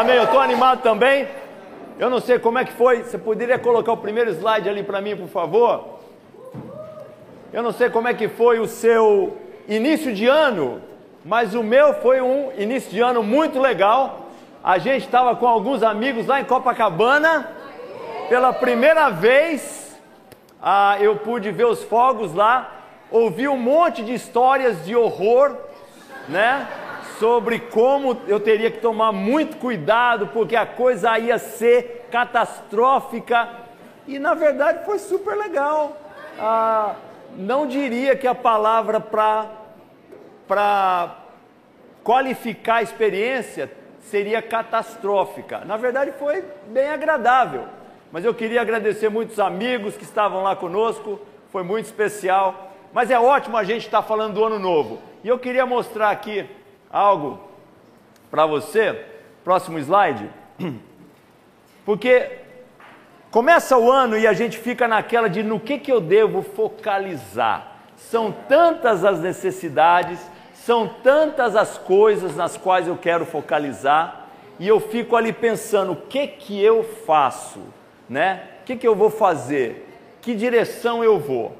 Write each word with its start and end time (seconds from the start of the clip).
Amém, 0.00 0.14
eu 0.14 0.26
estou 0.26 0.38
animado 0.38 0.80
também. 0.80 1.26
Eu 1.98 2.08
não 2.08 2.20
sei 2.20 2.38
como 2.38 2.56
é 2.56 2.64
que 2.64 2.70
foi. 2.70 3.02
Você 3.02 3.18
poderia 3.18 3.58
colocar 3.58 3.90
o 3.90 3.96
primeiro 3.96 4.30
slide 4.30 4.68
ali 4.68 4.84
para 4.84 5.00
mim, 5.00 5.16
por 5.16 5.26
favor? 5.26 5.98
Eu 7.52 7.64
não 7.64 7.72
sei 7.72 7.90
como 7.90 8.06
é 8.06 8.14
que 8.14 8.28
foi 8.28 8.60
o 8.60 8.66
seu 8.68 9.36
início 9.66 10.14
de 10.14 10.28
ano, 10.28 10.80
mas 11.24 11.52
o 11.52 11.64
meu 11.64 11.94
foi 11.94 12.20
um 12.20 12.52
início 12.56 12.88
de 12.92 13.00
ano 13.00 13.24
muito 13.24 13.58
legal. 13.58 14.28
A 14.62 14.78
gente 14.78 15.04
estava 15.04 15.34
com 15.34 15.48
alguns 15.48 15.82
amigos 15.82 16.28
lá 16.28 16.40
em 16.40 16.44
Copacabana. 16.44 17.50
Pela 18.28 18.52
primeira 18.52 19.10
vez, 19.10 19.98
ah, 20.62 20.96
eu 21.00 21.16
pude 21.16 21.50
ver 21.50 21.66
os 21.66 21.82
fogos 21.82 22.32
lá, 22.32 22.72
ouvi 23.10 23.48
um 23.48 23.58
monte 23.58 24.04
de 24.04 24.14
histórias 24.14 24.84
de 24.84 24.94
horror, 24.94 25.56
né? 26.28 26.68
Sobre 27.18 27.58
como 27.58 28.16
eu 28.26 28.38
teria 28.38 28.70
que 28.70 28.80
tomar 28.80 29.12
muito 29.12 29.56
cuidado, 29.56 30.28
porque 30.28 30.54
a 30.54 30.64
coisa 30.64 31.18
ia 31.18 31.38
ser 31.38 32.06
catastrófica. 32.10 33.48
E 34.06 34.18
na 34.18 34.34
verdade 34.34 34.84
foi 34.84 34.98
super 34.98 35.36
legal. 35.36 35.96
Ah, 36.38 36.94
não 37.36 37.66
diria 37.66 38.16
que 38.16 38.26
a 38.26 38.34
palavra 38.34 39.00
para 39.00 41.16
qualificar 42.02 42.76
a 42.76 42.82
experiência 42.82 43.70
seria 44.00 44.40
catastrófica. 44.40 45.64
Na 45.64 45.76
verdade 45.76 46.12
foi 46.12 46.44
bem 46.68 46.88
agradável. 46.88 47.64
Mas 48.10 48.24
eu 48.24 48.32
queria 48.32 48.62
agradecer 48.62 49.10
muitos 49.10 49.38
amigos 49.38 49.96
que 49.96 50.04
estavam 50.04 50.42
lá 50.42 50.56
conosco, 50.56 51.20
foi 51.50 51.62
muito 51.62 51.86
especial. 51.86 52.72
Mas 52.92 53.10
é 53.10 53.20
ótimo 53.20 53.56
a 53.56 53.64
gente 53.64 53.84
estar 53.84 54.02
falando 54.02 54.34
do 54.34 54.44
ano 54.44 54.58
novo. 54.58 54.98
E 55.22 55.28
eu 55.28 55.38
queria 55.38 55.66
mostrar 55.66 56.10
aqui 56.10 56.48
algo 56.90 57.40
para 58.30 58.46
você, 58.46 59.04
próximo 59.44 59.78
slide, 59.78 60.30
porque 61.84 62.38
começa 63.30 63.76
o 63.76 63.90
ano 63.90 64.16
e 64.18 64.26
a 64.26 64.32
gente 64.32 64.58
fica 64.58 64.86
naquela 64.86 65.28
de 65.28 65.42
no 65.42 65.58
que, 65.58 65.78
que 65.78 65.92
eu 65.92 66.00
devo 66.00 66.42
focalizar. 66.42 67.76
São 67.96 68.32
tantas 68.48 69.04
as 69.04 69.20
necessidades, 69.20 70.20
são 70.54 70.88
tantas 71.02 71.56
as 71.56 71.78
coisas 71.78 72.36
nas 72.36 72.56
quais 72.56 72.86
eu 72.86 72.96
quero 72.96 73.24
focalizar, 73.24 74.28
e 74.58 74.66
eu 74.66 74.80
fico 74.80 75.16
ali 75.16 75.32
pensando 75.32 75.92
o 75.92 75.96
que 75.96 76.26
que 76.26 76.62
eu 76.62 76.82
faço, 76.82 77.60
né? 78.08 78.42
O 78.60 78.64
que 78.64 78.76
que 78.76 78.86
eu 78.86 78.94
vou 78.94 79.08
fazer? 79.08 79.88
Que 80.20 80.34
direção 80.34 81.02
eu 81.02 81.18
vou? 81.18 81.56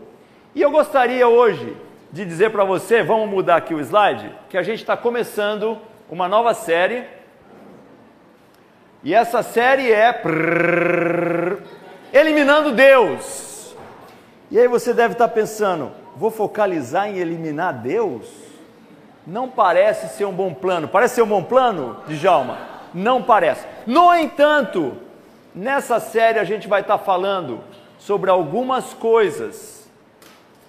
E 0.54 0.60
eu 0.60 0.70
gostaria 0.70 1.26
hoje 1.28 1.76
de 2.10 2.24
dizer 2.24 2.50
para 2.50 2.64
você, 2.64 3.02
vamos 3.02 3.28
mudar 3.28 3.56
aqui 3.56 3.74
o 3.74 3.80
slide, 3.80 4.32
que 4.48 4.56
a 4.56 4.62
gente 4.62 4.80
está 4.80 4.96
começando 4.96 5.78
uma 6.10 6.26
nova 6.26 6.54
série. 6.54 7.04
E 9.04 9.14
essa 9.14 9.42
série 9.42 9.92
é 9.92 10.22
Eliminando 12.12 12.72
Deus. 12.72 13.76
E 14.50 14.58
aí 14.58 14.66
você 14.66 14.94
deve 14.94 15.12
estar 15.12 15.28
tá 15.28 15.34
pensando, 15.34 15.92
vou 16.16 16.30
focalizar 16.30 17.08
em 17.08 17.18
eliminar 17.18 17.74
Deus? 17.74 18.26
Não 19.26 19.46
parece 19.50 20.16
ser 20.16 20.24
um 20.24 20.32
bom 20.32 20.54
plano. 20.54 20.88
Parece 20.88 21.16
ser 21.16 21.22
um 21.22 21.26
bom 21.26 21.42
plano, 21.42 21.98
Djalma? 22.08 22.56
Não 22.94 23.22
parece. 23.22 23.66
No 23.86 24.14
entanto, 24.14 24.96
nessa 25.54 26.00
série 26.00 26.38
a 26.38 26.44
gente 26.44 26.66
vai 26.66 26.80
estar 26.80 26.96
tá 26.96 27.04
falando 27.04 27.60
sobre 27.98 28.30
algumas 28.30 28.94
coisas 28.94 29.77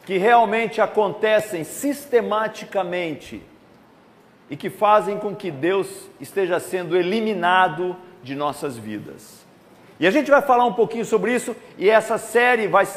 que 0.09 0.17
realmente 0.17 0.81
acontecem 0.81 1.63
sistematicamente 1.63 3.43
e 4.49 4.57
que 4.57 4.67
fazem 4.67 5.19
com 5.19 5.35
que 5.35 5.51
Deus 5.51 5.87
esteja 6.19 6.59
sendo 6.59 6.97
eliminado 6.97 7.95
de 8.23 8.33
nossas 8.33 8.75
vidas. 8.75 9.45
E 9.99 10.07
a 10.07 10.09
gente 10.09 10.31
vai 10.31 10.41
falar 10.41 10.65
um 10.65 10.73
pouquinho 10.73 11.05
sobre 11.05 11.35
isso, 11.35 11.55
e 11.77 11.91
essa 11.91 12.17
série 12.17 12.65
vai 12.65 12.87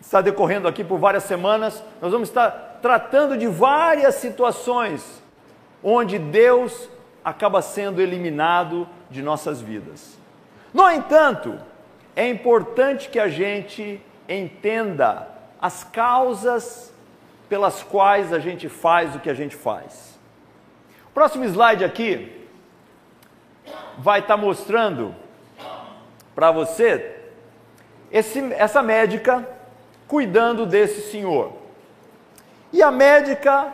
estar 0.00 0.20
decorrendo 0.20 0.68
aqui 0.68 0.84
por 0.84 1.00
várias 1.00 1.24
semanas. 1.24 1.82
Nós 2.00 2.12
vamos 2.12 2.28
estar 2.28 2.78
tratando 2.80 3.36
de 3.36 3.48
várias 3.48 4.14
situações 4.14 5.20
onde 5.82 6.16
Deus 6.16 6.88
acaba 7.24 7.60
sendo 7.60 8.00
eliminado 8.00 8.88
de 9.10 9.20
nossas 9.20 9.60
vidas. 9.60 10.16
No 10.72 10.88
entanto, 10.88 11.58
é 12.14 12.28
importante 12.28 13.08
que 13.08 13.18
a 13.18 13.26
gente 13.26 14.00
entenda 14.28 15.39
as 15.60 15.84
causas 15.84 16.92
pelas 17.48 17.82
quais 17.82 18.32
a 18.32 18.38
gente 18.38 18.68
faz 18.68 19.14
o 19.14 19.20
que 19.20 19.28
a 19.28 19.34
gente 19.34 19.54
faz. 19.56 20.18
O 21.06 21.12
próximo 21.12 21.44
slide 21.44 21.84
aqui 21.84 22.46
vai 23.98 24.20
estar 24.20 24.36
tá 24.36 24.40
mostrando 24.40 25.14
para 26.34 26.50
você 26.50 27.16
esse, 28.10 28.40
essa 28.54 28.82
médica 28.82 29.46
cuidando 30.08 30.64
desse 30.64 31.10
senhor. 31.10 31.52
E 32.72 32.82
a 32.82 32.90
médica 32.90 33.72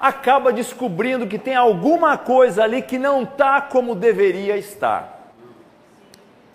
acaba 0.00 0.52
descobrindo 0.52 1.26
que 1.26 1.38
tem 1.38 1.54
alguma 1.54 2.18
coisa 2.18 2.64
ali 2.64 2.82
que 2.82 2.98
não 2.98 3.22
está 3.22 3.60
como 3.60 3.94
deveria 3.94 4.56
estar. 4.56 5.30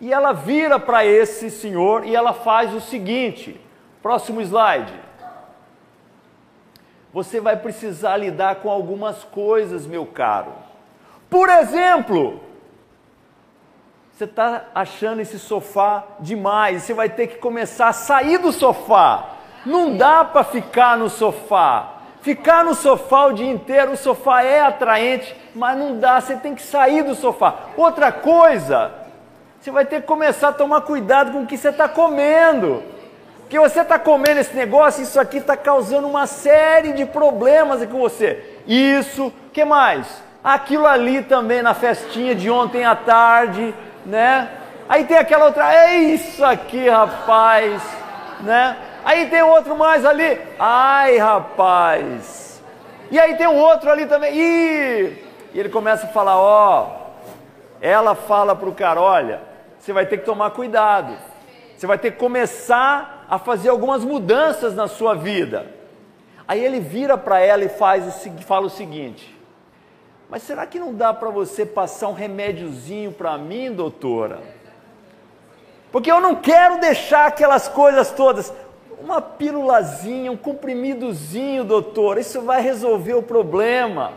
E 0.01 0.11
ela 0.11 0.33
vira 0.33 0.79
para 0.79 1.05
esse 1.05 1.49
senhor 1.49 2.05
e 2.05 2.15
ela 2.15 2.33
faz 2.33 2.73
o 2.73 2.81
seguinte: 2.81 3.59
Próximo 4.07 4.39
slide. 4.39 4.93
Você 7.11 7.41
vai 7.41 7.57
precisar 7.57 8.15
lidar 8.15 8.55
com 8.55 8.69
algumas 8.69 9.25
coisas, 9.25 9.85
meu 9.85 10.05
caro. 10.05 10.53
Por 11.29 11.49
exemplo, 11.49 12.39
você 14.09 14.23
está 14.23 14.67
achando 14.73 15.19
esse 15.19 15.37
sofá 15.37 16.05
demais, 16.21 16.83
você 16.83 16.93
vai 16.93 17.09
ter 17.09 17.27
que 17.27 17.35
começar 17.35 17.89
a 17.89 17.91
sair 17.91 18.37
do 18.37 18.53
sofá. 18.53 19.31
Não 19.65 19.97
dá 19.97 20.23
para 20.23 20.45
ficar 20.45 20.97
no 20.97 21.09
sofá. 21.09 21.95
Ficar 22.21 22.63
no 22.63 22.75
sofá 22.75 23.25
o 23.25 23.33
dia 23.33 23.51
inteiro, 23.51 23.91
o 23.91 23.97
sofá 23.97 24.41
é 24.41 24.61
atraente, 24.61 25.35
mas 25.53 25.77
não 25.77 25.99
dá, 25.99 26.21
você 26.21 26.37
tem 26.37 26.55
que 26.55 26.61
sair 26.61 27.03
do 27.03 27.13
sofá. 27.13 27.55
Outra 27.75 28.13
coisa, 28.13 28.89
você 29.59 29.69
vai 29.69 29.83
ter 29.83 29.99
que 29.99 30.07
começar 30.07 30.47
a 30.47 30.53
tomar 30.53 30.79
cuidado 30.79 31.33
com 31.33 31.41
o 31.41 31.45
que 31.45 31.57
você 31.57 31.67
está 31.67 31.89
comendo. 31.89 32.95
Porque 33.47 33.57
você 33.57 33.79
está 33.79 33.97
comendo 33.97 34.41
esse 34.41 34.53
negócio, 34.53 35.01
isso 35.01 35.17
aqui 35.17 35.37
está 35.37 35.55
causando 35.55 36.05
uma 36.05 36.27
série 36.27 36.91
de 36.91 37.05
problemas 37.05 37.81
com 37.85 37.97
você. 37.97 38.59
Isso, 38.67 39.31
que 39.53 39.63
mais? 39.63 40.21
Aquilo 40.43 40.85
ali 40.85 41.21
também 41.21 41.61
na 41.61 41.73
festinha 41.73 42.35
de 42.35 42.49
ontem 42.49 42.83
à 42.83 42.93
tarde, 42.93 43.73
né? 44.05 44.49
Aí 44.89 45.05
tem 45.05 45.15
aquela 45.15 45.45
outra, 45.45 45.73
é 45.73 45.95
isso 45.95 46.43
aqui, 46.43 46.89
rapaz, 46.89 47.81
né? 48.41 48.75
Aí 49.05 49.27
tem 49.27 49.41
outro 49.43 49.77
mais 49.77 50.03
ali, 50.03 50.41
ai, 50.59 51.17
rapaz. 51.17 52.61
E 53.09 53.17
aí 53.17 53.37
tem 53.37 53.47
um 53.47 53.55
outro 53.55 53.89
ali 53.89 54.05
também, 54.07 54.35
Ih! 54.35 55.23
e 55.53 55.59
ele 55.59 55.69
começa 55.69 56.05
a 56.05 56.09
falar, 56.09 56.37
ó, 56.37 56.97
ela 57.79 58.13
fala 58.13 58.53
para 58.53 58.67
o 58.67 58.75
cara, 58.75 58.99
olha, 58.99 59.39
você 59.79 59.93
vai 59.93 60.05
ter 60.05 60.17
que 60.17 60.25
tomar 60.25 60.49
cuidado. 60.49 61.13
Você 61.77 61.87
vai 61.87 61.97
ter 61.97 62.11
que 62.11 62.17
começar 62.17 63.16
a 63.29 63.37
fazer 63.37 63.69
algumas 63.69 64.03
mudanças 64.03 64.73
na 64.73 64.87
sua 64.87 65.13
vida. 65.13 65.67
Aí 66.47 66.63
ele 66.63 66.79
vira 66.79 67.17
para 67.17 67.39
ela 67.39 67.63
e 67.65 67.69
faz 67.69 68.07
o, 68.07 68.41
fala 68.43 68.67
o 68.67 68.69
seguinte: 68.69 69.35
Mas 70.29 70.43
será 70.43 70.65
que 70.65 70.79
não 70.79 70.93
dá 70.93 71.13
para 71.13 71.29
você 71.29 71.65
passar 71.65 72.07
um 72.07 72.13
remédiozinho 72.13 73.11
para 73.11 73.37
mim, 73.37 73.71
doutora? 73.71 74.39
Porque 75.91 76.11
eu 76.11 76.21
não 76.21 76.35
quero 76.35 76.79
deixar 76.79 77.27
aquelas 77.27 77.67
coisas 77.67 78.11
todas. 78.11 78.53
Uma 78.99 79.21
pílulazinha, 79.21 80.31
um 80.31 80.37
comprimidozinho, 80.37 81.63
doutor, 81.63 82.17
isso 82.17 82.41
vai 82.41 82.61
resolver 82.61 83.13
o 83.13 83.21
problema. 83.21 84.13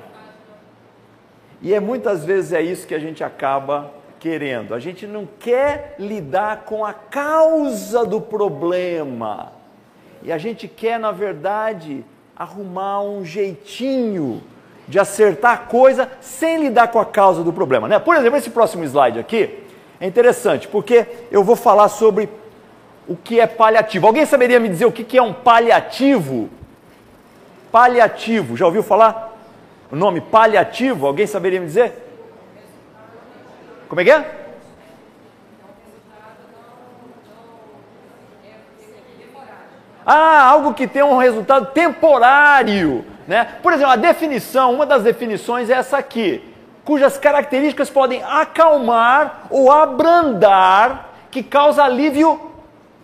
E 1.60 1.74
é 1.74 1.80
muitas 1.80 2.24
vezes 2.24 2.52
é 2.52 2.62
isso 2.62 2.86
que 2.86 2.94
a 2.94 2.98
gente 2.98 3.22
acaba 3.22 3.92
querendo, 4.20 4.74
a 4.74 4.78
gente 4.78 5.06
não 5.06 5.26
quer 5.38 5.96
lidar 5.98 6.64
com 6.66 6.84
a 6.84 6.92
causa 6.92 8.04
do 8.04 8.20
problema. 8.20 9.52
E 10.22 10.30
a 10.30 10.36
gente 10.36 10.68
quer, 10.68 11.00
na 11.00 11.10
verdade, 11.10 12.04
arrumar 12.36 13.02
um 13.02 13.24
jeitinho 13.24 14.42
de 14.86 14.98
acertar 14.98 15.52
a 15.52 15.56
coisa 15.56 16.10
sem 16.20 16.58
lidar 16.58 16.88
com 16.88 16.98
a 16.98 17.06
causa 17.06 17.42
do 17.42 17.52
problema. 17.52 17.88
Né? 17.88 17.98
Por 17.98 18.14
exemplo, 18.14 18.36
esse 18.36 18.50
próximo 18.50 18.84
slide 18.84 19.18
aqui 19.18 19.58
é 19.98 20.06
interessante, 20.06 20.68
porque 20.68 21.06
eu 21.30 21.42
vou 21.42 21.56
falar 21.56 21.88
sobre 21.88 22.28
o 23.08 23.16
que 23.16 23.40
é 23.40 23.46
paliativo. 23.46 24.06
Alguém 24.06 24.26
saberia 24.26 24.60
me 24.60 24.68
dizer 24.68 24.84
o 24.84 24.92
que 24.92 25.16
é 25.16 25.22
um 25.22 25.32
paliativo? 25.32 26.50
Paliativo, 27.72 28.56
já 28.56 28.66
ouviu 28.66 28.82
falar? 28.82 29.38
O 29.90 29.96
nome 29.96 30.20
paliativo, 30.20 31.06
alguém 31.06 31.26
saberia 31.26 31.60
me 31.60 31.66
dizer? 31.66 32.09
Como 33.90 34.00
é 34.00 34.04
que 34.04 34.10
é? 34.12 34.24
Ah, 40.06 40.44
algo 40.44 40.72
que 40.74 40.86
tem 40.86 41.02
um 41.02 41.16
resultado 41.16 41.72
temporário. 41.72 43.04
Né? 43.26 43.44
Por 43.60 43.72
exemplo, 43.72 43.92
a 43.92 43.96
definição, 43.96 44.72
uma 44.72 44.86
das 44.86 45.02
definições 45.02 45.68
é 45.68 45.72
essa 45.72 45.98
aqui. 45.98 46.40
cujas 46.84 47.18
características 47.18 47.90
podem 47.90 48.22
acalmar 48.22 49.46
ou 49.50 49.72
abrandar, 49.72 51.08
que 51.28 51.42
causa 51.42 51.82
alívio 51.82 52.40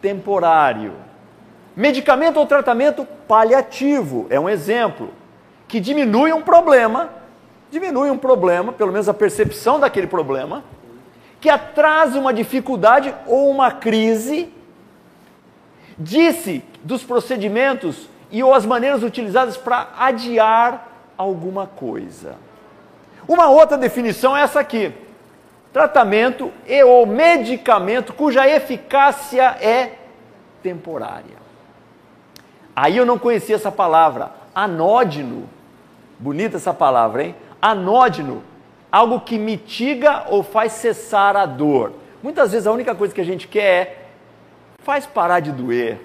temporário. 0.00 0.94
Medicamento 1.74 2.36
ou 2.36 2.46
tratamento 2.46 3.04
paliativo 3.26 4.26
é 4.30 4.38
um 4.38 4.48
exemplo 4.48 5.10
que 5.66 5.80
diminui 5.80 6.32
um 6.32 6.42
problema, 6.42 7.10
diminui 7.72 8.08
um 8.08 8.18
problema, 8.18 8.72
pelo 8.72 8.92
menos 8.92 9.08
a 9.08 9.14
percepção 9.14 9.78
daquele 9.80 10.06
problema, 10.06 10.64
que 11.40 11.48
atrasa 11.48 12.18
uma 12.18 12.32
dificuldade 12.32 13.14
ou 13.26 13.50
uma 13.50 13.70
crise. 13.70 14.52
Disse 15.98 16.62
dos 16.82 17.02
procedimentos 17.02 18.08
e 18.30 18.42
ou 18.42 18.54
as 18.54 18.66
maneiras 18.66 19.02
utilizadas 19.02 19.56
para 19.56 19.88
adiar 19.98 20.88
alguma 21.16 21.66
coisa. 21.66 22.36
Uma 23.26 23.48
outra 23.48 23.76
definição 23.76 24.36
é 24.36 24.42
essa 24.42 24.60
aqui: 24.60 24.92
tratamento 25.72 26.52
e 26.66 26.82
ou 26.84 27.06
medicamento 27.06 28.12
cuja 28.12 28.48
eficácia 28.48 29.56
é 29.60 29.98
temporária. 30.62 31.36
Aí 32.74 32.96
eu 32.96 33.06
não 33.06 33.18
conhecia 33.18 33.56
essa 33.56 33.72
palavra, 33.72 34.30
anódino. 34.54 35.48
Bonita 36.18 36.56
essa 36.56 36.72
palavra, 36.72 37.24
hein? 37.24 37.34
Anódino, 37.60 38.42
algo 38.96 39.20
que 39.20 39.38
mitiga 39.38 40.24
ou 40.28 40.42
faz 40.42 40.72
cessar 40.72 41.36
a 41.36 41.44
dor. 41.44 41.92
Muitas 42.22 42.52
vezes 42.52 42.66
a 42.66 42.72
única 42.72 42.94
coisa 42.94 43.14
que 43.14 43.20
a 43.20 43.24
gente 43.24 43.46
quer 43.46 43.62
é 43.62 43.96
faz 44.82 45.04
parar 45.04 45.40
de 45.40 45.52
doer. 45.52 46.00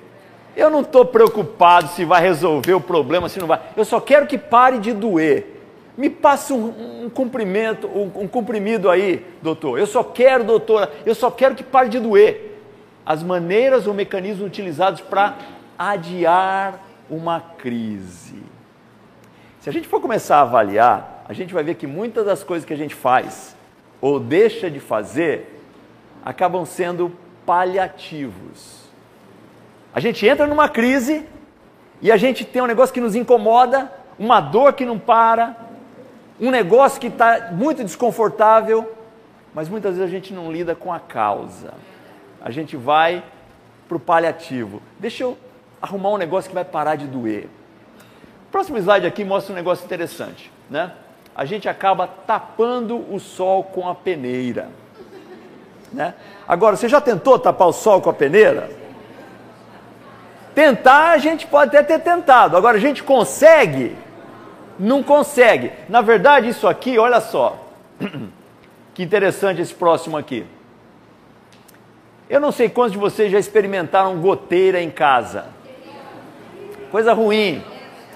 Eu 0.57 0.69
não 0.69 0.81
estou 0.81 1.05
preocupado 1.05 1.87
se 1.87 2.03
vai 2.03 2.21
resolver 2.21 2.73
o 2.73 2.81
problema, 2.81 3.29
se 3.29 3.39
não 3.39 3.47
vai. 3.47 3.61
Eu 3.77 3.85
só 3.85 4.01
quero 4.01 4.27
que 4.27 4.37
pare 4.37 4.77
de 4.77 4.91
doer. 4.91 5.61
Me 5.97 6.09
passe 6.09 6.51
um, 6.51 7.05
um 7.05 7.09
cumprimento, 7.09 7.87
um, 7.87 8.23
um 8.23 8.27
comprimido 8.27 8.89
aí, 8.89 9.25
doutor. 9.41 9.79
Eu 9.79 9.87
só 9.87 10.03
quero, 10.03 10.43
doutora, 10.43 10.91
eu 11.05 11.15
só 11.15 11.31
quero 11.31 11.55
que 11.55 11.63
pare 11.63 11.87
de 11.87 11.99
doer. 11.99 12.59
As 13.05 13.23
maneiras 13.23 13.87
ou 13.87 13.93
mecanismos 13.93 14.45
utilizados 14.45 14.99
para 14.99 15.37
adiar 15.79 16.79
uma 17.09 17.39
crise. 17.39 18.43
Se 19.61 19.69
a 19.69 19.73
gente 19.73 19.87
for 19.87 20.01
começar 20.01 20.39
a 20.39 20.41
avaliar, 20.41 21.20
a 21.27 21.33
gente 21.33 21.53
vai 21.53 21.63
ver 21.63 21.75
que 21.75 21.87
muitas 21.87 22.25
das 22.25 22.43
coisas 22.43 22.65
que 22.65 22.73
a 22.73 22.77
gente 22.77 22.95
faz 22.95 23.55
ou 24.01 24.19
deixa 24.19 24.69
de 24.69 24.79
fazer 24.79 25.61
acabam 26.23 26.65
sendo 26.65 27.11
paliativos. 27.45 28.81
A 29.93 29.99
gente 29.99 30.25
entra 30.25 30.47
numa 30.47 30.69
crise 30.69 31.25
e 32.01 32.11
a 32.11 32.17
gente 32.17 32.45
tem 32.45 32.61
um 32.61 32.67
negócio 32.67 32.93
que 32.93 33.01
nos 33.01 33.15
incomoda, 33.15 33.91
uma 34.17 34.39
dor 34.39 34.73
que 34.73 34.85
não 34.85 34.97
para, 34.97 35.55
um 36.39 36.49
negócio 36.49 36.99
que 36.99 37.07
está 37.07 37.51
muito 37.51 37.83
desconfortável, 37.83 38.95
mas 39.53 39.69
muitas 39.69 39.95
vezes 39.95 40.09
a 40.09 40.11
gente 40.11 40.33
não 40.33 40.51
lida 40.51 40.73
com 40.73 40.91
a 40.91 40.99
causa. 40.99 41.73
A 42.43 42.49
gente 42.49 42.75
vai 42.75 43.23
para 43.87 43.97
o 43.97 43.99
paliativo. 43.99 44.81
Deixa 44.97 45.23
eu 45.23 45.37
arrumar 45.81 46.09
um 46.09 46.17
negócio 46.17 46.49
que 46.49 46.55
vai 46.55 46.65
parar 46.65 46.95
de 46.95 47.05
doer. 47.05 47.47
O 48.47 48.51
próximo 48.51 48.77
slide 48.77 49.05
aqui 49.05 49.23
mostra 49.23 49.53
um 49.53 49.55
negócio 49.55 49.85
interessante, 49.85 50.51
né? 50.69 50.91
A 51.35 51.45
gente 51.45 51.69
acaba 51.69 52.07
tapando 52.07 52.97
o 53.13 53.19
sol 53.19 53.63
com 53.63 53.87
a 53.87 53.95
peneira. 53.95 54.69
Né? 55.91 56.13
Agora, 56.47 56.75
você 56.75 56.87
já 56.87 57.01
tentou 57.01 57.37
tapar 57.39 57.67
o 57.67 57.73
sol 57.73 58.01
com 58.01 58.09
a 58.09 58.13
peneira? 58.13 58.69
Tentar, 60.53 61.11
a 61.11 61.17
gente 61.17 61.47
pode 61.47 61.75
até 61.75 61.97
ter 61.97 62.03
tentado. 62.03 62.57
Agora, 62.57 62.77
a 62.77 62.79
gente 62.79 63.03
consegue? 63.03 63.95
Não 64.77 65.01
consegue. 65.01 65.71
Na 65.87 66.01
verdade, 66.01 66.49
isso 66.49 66.67
aqui, 66.67 66.97
olha 66.97 67.21
só. 67.21 67.57
Que 68.93 69.03
interessante 69.03 69.61
esse 69.61 69.73
próximo 69.73 70.17
aqui. 70.17 70.45
Eu 72.29 72.41
não 72.41 72.51
sei 72.51 72.67
quantos 72.67 72.91
de 72.91 72.97
vocês 72.97 73.31
já 73.31 73.39
experimentaram 73.39 74.19
goteira 74.19 74.81
em 74.81 74.89
casa. 74.89 75.45
Coisa 76.91 77.13
ruim. 77.13 77.63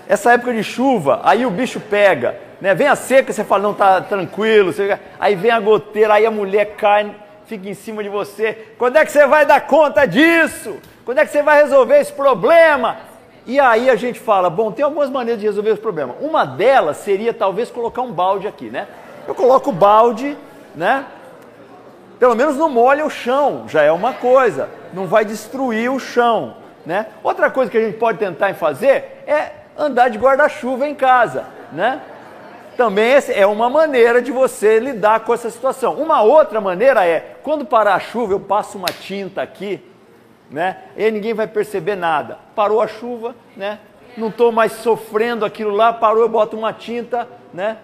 Essa 0.05 0.33
época 0.33 0.53
de 0.53 0.63
chuva, 0.63 1.21
aí 1.23 1.45
o 1.45 1.49
bicho 1.49 1.79
pega. 1.79 2.44
Né? 2.59 2.73
Vem 2.73 2.87
a 2.87 2.95
seca, 2.95 3.31
você 3.31 3.43
fala, 3.43 3.63
não, 3.63 3.73
tá 3.73 4.01
tranquilo. 4.01 4.71
Você... 4.71 4.97
Aí 5.19 5.35
vem 5.35 5.51
a 5.51 5.59
goteira, 5.59 6.15
aí 6.15 6.25
a 6.25 6.31
mulher 6.31 6.75
cai, 6.75 7.13
fica 7.45 7.69
em 7.69 7.73
cima 7.73 8.03
de 8.03 8.09
você. 8.09 8.73
Quando 8.77 8.97
é 8.97 9.05
que 9.05 9.11
você 9.11 9.25
vai 9.25 9.45
dar 9.45 9.61
conta 9.61 10.05
disso? 10.05 10.77
Quando 11.03 11.19
é 11.19 11.25
que 11.25 11.31
você 11.31 11.43
vai 11.43 11.61
resolver 11.61 11.99
esse 11.99 12.13
problema? 12.13 12.97
E 13.45 13.59
aí 13.59 13.89
a 13.89 13.95
gente 13.95 14.19
fala, 14.19 14.49
bom, 14.49 14.71
tem 14.71 14.83
algumas 14.83 15.09
maneiras 15.09 15.39
de 15.39 15.45
resolver 15.45 15.69
esse 15.69 15.81
problema. 15.81 16.15
Uma 16.19 16.45
delas 16.45 16.97
seria 16.97 17.31
talvez 17.31 17.69
colocar 17.69 18.01
um 18.01 18.11
balde 18.11 18.47
aqui, 18.47 18.69
né? 18.69 18.87
Eu 19.27 19.35
coloco 19.35 19.69
o 19.69 19.73
balde, 19.73 20.35
né? 20.75 21.05
Pelo 22.17 22.35
menos 22.35 22.57
não 22.57 22.69
molha 22.69 23.05
o 23.05 23.09
chão, 23.09 23.65
já 23.67 23.83
é 23.83 23.91
uma 23.91 24.13
coisa. 24.13 24.69
Não 24.93 25.05
vai 25.05 25.23
destruir 25.23 25.91
o 25.91 25.99
chão, 25.99 26.55
né? 26.85 27.07
Outra 27.21 27.51
coisa 27.51 27.69
que 27.69 27.77
a 27.77 27.81
gente 27.81 27.97
pode 27.97 28.17
tentar 28.17 28.53
fazer 28.55 29.23
é 29.27 29.51
andar 29.77 30.09
de 30.09 30.17
guarda-chuva 30.17 30.87
em 30.87 30.95
casa, 30.95 31.45
né? 31.71 32.01
Também 32.77 33.13
é 33.29 33.45
uma 33.45 33.69
maneira 33.69 34.21
de 34.21 34.31
você 34.31 34.79
lidar 34.79 35.21
com 35.21 35.33
essa 35.33 35.49
situação. 35.49 35.95
Uma 35.95 36.21
outra 36.21 36.59
maneira 36.59 37.05
é, 37.05 37.37
quando 37.41 37.65
parar 37.65 37.95
a 37.95 37.99
chuva, 37.99 38.33
eu 38.33 38.39
passo 38.39 38.77
uma 38.77 38.89
tinta 38.89 39.41
aqui 39.41 39.81
né? 40.49 40.77
E 40.95 41.09
ninguém 41.11 41.33
vai 41.33 41.47
perceber 41.47 41.95
nada. 41.95 42.39
Parou 42.55 42.81
a 42.81 42.87
chuva, 42.87 43.35
né? 43.55 43.79
Não 44.17 44.29
estou 44.29 44.51
mais 44.51 44.71
sofrendo 44.73 45.43
aquilo 45.43 45.71
lá, 45.71 45.91
parou, 45.91 46.21
eu 46.21 46.29
boto 46.29 46.57
uma 46.57 46.71
tinta, 46.71 47.27
né? 47.53 47.77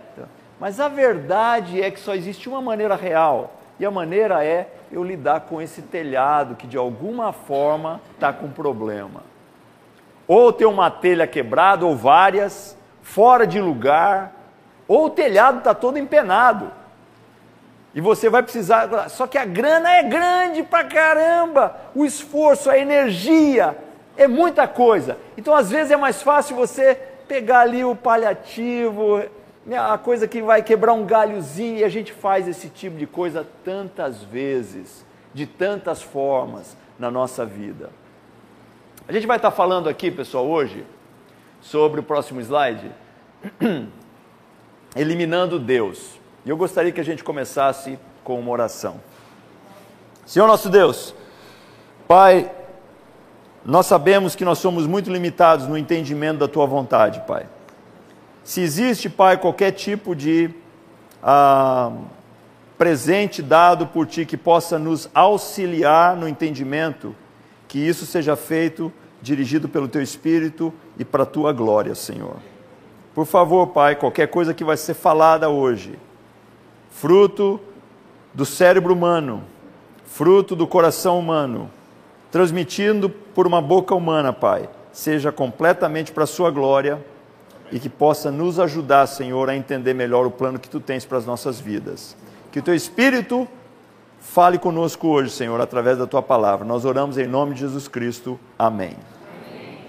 Mas 0.60 0.80
a 0.80 0.88
verdade 0.88 1.82
é 1.82 1.90
que 1.90 2.00
só 2.00 2.14
existe 2.14 2.48
uma 2.48 2.62
maneira 2.62 2.96
real. 2.96 3.56
E 3.80 3.86
a 3.86 3.92
maneira 3.92 4.46
é 4.46 4.68
eu 4.92 5.04
lidar 5.04 5.42
com 5.42 5.62
esse 5.62 5.82
telhado 5.82 6.56
que 6.56 6.68
de 6.68 6.78
alguma 6.78 7.34
forma 7.34 8.00
está 8.14 8.32
com 8.32 8.50
problema. 8.50 9.24
Ou 10.28 10.54
tem 10.54 10.68
uma 10.68 10.90
telha 10.90 11.26
quebrada, 11.26 11.86
ou 11.86 11.96
várias, 11.96 12.78
fora 13.02 13.46
de 13.46 13.60
lugar, 13.60 14.32
ou 14.92 15.06
o 15.06 15.10
telhado 15.10 15.60
está 15.60 15.74
todo 15.74 15.98
empenado. 15.98 16.70
E 17.96 18.02
você 18.02 18.30
vai 18.30 18.44
precisar. 18.44 19.08
Só 19.08 19.26
que 19.26 19.38
a 19.38 19.46
grana 19.46 19.90
é 19.90 20.04
grande 20.04 20.64
pra 20.64 20.84
caramba. 20.84 21.78
O 21.96 22.04
esforço, 22.04 22.70
a 22.70 22.78
energia, 22.78 23.78
é 24.18 24.28
muita 24.28 24.68
coisa. 24.68 25.18
Então, 25.38 25.56
às 25.56 25.72
vezes, 25.72 25.94
é 25.94 25.96
mais 25.96 26.22
fácil 26.22 26.58
você 26.58 26.96
pegar 27.26 27.62
ali 27.62 27.86
o 27.86 27.96
paliativo, 27.96 29.24
né, 29.66 29.80
a 29.80 29.98
coisa 29.98 30.28
que 30.28 30.42
vai 30.42 30.62
quebrar 30.62 30.92
um 30.92 31.06
galhozinho, 31.06 31.78
e 31.78 31.84
a 31.86 31.90
gente 31.90 32.12
faz 32.12 32.46
esse 32.46 32.68
tipo 32.68 32.98
de 32.98 33.08
coisa 33.08 33.48
tantas 33.64 34.22
vezes, 34.22 35.06
de 35.34 35.46
tantas 35.46 36.02
formas 36.02 36.76
na 37.00 37.10
nossa 37.10 37.46
vida. 37.46 37.92
A 39.08 39.14
gente 39.14 39.26
vai 39.26 39.38
estar 39.38 39.52
falando 39.52 39.88
aqui, 39.88 40.12
pessoal, 40.12 40.46
hoje, 40.46 40.86
sobre 41.62 42.02
o 42.02 42.04
próximo 42.04 42.42
slide, 42.42 42.92
eliminando 44.96 45.60
Deus. 45.60 46.20
E 46.46 46.50
eu 46.50 46.58
gostaria 46.58 46.92
que 46.92 47.02
a 47.02 47.06
gente 47.06 47.24
começasse 47.24 48.00
com 48.24 48.40
uma 48.40 48.52
oração. 48.52 49.00
Senhor 50.26 50.48
nosso 50.48 50.70
Deus, 50.70 51.14
Pai, 52.08 52.52
nós 53.66 53.86
sabemos 53.86 54.36
que 54.36 54.46
nós 54.46 54.58
somos 54.58 54.88
muito 54.88 55.12
limitados 55.12 55.68
no 55.68 55.78
entendimento 55.78 56.40
da 56.40 56.48
Tua 56.48 56.66
vontade, 56.66 57.22
Pai. 57.28 57.46
Se 58.44 58.62
existe, 58.62 59.10
Pai, 59.10 59.38
qualquer 59.38 59.72
tipo 59.72 60.16
de 60.16 60.50
ah, 61.22 61.92
presente 62.78 63.42
dado 63.42 63.86
por 63.88 64.08
Ti 64.08 64.26
que 64.26 64.38
possa 64.38 64.80
nos 64.80 65.10
auxiliar 65.14 66.16
no 66.16 66.28
entendimento, 66.28 67.16
que 67.68 67.80
isso 67.80 68.06
seja 68.06 68.36
feito 68.36 68.92
dirigido 69.22 69.70
pelo 69.70 69.88
Teu 69.88 70.02
Espírito 70.02 70.74
e 70.98 71.06
para 71.06 71.24
a 71.24 71.28
Tua 71.28 71.54
glória, 71.54 71.94
Senhor. 71.94 72.38
Por 73.14 73.26
favor, 73.26 73.68
Pai, 73.68 73.96
qualquer 73.96 74.28
coisa 74.28 74.54
que 74.54 74.64
vai 74.64 74.78
ser 74.78 74.94
falada 74.94 75.50
hoje, 75.50 76.00
fruto 76.92 77.60
do 78.34 78.46
cérebro 78.46 78.94
humano, 78.94 79.44
fruto 80.06 80.56
do 80.56 80.66
coração 80.66 81.20
humano, 81.20 81.70
transmitindo 82.32 83.10
por 83.10 83.46
uma 83.46 83.62
boca 83.62 83.94
humana, 83.94 84.32
Pai, 84.32 84.70
seja 84.94 85.32
completamente 85.32 86.12
para 86.12 86.24
a 86.24 86.28
Sua 86.28 86.50
glória 86.50 87.04
e 87.70 87.80
que 87.80 87.90
possa 87.90 88.32
nos 88.32 88.60
ajudar, 88.60 89.08
Senhor, 89.08 89.50
a 89.50 89.56
entender 89.56 89.94
melhor 89.94 90.26
o 90.26 90.32
plano 90.32 90.60
que 90.60 90.70
Tu 90.70 90.80
tens 90.80 91.06
para 91.06 91.18
as 91.18 91.26
nossas 91.26 91.60
vidas. 91.60 92.16
Que 92.52 92.60
o 92.60 92.62
Teu 92.62 92.76
Espírito 92.76 93.48
fale 94.20 94.58
conosco 94.58 95.08
hoje, 95.08 95.32
Senhor, 95.32 95.60
através 95.60 95.98
da 95.98 96.08
Tua 96.08 96.22
palavra. 96.22 96.66
Nós 96.66 96.86
oramos 96.86 97.18
em 97.18 97.28
nome 97.28 97.56
de 97.56 97.62
Jesus 97.62 97.90
Cristo. 97.90 98.40
Amém. 98.58 98.96
Amém. 99.50 99.80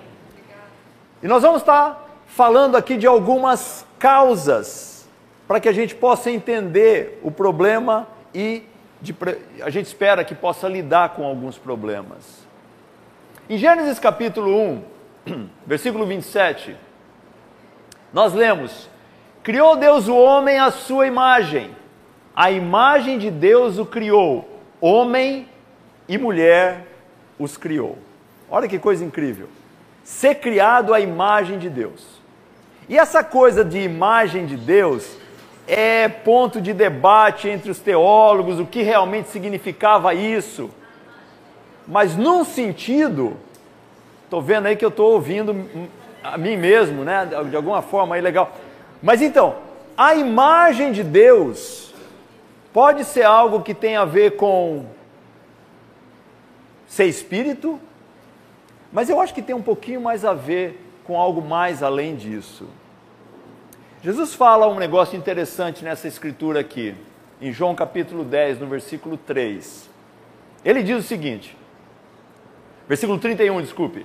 E 1.23 1.29
nós 1.29 1.43
vamos 1.43 1.63
estar 1.63 2.12
falando 2.35 2.77
aqui 2.77 2.97
de 2.97 3.07
algumas 3.07 3.85
causas 3.99 5.07
para 5.47 5.61
que 5.61 5.69
a 5.69 5.73
gente 5.73 5.95
possa 5.95 6.31
entender 6.31 7.21
o 7.23 7.31
problema 7.31 8.09
e 8.35 8.63
de, 9.03 9.15
a 9.61 9.69
gente 9.69 9.87
espera 9.87 10.25
que 10.25 10.35
possa 10.35 10.69
lidar 10.69 11.11
com 11.11 11.25
alguns 11.27 11.59
problemas. 11.59 12.47
Em 13.51 13.59
Gênesis 13.59 13.99
capítulo 13.99 14.57
1, 15.27 15.49
versículo 15.67 16.07
27, 16.07 16.75
nós 18.13 18.33
lemos 18.33 18.89
Criou 19.43 19.77
Deus 19.77 20.07
o 20.07 20.17
homem 20.17 20.59
à 20.59 20.71
sua 20.71 21.07
imagem. 21.07 21.77
A 22.35 22.51
imagem 22.51 23.19
de 23.19 23.31
Deus 23.31 23.77
o 23.77 23.85
criou. 23.85 24.49
Homem 24.81 25.49
e 26.09 26.17
mulher 26.17 26.87
os 27.39 27.57
criou. 27.57 27.99
Olha 28.49 28.69
que 28.69 28.79
coisa 28.79 29.05
incrível. 29.05 29.49
Ser 30.05 30.37
criado 30.37 30.95
à 30.95 31.01
imagem 31.01 31.59
de 31.59 31.69
Deus. 31.69 32.12
E 32.93 32.99
essa 32.99 33.25
coisa 33.25 33.65
de 33.65 33.79
imagem 33.79 34.45
de 34.45 34.55
Deus 34.55 35.17
é 35.67 36.11
ponto 36.11 36.61
de 36.61 36.75
debate 36.75 37.49
entre 37.49 37.71
os 37.71 37.79
teólogos, 37.79 38.61
o 38.61 38.67
que 38.67 38.83
realmente 38.83 39.31
significava 39.31 40.13
isso. 40.13 40.69
Mas 41.89 42.15
num 42.19 42.45
sentido, 42.45 43.39
estou 44.25 44.43
vendo 44.43 44.67
aí 44.67 44.77
que 44.77 44.85
eu 44.85 44.91
estou 44.91 45.11
ouvindo 45.11 45.57
a 46.23 46.37
mim 46.37 46.59
mesmo, 46.59 47.03
né? 47.03 47.27
De 47.49 47.57
alguma 47.57 47.81
forma 47.81 48.15
aí 48.15 48.21
legal. 48.21 48.55
Mas 49.03 49.23
então, 49.23 49.57
a 49.97 50.15
imagem 50.15 50.93
de 50.93 51.03
Deus 51.03 51.95
pode 52.75 53.07
ser 53.07 53.23
algo 53.23 53.63
que 53.63 53.73
tem 53.73 53.97
a 53.97 54.05
ver 54.05 54.37
com 54.37 54.85
ser 56.87 57.07
espírito, 57.07 57.81
mas 58.93 59.09
eu 59.09 59.19
acho 59.19 59.33
que 59.33 59.41
tem 59.41 59.57
um 59.57 59.63
pouquinho 59.63 60.03
mais 60.03 60.27
a 60.27 60.35
ver 60.35 60.79
com 61.05 61.19
algo 61.19 61.41
mais 61.41 61.83
além 61.83 62.17
disso. 62.17 62.69
Jesus 64.03 64.35
fala 64.35 64.67
um 64.67 64.81
negócio 64.81 65.17
interessante 65.17 65.85
nessa 65.85 66.09
escritura 66.09 66.59
aqui, 66.59 66.93
em 67.41 67.53
João 67.53 67.73
capítulo 67.73 68.25
10, 68.25 68.59
no 68.59 68.67
versículo 68.67 69.17
3. 69.17 69.89
Ele 70.65 70.83
diz 70.83 71.05
o 71.05 71.07
seguinte: 71.07 71.57
Versículo 72.89 73.17
31, 73.17 73.63
desculpe. 73.63 74.05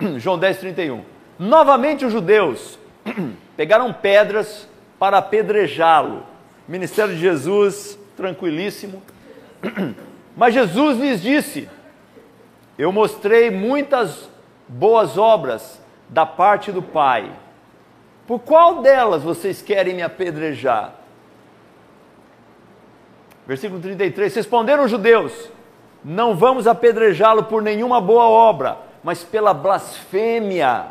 João 0.18 0.36
10, 0.36 0.58
31. 0.58 1.04
Novamente 1.38 2.04
os 2.04 2.12
judeus 2.12 2.80
pegaram 3.56 3.92
pedras 3.92 4.68
para 4.98 5.18
apedrejá-lo. 5.18 6.24
Ministério 6.66 7.14
de 7.14 7.20
Jesus, 7.20 7.96
tranquilíssimo. 8.16 9.00
Mas 10.36 10.52
Jesus 10.52 10.98
lhes 10.98 11.22
disse: 11.22 11.68
Eu 12.76 12.90
mostrei 12.90 13.52
muitas 13.52 14.28
boas 14.66 15.16
obras 15.16 15.80
da 16.08 16.26
parte 16.26 16.72
do 16.72 16.82
Pai. 16.82 17.30
Por 18.28 18.40
qual 18.40 18.82
delas 18.82 19.22
vocês 19.22 19.62
querem 19.62 19.94
me 19.94 20.02
apedrejar? 20.02 20.94
Versículo 23.46 23.80
33: 23.80 24.34
Responderam 24.34 24.84
os 24.84 24.90
judeus: 24.90 25.50
não 26.04 26.36
vamos 26.36 26.66
apedrejá-lo 26.66 27.44
por 27.44 27.62
nenhuma 27.62 28.02
boa 28.02 28.28
obra, 28.28 28.76
mas 29.02 29.24
pela 29.24 29.54
blasfêmia. 29.54 30.88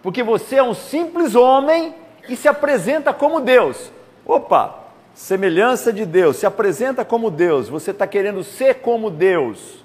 Porque 0.00 0.22
você 0.22 0.56
é 0.56 0.62
um 0.62 0.74
simples 0.74 1.34
homem 1.34 1.92
e 2.28 2.36
se 2.36 2.48
apresenta 2.48 3.12
como 3.12 3.40
Deus. 3.40 3.90
Opa, 4.24 4.76
semelhança 5.12 5.92
de 5.92 6.06
Deus, 6.06 6.36
se 6.36 6.46
apresenta 6.46 7.04
como 7.04 7.32
Deus, 7.32 7.68
você 7.68 7.90
está 7.90 8.06
querendo 8.06 8.44
ser 8.44 8.76
como 8.76 9.10
Deus. 9.10 9.84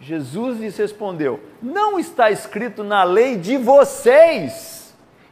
Jesus 0.00 0.58
lhes 0.58 0.76
respondeu: 0.78 1.38
Não 1.60 1.98
está 1.98 2.30
escrito 2.30 2.82
na 2.82 3.04
lei 3.04 3.36
de 3.36 3.58
vocês. 3.58 4.77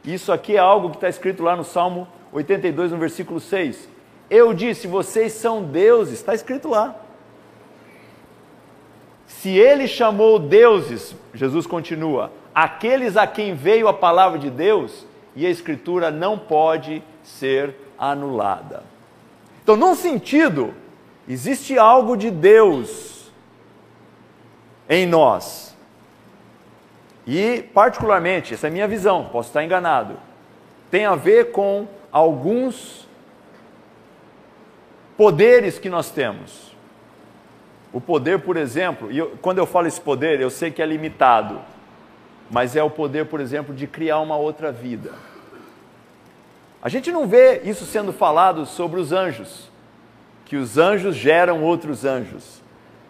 Isso 0.07 0.31
aqui 0.31 0.55
é 0.55 0.59
algo 0.59 0.89
que 0.89 0.95
está 0.95 1.09
escrito 1.09 1.43
lá 1.43 1.53
no 1.53 1.65
Salmo 1.65 2.07
82, 2.31 2.93
no 2.93 2.97
versículo 2.97 3.41
6. 3.41 3.89
Eu 4.29 4.53
disse: 4.53 4.87
Vocês 4.87 5.33
são 5.33 5.61
deuses, 5.61 6.13
está 6.13 6.33
escrito 6.33 6.69
lá. 6.69 6.95
Se 9.27 9.49
ele 9.49 9.85
chamou 9.85 10.39
deuses, 10.39 11.13
Jesus 11.33 11.67
continua, 11.67 12.31
aqueles 12.55 13.17
a 13.17 13.27
quem 13.27 13.53
veio 13.53 13.89
a 13.89 13.93
palavra 13.93 14.39
de 14.39 14.49
Deus, 14.49 15.05
e 15.35 15.45
a 15.45 15.49
escritura 15.49 16.09
não 16.09 16.39
pode 16.39 17.03
ser 17.21 17.75
anulada. 17.99 18.83
Então, 19.61 19.75
num 19.75 19.93
sentido, 19.93 20.73
existe 21.27 21.77
algo 21.77 22.15
de 22.15 22.31
Deus 22.31 23.29
em 24.89 25.05
nós. 25.05 25.66
E, 27.27 27.61
particularmente, 27.73 28.53
essa 28.53 28.67
é 28.67 28.69
a 28.69 28.71
minha 28.71 28.87
visão, 28.87 29.25
posso 29.25 29.49
estar 29.49 29.61
enganado, 29.61 30.15
tem 30.89 31.05
a 31.05 31.13
ver 31.13 31.51
com 31.51 31.85
alguns 32.09 33.05
poderes 35.17 35.77
que 35.77 35.89
nós 35.89 36.09
temos. 36.09 36.73
O 37.91 37.99
poder, 37.99 38.39
por 38.39 38.55
exemplo, 38.55 39.11
e 39.11 39.17
eu, 39.17 39.37
quando 39.41 39.57
eu 39.57 39.65
falo 39.65 39.87
esse 39.87 39.99
poder, 39.99 40.39
eu 40.39 40.49
sei 40.49 40.71
que 40.71 40.81
é 40.81 40.85
limitado, 40.85 41.59
mas 42.49 42.77
é 42.77 42.83
o 42.83 42.89
poder, 42.89 43.25
por 43.25 43.41
exemplo, 43.41 43.75
de 43.75 43.87
criar 43.87 44.19
uma 44.19 44.37
outra 44.37 44.71
vida. 44.71 45.11
A 46.81 46.87
gente 46.87 47.11
não 47.11 47.27
vê 47.27 47.61
isso 47.65 47.85
sendo 47.85 48.13
falado 48.13 48.65
sobre 48.65 49.01
os 49.01 49.11
anjos, 49.11 49.69
que 50.45 50.55
os 50.55 50.77
anjos 50.77 51.13
geram 51.13 51.61
outros 51.61 52.05
anjos. 52.05 52.61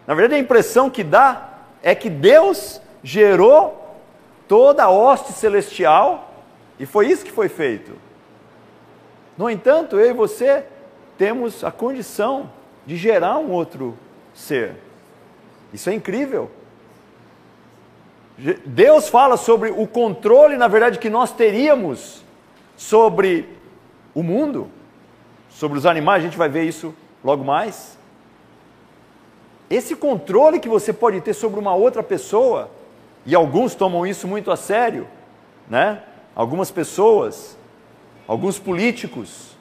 Na 0.06 0.14
verdade, 0.14 0.34
a 0.34 0.42
impressão 0.42 0.90
que 0.90 1.04
dá 1.04 1.50
é 1.82 1.94
que 1.94 2.10
Deus 2.10 2.80
gerou 3.04 3.87
toda 4.48 4.84
a 4.84 4.90
hoste 4.90 5.32
celestial 5.32 6.32
e 6.80 6.86
foi 6.86 7.06
isso 7.06 7.24
que 7.24 7.30
foi 7.30 7.48
feito. 7.48 7.92
No 9.36 9.48
entanto, 9.48 9.96
eu 9.96 10.10
e 10.10 10.12
você 10.12 10.64
temos 11.16 11.62
a 11.62 11.70
condição 11.70 12.50
de 12.86 12.96
gerar 12.96 13.38
um 13.38 13.52
outro 13.52 13.96
ser. 14.34 14.76
Isso 15.72 15.90
é 15.90 15.94
incrível. 15.94 16.50
Deus 18.64 19.08
fala 19.08 19.36
sobre 19.36 19.70
o 19.70 19.86
controle, 19.86 20.56
na 20.56 20.68
verdade, 20.68 20.98
que 20.98 21.10
nós 21.10 21.32
teríamos 21.32 22.22
sobre 22.76 23.48
o 24.14 24.22
mundo, 24.22 24.70
sobre 25.50 25.76
os 25.76 25.84
animais, 25.84 26.22
a 26.22 26.26
gente 26.26 26.38
vai 26.38 26.48
ver 26.48 26.62
isso 26.62 26.94
logo 27.22 27.44
mais. 27.44 27.98
Esse 29.68 29.96
controle 29.96 30.60
que 30.60 30.68
você 30.68 30.92
pode 30.92 31.20
ter 31.20 31.34
sobre 31.34 31.58
uma 31.58 31.74
outra 31.74 32.02
pessoa, 32.02 32.70
e 33.28 33.34
alguns 33.34 33.74
tomam 33.74 34.06
isso 34.06 34.26
muito 34.26 34.50
a 34.50 34.56
sério, 34.56 35.06
né? 35.68 36.02
Algumas 36.34 36.70
pessoas, 36.70 37.56
alguns 38.26 38.58
políticos, 38.58 39.56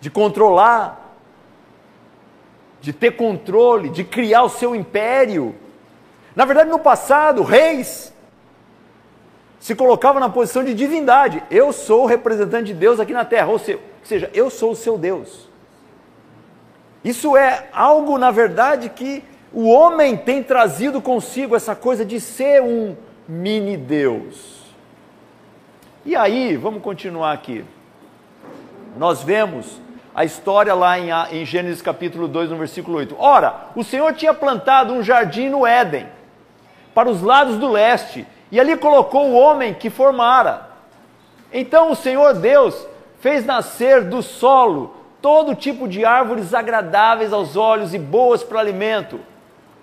de 0.00 0.10
controlar 0.10 1.06
de 2.86 2.92
ter 2.92 3.16
controle, 3.16 3.88
de 3.88 4.04
criar 4.04 4.44
o 4.44 4.48
seu 4.48 4.72
império. 4.72 5.56
Na 6.36 6.44
verdade, 6.44 6.70
no 6.70 6.78
passado, 6.78 7.42
reis 7.42 8.14
se 9.58 9.74
colocavam 9.74 10.20
na 10.20 10.28
posição 10.28 10.62
de 10.62 10.72
divindade. 10.72 11.42
Eu 11.50 11.72
sou 11.72 12.04
o 12.04 12.06
representante 12.06 12.66
de 12.66 12.74
Deus 12.74 13.00
aqui 13.00 13.12
na 13.12 13.24
terra, 13.24 13.48
ou 13.48 13.58
seja, 13.58 14.30
eu 14.32 14.50
sou 14.50 14.70
o 14.70 14.76
seu 14.76 14.96
Deus. 14.96 15.48
Isso 17.02 17.36
é 17.36 17.68
algo, 17.72 18.16
na 18.18 18.30
verdade, 18.30 18.88
que 18.88 19.24
o 19.56 19.70
homem 19.70 20.18
tem 20.18 20.42
trazido 20.42 21.00
consigo 21.00 21.56
essa 21.56 21.74
coisa 21.74 22.04
de 22.04 22.20
ser 22.20 22.60
um 22.60 22.94
mini 23.26 23.74
Deus. 23.74 24.60
E 26.04 26.14
aí, 26.14 26.58
vamos 26.58 26.82
continuar 26.82 27.32
aqui. 27.32 27.64
Nós 28.98 29.22
vemos 29.22 29.80
a 30.14 30.26
história 30.26 30.74
lá 30.74 30.98
em, 30.98 31.08
em 31.32 31.46
Gênesis 31.46 31.80
capítulo 31.80 32.28
2, 32.28 32.50
no 32.50 32.58
versículo 32.58 32.98
8. 32.98 33.16
Ora, 33.18 33.68
o 33.74 33.82
Senhor 33.82 34.12
tinha 34.12 34.34
plantado 34.34 34.92
um 34.92 35.02
jardim 35.02 35.48
no 35.48 35.66
Éden, 35.66 36.06
para 36.94 37.08
os 37.08 37.22
lados 37.22 37.56
do 37.56 37.70
leste, 37.70 38.26
e 38.52 38.60
ali 38.60 38.76
colocou 38.76 39.30
o 39.30 39.34
homem 39.34 39.72
que 39.72 39.88
formara. 39.88 40.68
Então 41.50 41.90
o 41.90 41.96
Senhor 41.96 42.34
Deus 42.34 42.86
fez 43.20 43.46
nascer 43.46 44.04
do 44.04 44.22
solo 44.22 44.94
todo 45.22 45.54
tipo 45.54 45.88
de 45.88 46.04
árvores 46.04 46.52
agradáveis 46.52 47.32
aos 47.32 47.56
olhos 47.56 47.94
e 47.94 47.98
boas 47.98 48.42
para 48.42 48.60
alimento. 48.60 49.18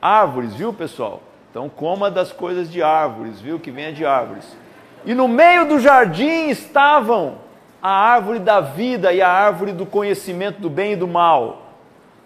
Árvores, 0.05 0.53
viu 0.53 0.73
pessoal? 0.73 1.21
Então 1.49 1.69
coma 1.69 2.11
das 2.11 2.29
coisas 2.29 2.69
de 2.69 2.83
árvores, 2.83 3.39
viu? 3.39 3.57
Que 3.57 3.71
venha 3.71 3.93
de 3.93 4.05
árvores. 4.05 4.43
E 5.05 5.13
no 5.13 5.29
meio 5.29 5.65
do 5.65 5.79
jardim 5.79 6.49
estavam 6.49 7.37
a 7.81 7.89
árvore 7.89 8.39
da 8.39 8.59
vida 8.59 9.13
e 9.13 9.21
a 9.21 9.29
árvore 9.29 9.71
do 9.71 9.85
conhecimento 9.85 10.59
do 10.59 10.69
bem 10.69 10.91
e 10.91 10.95
do 10.97 11.07
mal. 11.07 11.71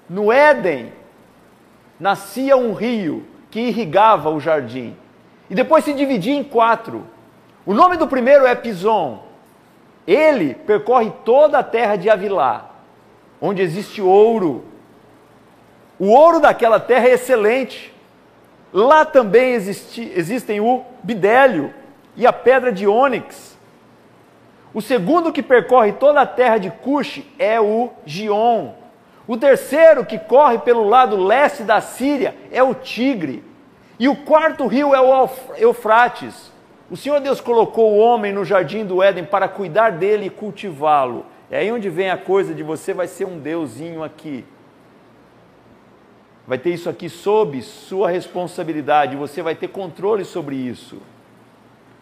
No 0.10 0.32
Éden, 0.32 0.92
nascia 2.00 2.58
um 2.58 2.74
rio 2.74 3.28
que 3.52 3.60
irrigava 3.60 4.32
o 4.32 4.40
jardim. 4.40 4.96
E 5.48 5.54
depois 5.54 5.84
se 5.84 5.94
dividia 5.94 6.34
em 6.34 6.44
quatro. 6.44 7.06
O 7.64 7.76
nome 7.76 7.96
do 7.96 8.08
primeiro 8.08 8.48
é 8.48 8.56
Pison. 8.56 9.24
Ele 10.08 10.56
percorre 10.56 11.12
toda 11.24 11.60
a 11.60 11.64
terra 11.64 11.96
de 11.96 12.10
Avilá, 12.10 12.72
onde 13.40 13.62
existe 13.62 14.02
ouro. 14.02 14.66
O 16.00 16.08
ouro 16.08 16.40
daquela 16.40 16.80
terra 16.80 17.08
é 17.08 17.14
excelente. 17.14 17.94
Lá 18.72 19.06
também 19.06 19.54
existe, 19.54 20.12
existem 20.16 20.60
o 20.60 20.84
bidélio 21.02 21.74
e 22.16 22.28
a 22.28 22.34
pedra 22.34 22.72
de 22.72 22.86
ônix. 22.86 23.58
O 24.74 24.82
segundo 24.82 25.32
que 25.32 25.42
percorre 25.42 25.94
toda 25.94 26.22
a 26.22 26.26
terra 26.26 26.58
de 26.58 26.70
Cush 26.70 27.24
é 27.40 27.60
o 27.60 27.90
Gion. 28.06 28.74
O 29.28 29.36
terceiro 29.36 30.06
que 30.06 30.20
corre 30.20 30.60
pelo 30.60 30.88
lado 30.88 31.18
leste 31.18 31.64
da 31.64 31.82
Síria 31.82 32.36
é 32.52 32.62
o 32.62 32.74
Tigre. 32.74 33.44
E 34.00 34.08
o 34.08 34.16
quarto 34.16 34.68
rio 34.68 34.94
é 34.94 35.02
o 35.02 35.30
Eufrates. 35.58 36.52
O 36.90 36.96
Senhor 36.96 37.20
Deus 37.20 37.42
colocou 37.42 37.92
o 37.92 37.98
homem 37.98 38.32
no 38.32 38.46
jardim 38.46 38.86
do 38.86 39.02
Éden 39.02 39.26
para 39.26 39.48
cuidar 39.48 39.92
dele 39.92 40.28
e 40.28 40.30
cultivá-lo. 40.30 41.26
É 41.50 41.60
aí 41.60 41.72
onde 41.72 41.90
vem 41.90 42.10
a 42.10 42.18
coisa 42.18 42.54
de 42.54 42.64
você 42.64 42.94
vai 42.94 43.08
ser 43.08 43.26
um 43.26 43.40
deusinho 43.40 44.04
aqui. 44.04 44.46
Vai 46.48 46.58
ter 46.58 46.70
isso 46.70 46.90
aqui 46.90 47.10
sob 47.10 47.62
sua 47.62 48.10
responsabilidade, 48.10 49.18
você 49.18 49.42
vai 49.42 49.54
ter 49.54 49.68
controle 49.68 50.24
sobre 50.24 50.56
isso. 50.56 50.98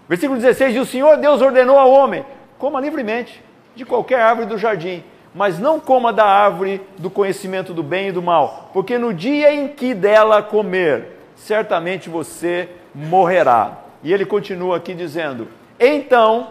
Versículo 0.07 0.39
16 0.39 0.73
diz: 0.73 0.83
O 0.83 0.85
Senhor 0.85 1.17
Deus 1.17 1.41
ordenou 1.41 1.79
ao 1.79 1.91
homem: 1.91 2.23
coma 2.59 2.79
livremente 2.79 3.43
de 3.75 3.83
qualquer 3.83 4.21
árvore 4.21 4.47
do 4.47 4.57
jardim, 4.57 5.03
mas 5.33 5.57
não 5.57 5.79
coma 5.79 6.13
da 6.13 6.25
árvore 6.25 6.79
do 6.97 7.09
conhecimento 7.09 7.73
do 7.73 7.81
bem 7.81 8.09
e 8.09 8.11
do 8.11 8.21
mal, 8.21 8.69
porque 8.71 8.99
no 8.99 9.11
dia 9.11 9.51
em 9.51 9.67
que 9.67 9.95
dela 9.95 10.43
comer, 10.43 11.17
certamente 11.35 12.07
você 12.07 12.69
morrerá. 12.93 13.79
E 14.03 14.13
ele 14.13 14.25
continua 14.25 14.77
aqui 14.77 14.93
dizendo: 14.93 15.47
Então 15.79 16.49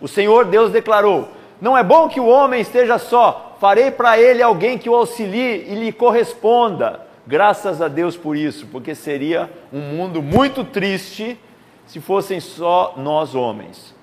o 0.00 0.06
Senhor 0.06 0.44
Deus 0.44 0.70
declarou: 0.70 1.28
Não 1.60 1.76
é 1.76 1.82
bom 1.82 2.08
que 2.08 2.20
o 2.20 2.26
homem 2.26 2.60
esteja 2.60 2.96
só, 2.96 3.51
farei 3.62 3.92
para 3.92 4.18
ele 4.18 4.42
alguém 4.42 4.76
que 4.76 4.90
o 4.90 4.94
auxilie 4.96 5.66
e 5.68 5.76
lhe 5.76 5.92
corresponda. 5.92 7.02
Graças 7.24 7.80
a 7.80 7.86
Deus 7.86 8.16
por 8.16 8.36
isso, 8.36 8.66
porque 8.72 8.92
seria 8.92 9.48
um 9.72 9.78
mundo 9.78 10.20
muito 10.20 10.64
triste 10.64 11.38
se 11.86 12.00
fossem 12.00 12.40
só 12.40 12.94
nós 12.96 13.36
homens. 13.36 13.94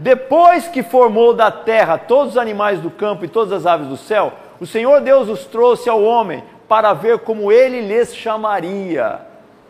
Depois 0.00 0.66
que 0.66 0.82
formou 0.82 1.32
da 1.32 1.48
terra 1.52 1.96
todos 1.96 2.32
os 2.32 2.36
animais 2.36 2.80
do 2.80 2.90
campo 2.90 3.24
e 3.24 3.28
todas 3.28 3.52
as 3.52 3.66
aves 3.66 3.86
do 3.86 3.96
céu, 3.96 4.32
o 4.58 4.66
Senhor 4.66 5.00
Deus 5.00 5.28
os 5.28 5.44
trouxe 5.44 5.88
ao 5.88 6.02
homem 6.02 6.42
para 6.68 6.92
ver 6.92 7.20
como 7.20 7.52
ele 7.52 7.82
lhes 7.82 8.16
chamaria. 8.16 9.20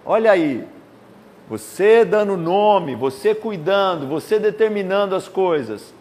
Olha 0.06 0.32
aí, 0.32 0.66
você 1.50 2.02
dando 2.02 2.34
nome, 2.38 2.94
você 2.94 3.34
cuidando, 3.34 4.06
você 4.06 4.38
determinando 4.38 5.14
as 5.14 5.28
coisas. 5.28 5.93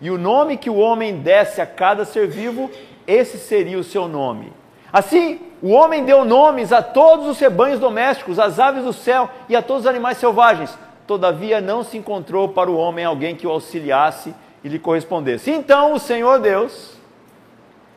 E 0.00 0.10
o 0.10 0.18
nome 0.18 0.56
que 0.56 0.70
o 0.70 0.76
homem 0.76 1.16
desse 1.16 1.60
a 1.60 1.66
cada 1.66 2.04
ser 2.04 2.26
vivo, 2.26 2.70
esse 3.06 3.38
seria 3.38 3.78
o 3.78 3.84
seu 3.84 4.08
nome. 4.08 4.52
Assim, 4.92 5.40
o 5.62 5.70
homem 5.70 6.04
deu 6.04 6.24
nomes 6.24 6.72
a 6.72 6.82
todos 6.82 7.26
os 7.26 7.38
rebanhos 7.38 7.78
domésticos, 7.78 8.38
às 8.38 8.58
aves 8.58 8.84
do 8.84 8.92
céu 8.92 9.28
e 9.48 9.54
a 9.54 9.62
todos 9.62 9.84
os 9.84 9.90
animais 9.90 10.16
selvagens. 10.18 10.76
Todavia 11.06 11.60
não 11.60 11.82
se 11.82 11.98
encontrou 11.98 12.48
para 12.48 12.70
o 12.70 12.76
homem 12.76 13.04
alguém 13.04 13.36
que 13.36 13.46
o 13.46 13.50
auxiliasse 13.50 14.34
e 14.64 14.68
lhe 14.68 14.78
correspondesse. 14.78 15.50
Então 15.50 15.92
o 15.92 15.98
Senhor 15.98 16.38
Deus 16.38 16.96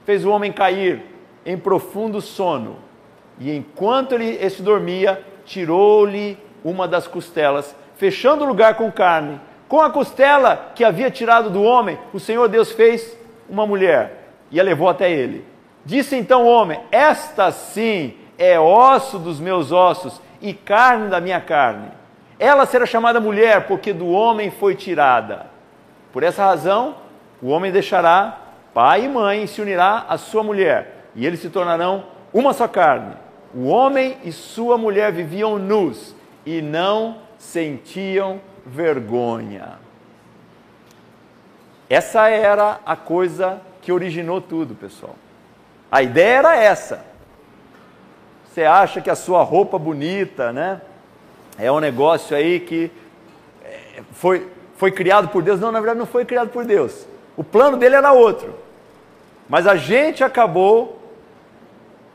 fez 0.05 0.25
o 0.25 0.29
homem 0.29 0.51
cair 0.51 1.03
em 1.45 1.57
profundo 1.57 2.21
sono, 2.21 2.77
e 3.39 3.55
enquanto 3.55 4.13
ele 4.13 4.37
este 4.41 4.61
dormia, 4.61 5.23
tirou-lhe 5.45 6.37
uma 6.63 6.87
das 6.87 7.07
costelas, 7.07 7.75
fechando 7.95 8.43
o 8.43 8.47
lugar 8.47 8.75
com 8.75 8.91
carne. 8.91 9.39
Com 9.73 9.81
a 9.81 9.89
costela 9.89 10.71
que 10.75 10.83
havia 10.83 11.09
tirado 11.09 11.49
do 11.49 11.63
homem, 11.63 11.97
o 12.13 12.19
Senhor 12.19 12.47
Deus 12.47 12.71
fez 12.71 13.17
uma 13.49 13.65
mulher 13.65 14.27
e 14.51 14.59
a 14.59 14.63
levou 14.63 14.87
até 14.87 15.11
ele. 15.11 15.43
Disse 15.83 16.15
então 16.15 16.43
o 16.43 16.47
homem: 16.47 16.79
Esta 16.91 17.51
sim 17.51 18.13
é 18.37 18.59
osso 18.59 19.17
dos 19.17 19.39
meus 19.39 19.71
ossos 19.71 20.21
e 20.39 20.53
carne 20.53 21.09
da 21.09 21.19
minha 21.19 21.41
carne. 21.41 21.87
Ela 22.37 22.67
será 22.67 22.85
chamada 22.85 23.19
mulher, 23.19 23.65
porque 23.65 23.91
do 23.91 24.09
homem 24.09 24.51
foi 24.51 24.75
tirada. 24.75 25.47
Por 26.11 26.21
essa 26.21 26.45
razão, 26.45 26.97
o 27.41 27.47
homem 27.47 27.71
deixará 27.71 28.41
pai 28.75 29.05
e 29.05 29.09
mãe 29.09 29.41
e 29.41 29.47
se 29.47 29.59
unirá 29.59 30.05
à 30.07 30.19
sua 30.19 30.43
mulher, 30.43 31.07
e 31.15 31.25
eles 31.25 31.39
se 31.39 31.49
tornarão 31.49 32.03
uma 32.31 32.53
só 32.53 32.67
carne. 32.67 33.15
O 33.55 33.69
homem 33.69 34.17
e 34.23 34.31
sua 34.31 34.77
mulher 34.77 35.11
viviam 35.11 35.57
nus 35.57 36.15
e 36.45 36.61
não 36.61 37.17
sentiam 37.39 38.39
vergonha. 38.65 39.79
Essa 41.89 42.29
era 42.29 42.79
a 42.85 42.95
coisa 42.95 43.61
que 43.81 43.91
originou 43.91 44.41
tudo, 44.41 44.73
pessoal. 44.73 45.15
A 45.91 46.01
ideia 46.01 46.37
era 46.37 46.55
essa. 46.55 47.05
Você 48.45 48.63
acha 48.63 49.01
que 49.01 49.09
a 49.09 49.15
sua 49.15 49.43
roupa 49.43 49.77
bonita, 49.77 50.51
né? 50.51 50.81
É 51.57 51.71
um 51.71 51.79
negócio 51.79 52.35
aí 52.35 52.59
que 52.59 52.91
é, 53.63 54.01
foi, 54.13 54.47
foi 54.75 54.91
criado 54.91 55.27
por 55.27 55.43
Deus. 55.43 55.59
Não, 55.59 55.71
na 55.71 55.79
verdade 55.79 55.99
não 55.99 56.05
foi 56.05 56.25
criado 56.25 56.49
por 56.49 56.65
Deus. 56.65 57.05
O 57.37 57.43
plano 57.43 57.77
dele 57.77 57.95
era 57.95 58.11
outro. 58.11 58.55
Mas 59.47 59.67
a 59.67 59.75
gente 59.75 60.23
acabou 60.23 60.99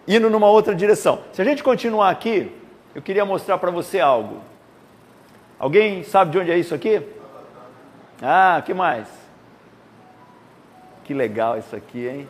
indo 0.07 0.31
numa 0.31 0.49
outra 0.49 0.75
direção. 0.75 1.21
Se 1.33 1.43
a 1.43 1.45
gente 1.45 1.63
continuar 1.63 2.11
aqui, 2.11 2.51
eu 2.95 3.03
queria 3.03 3.25
mostrar 3.25 3.59
para 3.59 3.71
você 3.71 4.01
algo. 4.01 4.39
Alguém 5.59 6.05
sabe 6.05 6.31
de 6.31 6.39
onde 6.39 6.51
é 6.51 6.59
isso 6.59 6.75
aqui? 6.75 7.03
Ah, 8.23 8.63
que 8.65 8.73
mais? 8.73 9.09
Que 11.05 11.13
legal 11.15 11.59
isso 11.59 11.75
aqui, 11.75 12.07
hein? 12.07 12.29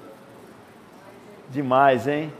Demais, 1.50 2.06
hein? 2.06 2.32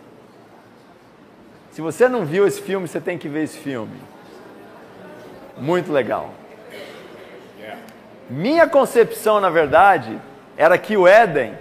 Se 1.73 1.81
você 1.81 2.09
não 2.09 2.25
viu 2.25 2.47
esse 2.47 2.61
filme, 2.61 2.89
você 2.89 3.01
tem 3.01 3.19
que 3.19 3.29
ver 3.29 3.45
esse 3.45 3.59
filme. 3.59 3.97
Muito 5.57 5.93
legal. 5.93 6.31
Minha 8.31 8.69
concepção, 8.69 9.41
na 9.41 9.49
verdade, 9.49 10.19
era 10.57 10.77
que 10.77 10.97
o 10.97 11.07
Éden 11.07 11.55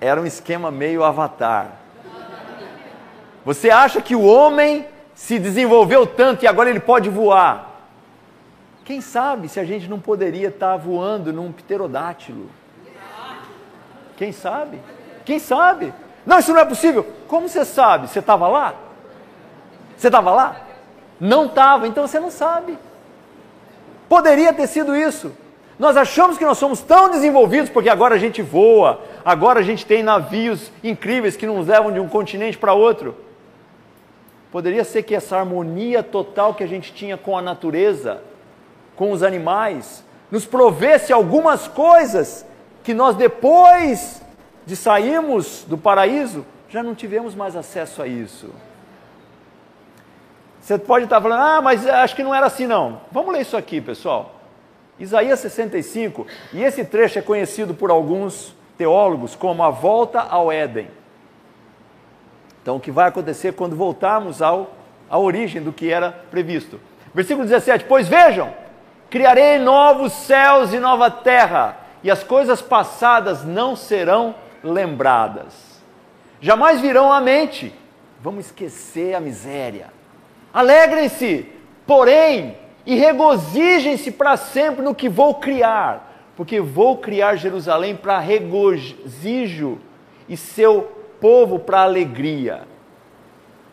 era 0.00 0.20
um 0.20 0.26
esquema 0.26 0.70
meio 0.70 1.04
avatar. 1.04 1.78
Você 3.44 3.70
acha 3.70 4.00
que 4.00 4.14
o 4.14 4.24
homem 4.24 4.86
se 5.14 5.38
desenvolveu 5.38 6.06
tanto 6.06 6.44
e 6.44 6.48
agora 6.48 6.70
ele 6.70 6.80
pode 6.80 7.08
voar. 7.08 7.71
Quem 8.84 9.00
sabe 9.00 9.48
se 9.48 9.60
a 9.60 9.64
gente 9.64 9.88
não 9.88 10.00
poderia 10.00 10.48
estar 10.48 10.76
voando 10.76 11.32
num 11.32 11.52
pterodátilo? 11.52 12.50
Quem 14.16 14.32
sabe? 14.32 14.80
Quem 15.24 15.38
sabe? 15.38 15.92
Não, 16.26 16.38
isso 16.38 16.52
não 16.52 16.60
é 16.60 16.64
possível. 16.64 17.06
Como 17.28 17.48
você 17.48 17.64
sabe? 17.64 18.08
Você 18.08 18.18
estava 18.18 18.48
lá? 18.48 18.74
Você 19.96 20.08
estava 20.08 20.30
lá? 20.32 20.56
Não 21.18 21.46
estava, 21.46 21.86
então 21.86 22.06
você 22.06 22.18
não 22.18 22.30
sabe. 22.30 22.78
Poderia 24.08 24.52
ter 24.52 24.66
sido 24.66 24.96
isso. 24.96 25.32
Nós 25.78 25.96
achamos 25.96 26.36
que 26.36 26.44
nós 26.44 26.58
somos 26.58 26.80
tão 26.80 27.10
desenvolvidos 27.10 27.70
porque 27.70 27.88
agora 27.88 28.14
a 28.14 28.18
gente 28.18 28.42
voa, 28.42 29.00
agora 29.24 29.60
a 29.60 29.62
gente 29.62 29.86
tem 29.86 30.02
navios 30.02 30.70
incríveis 30.82 31.36
que 31.36 31.46
nos 31.46 31.66
levam 31.66 31.92
de 31.92 31.98
um 31.98 32.08
continente 32.08 32.58
para 32.58 32.72
outro. 32.72 33.16
Poderia 34.50 34.84
ser 34.84 35.02
que 35.02 35.14
essa 35.14 35.38
harmonia 35.38 36.02
total 36.02 36.54
que 36.54 36.62
a 36.62 36.66
gente 36.66 36.92
tinha 36.92 37.16
com 37.16 37.36
a 37.38 37.42
natureza, 37.42 38.20
com 39.02 39.10
os 39.10 39.24
animais, 39.24 40.04
nos 40.30 40.46
provesse 40.46 41.12
algumas 41.12 41.66
coisas 41.66 42.46
que 42.84 42.94
nós, 42.94 43.16
depois 43.16 44.22
de 44.64 44.76
sairmos 44.76 45.64
do 45.66 45.76
paraíso, 45.76 46.46
já 46.68 46.84
não 46.84 46.94
tivemos 46.94 47.34
mais 47.34 47.56
acesso 47.56 48.00
a 48.00 48.06
isso. 48.06 48.50
Você 50.60 50.78
pode 50.78 51.06
estar 51.06 51.20
falando, 51.20 51.42
ah, 51.42 51.60
mas 51.60 51.84
acho 51.84 52.14
que 52.14 52.22
não 52.22 52.32
era 52.32 52.46
assim 52.46 52.64
não. 52.64 53.00
Vamos 53.10 53.32
ler 53.32 53.40
isso 53.40 53.56
aqui, 53.56 53.80
pessoal. 53.80 54.36
Isaías 55.00 55.40
65, 55.40 56.24
e 56.52 56.62
esse 56.62 56.84
trecho 56.84 57.18
é 57.18 57.22
conhecido 57.22 57.74
por 57.74 57.90
alguns 57.90 58.54
teólogos 58.78 59.34
como 59.34 59.64
a 59.64 59.70
volta 59.70 60.20
ao 60.20 60.52
Éden. 60.52 60.88
Então, 62.62 62.76
o 62.76 62.80
que 62.80 62.92
vai 62.92 63.08
acontecer 63.08 63.52
quando 63.54 63.74
voltarmos 63.74 64.40
ao, 64.40 64.70
à 65.10 65.18
origem 65.18 65.60
do 65.60 65.72
que 65.72 65.90
era 65.90 66.12
previsto? 66.30 66.78
Versículo 67.12 67.44
17: 67.44 67.86
Pois 67.86 68.06
vejam, 68.06 68.61
criarei 69.12 69.58
novos 69.58 70.10
céus 70.10 70.72
e 70.72 70.78
nova 70.78 71.10
terra, 71.10 71.76
e 72.02 72.10
as 72.10 72.24
coisas 72.24 72.62
passadas 72.62 73.44
não 73.44 73.76
serão 73.76 74.34
lembradas. 74.64 75.82
Jamais 76.40 76.80
virão 76.80 77.12
à 77.12 77.20
mente. 77.20 77.74
Vamos 78.22 78.46
esquecer 78.46 79.14
a 79.14 79.20
miséria. 79.20 79.88
Alegrem-se, 80.50 81.46
porém, 81.86 82.56
e 82.86 82.94
regozijem-se 82.94 84.12
para 84.12 84.38
sempre 84.38 84.82
no 84.82 84.94
que 84.94 85.10
vou 85.10 85.34
criar, 85.34 86.32
porque 86.34 86.58
vou 86.58 86.96
criar 86.96 87.36
Jerusalém 87.36 87.94
para 87.94 88.18
regozijo 88.18 89.78
e 90.26 90.38
seu 90.38 90.90
povo 91.20 91.58
para 91.58 91.82
alegria. 91.82 92.62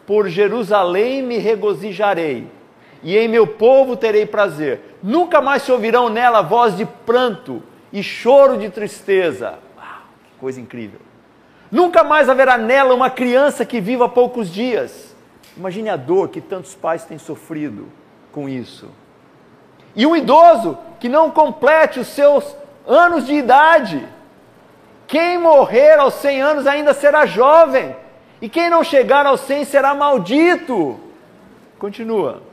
Por 0.05 0.27
Jerusalém 0.27 1.23
me 1.23 1.37
regozijarei, 1.37 2.45
e 3.01 3.17
em 3.17 3.29
meu 3.29 3.47
povo 3.47 3.95
terei 3.95 4.25
prazer. 4.25 4.88
Nunca 5.01 5.41
mais 5.41 5.63
se 5.63 5.71
ouvirão 5.71 6.09
nela 6.09 6.41
voz 6.41 6.75
de 6.75 6.85
pranto 6.85 7.63
e 7.91 8.03
choro 8.03 8.57
de 8.57 8.69
tristeza. 8.69 9.59
Uau, 9.77 10.01
que 10.23 10.39
coisa 10.39 10.59
incrível! 10.59 10.99
Nunca 11.71 12.03
mais 12.03 12.29
haverá 12.29 12.57
nela 12.57 12.93
uma 12.93 13.09
criança 13.09 13.63
que 13.63 13.79
viva 13.79 14.09
poucos 14.09 14.51
dias. 14.51 15.15
Imagine 15.55 15.89
a 15.89 15.95
dor 15.95 16.29
que 16.29 16.41
tantos 16.41 16.73
pais 16.73 17.05
têm 17.05 17.17
sofrido 17.17 17.87
com 18.31 18.49
isso. 18.49 18.89
E 19.95 20.05
um 20.05 20.15
idoso 20.15 20.77
que 20.99 21.09
não 21.09 21.31
complete 21.31 21.99
os 21.99 22.07
seus 22.07 22.55
anos 22.87 23.25
de 23.25 23.33
idade. 23.33 24.07
Quem 25.07 25.37
morrer 25.37 25.99
aos 25.99 26.15
100 26.15 26.41
anos 26.41 26.67
ainda 26.67 26.93
será 26.93 27.25
jovem, 27.25 27.95
e 28.41 28.47
quem 28.47 28.69
não 28.69 28.83
chegar 28.83 29.25
aos 29.25 29.41
100 29.41 29.65
será 29.65 29.93
maldito. 29.93 30.99
Continua. 31.77 32.48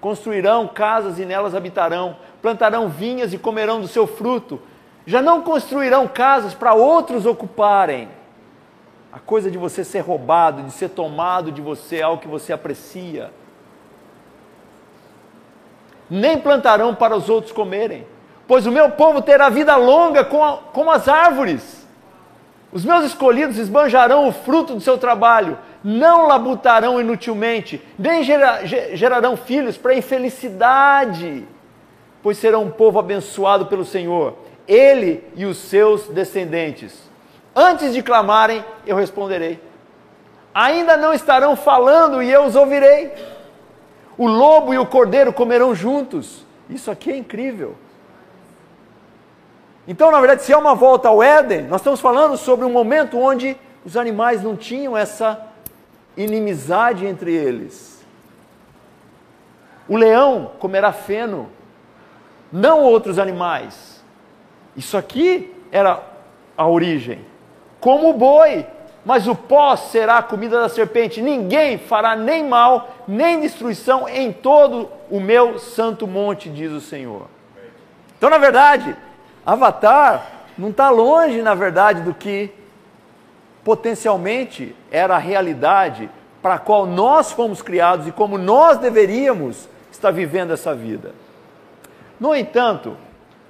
Construirão 0.00 0.66
casas 0.66 1.18
e 1.18 1.24
nelas 1.24 1.54
habitarão, 1.54 2.16
plantarão 2.40 2.88
vinhas 2.88 3.32
e 3.32 3.38
comerão 3.38 3.80
do 3.80 3.88
seu 3.88 4.06
fruto. 4.06 4.60
Já 5.06 5.20
não 5.20 5.42
construirão 5.42 6.08
casas 6.08 6.54
para 6.54 6.74
outros 6.74 7.26
ocuparem. 7.26 8.08
A 9.12 9.18
coisa 9.18 9.50
de 9.50 9.58
você 9.58 9.84
ser 9.84 10.00
roubado, 10.00 10.62
de 10.62 10.70
ser 10.70 10.90
tomado 10.90 11.50
de 11.50 11.60
você, 11.60 11.96
é 11.96 12.02
algo 12.02 12.22
que 12.22 12.28
você 12.28 12.52
aprecia. 12.52 13.32
Nem 16.08 16.38
plantarão 16.38 16.94
para 16.94 17.16
os 17.16 17.28
outros 17.28 17.52
comerem, 17.52 18.06
pois 18.46 18.66
o 18.66 18.72
meu 18.72 18.90
povo 18.90 19.20
terá 19.20 19.48
vida 19.48 19.76
longa 19.76 20.24
como 20.24 20.90
as 20.90 21.08
árvores. 21.08 21.79
Os 22.72 22.84
meus 22.84 23.04
escolhidos 23.04 23.58
esbanjarão 23.58 24.28
o 24.28 24.32
fruto 24.32 24.74
do 24.74 24.80
seu 24.80 24.96
trabalho, 24.96 25.58
não 25.82 26.28
labutarão 26.28 27.00
inutilmente, 27.00 27.82
nem 27.98 28.22
gera, 28.22 28.64
gerarão 28.64 29.36
filhos 29.36 29.76
para 29.76 29.94
infelicidade, 29.94 31.44
pois 32.22 32.38
serão 32.38 32.64
um 32.64 32.70
povo 32.70 32.98
abençoado 32.98 33.66
pelo 33.66 33.84
Senhor, 33.84 34.34
ele 34.68 35.24
e 35.34 35.44
os 35.46 35.58
seus 35.58 36.06
descendentes. 36.08 37.10
Antes 37.56 37.92
de 37.92 38.02
clamarem, 38.02 38.64
eu 38.86 38.96
responderei. 38.96 39.60
Ainda 40.54 40.96
não 40.96 41.12
estarão 41.12 41.56
falando 41.56 42.22
e 42.22 42.30
eu 42.30 42.44
os 42.44 42.54
ouvirei. 42.54 43.12
O 44.16 44.28
lobo 44.28 44.72
e 44.72 44.78
o 44.78 44.86
cordeiro 44.86 45.32
comerão 45.32 45.74
juntos. 45.74 46.46
Isso 46.68 46.90
aqui 46.90 47.10
é 47.10 47.16
incrível. 47.16 47.74
Então, 49.90 50.12
na 50.12 50.20
verdade, 50.20 50.44
se 50.44 50.52
é 50.52 50.56
uma 50.56 50.72
volta 50.72 51.08
ao 51.08 51.20
Éden, 51.20 51.62
nós 51.62 51.80
estamos 51.80 51.98
falando 51.98 52.36
sobre 52.36 52.64
um 52.64 52.70
momento 52.70 53.18
onde 53.18 53.56
os 53.84 53.96
animais 53.96 54.40
não 54.40 54.54
tinham 54.54 54.96
essa 54.96 55.48
inimizade 56.16 57.04
entre 57.04 57.34
eles. 57.34 58.00
O 59.88 59.96
leão 59.96 60.52
comerá 60.60 60.92
feno, 60.92 61.50
não 62.52 62.84
outros 62.84 63.18
animais. 63.18 64.00
Isso 64.76 64.96
aqui 64.96 65.52
era 65.72 66.00
a 66.56 66.68
origem. 66.68 67.26
Como 67.80 68.10
o 68.10 68.14
boi, 68.14 68.64
mas 69.04 69.26
o 69.26 69.34
pó 69.34 69.74
será 69.74 70.18
a 70.18 70.22
comida 70.22 70.60
da 70.60 70.68
serpente. 70.68 71.20
Ninguém 71.20 71.78
fará 71.78 72.14
nem 72.14 72.46
mal, 72.46 72.90
nem 73.08 73.40
destruição 73.40 74.08
em 74.08 74.32
todo 74.32 74.88
o 75.10 75.18
meu 75.18 75.58
santo 75.58 76.06
monte, 76.06 76.48
diz 76.48 76.70
o 76.70 76.80
Senhor. 76.80 77.26
Então, 78.16 78.30
na 78.30 78.38
verdade, 78.38 78.96
Avatar 79.44 80.26
não 80.56 80.70
está 80.70 80.90
longe, 80.90 81.42
na 81.42 81.54
verdade, 81.54 82.02
do 82.02 82.12
que 82.12 82.52
potencialmente 83.64 84.74
era 84.90 85.16
a 85.16 85.18
realidade 85.18 86.10
para 86.42 86.54
a 86.54 86.58
qual 86.58 86.86
nós 86.86 87.32
fomos 87.32 87.62
criados 87.62 88.06
e 88.06 88.12
como 88.12 88.38
nós 88.38 88.78
deveríamos 88.78 89.68
estar 89.90 90.10
vivendo 90.10 90.52
essa 90.52 90.74
vida. 90.74 91.14
No 92.18 92.34
entanto, 92.34 92.96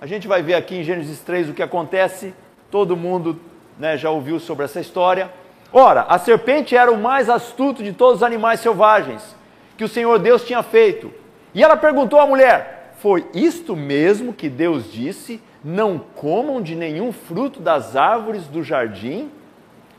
a 0.01 0.07
gente 0.07 0.27
vai 0.27 0.43
ver 0.43 0.55
aqui 0.55 0.77
em 0.77 0.83
Gênesis 0.83 1.21
3 1.21 1.51
o 1.51 1.55
que 1.55 1.63
acontece, 1.63 2.35
todo 2.71 2.97
mundo 2.97 3.39
né, 3.79 3.97
já 3.97 4.11
ouviu 4.11 4.39
sobre 4.41 4.65
essa 4.65 4.81
história. 4.81 5.31
Ora, 5.73 6.03
a 6.03 6.19
serpente 6.19 6.77
era 6.77 6.91
o 6.91 6.99
mais 6.99 7.29
astuto 7.29 7.83
de 7.83 7.93
todos 7.93 8.17
os 8.17 8.23
animais 8.23 8.61
selvagens 8.61 9.37
que 9.77 9.85
o 9.85 9.89
Senhor 9.89 10.19
Deus 10.19 10.45
tinha 10.45 10.63
feito. 10.63 11.13
E 11.55 11.63
ela 11.63 11.77
perguntou 11.77 12.19
à 12.19 12.27
mulher: 12.27 12.95
Foi 12.99 13.27
isto 13.35 13.77
mesmo 13.77 14.33
que 14.33 14.49
Deus 14.49 14.91
disse? 14.93 15.41
Não 15.63 15.99
comam 15.99 16.63
de 16.63 16.75
nenhum 16.75 17.13
fruto 17.13 17.61
das 17.61 17.95
árvores 17.95 18.47
do 18.47 18.63
jardim? 18.63 19.31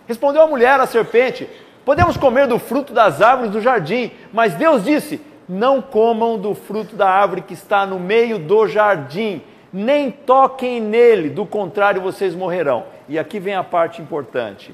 Respondeu 0.08 0.42
a 0.42 0.48
mulher 0.48 0.80
à 0.80 0.88
serpente: 0.88 1.48
Podemos 1.86 2.18
comer 2.18 2.48
do 2.48 2.58
fruto 2.58 2.94
das 2.94 3.22
árvores 3.22 3.52
do 3.52 3.62
jardim, 3.62 4.12
mas 4.34 4.56
Deus 4.56 4.84
disse: 4.84 5.22
Não 5.48 5.82
comam 5.82 6.38
do 6.38 6.56
fruto 6.56 6.96
da 6.96 7.10
árvore 7.10 7.42
que 7.42 7.54
está 7.54 7.86
no 7.86 8.00
meio 8.00 8.40
do 8.40 8.68
jardim, 8.68 9.42
nem 9.72 10.10
toquem 10.10 10.82
nele, 10.82 11.30
do 11.30 11.46
contrário 11.46 12.02
vocês 12.02 12.36
morrerão. 12.36 12.86
E 13.08 13.20
aqui 13.20 13.40
vem 13.40 13.56
a 13.56 13.64
parte 13.64 14.02
importante. 14.02 14.74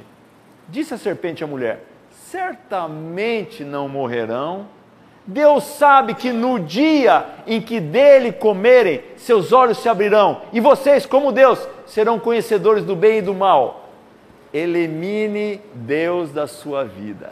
Disse 0.70 0.94
a 0.94 0.98
serpente 0.98 1.44
à 1.44 1.48
mulher: 1.48 1.84
Certamente 2.12 3.64
não 3.64 3.90
morrerão. 3.90 4.77
Deus 5.28 5.66
sabe 5.66 6.14
que 6.14 6.32
no 6.32 6.58
dia 6.58 7.26
em 7.46 7.62
que 7.62 7.82
dele 7.82 8.32
comerem, 8.32 9.04
seus 9.18 9.52
olhos 9.52 9.78
se 9.78 9.90
abrirão, 9.90 10.42
e 10.54 10.62
vocês, 10.62 11.06
como 11.06 11.34
Deus, 11.34 11.68
serão 11.86 12.18
conhecedores 12.18 12.86
do 12.86 12.96
bem 12.96 13.18
e 13.18 13.22
do 13.22 13.34
mal. 13.34 13.90
Elimine 14.54 15.62
Deus 15.74 16.32
da 16.32 16.48
sua 16.48 16.86
vida. 16.86 17.32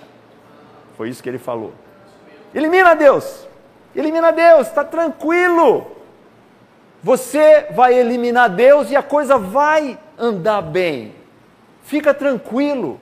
Foi 0.97 1.07
isso 1.07 1.23
que 1.23 1.29
ele 1.29 1.37
falou. 1.37 1.73
Elimina 2.53 2.93
Deus. 2.95 3.47
Elimina 3.95 4.33
Deus, 4.33 4.67
está 4.67 4.83
tranquilo. 4.83 5.87
Você 7.01 7.67
vai 7.71 7.97
eliminar 7.97 8.49
Deus 8.49 8.91
e 8.91 8.95
a 8.95 9.03
coisa 9.03 9.37
vai 9.37 9.97
andar 10.17 10.61
bem. 10.61 11.15
Fica 11.83 12.13
tranquilo. 12.13 12.99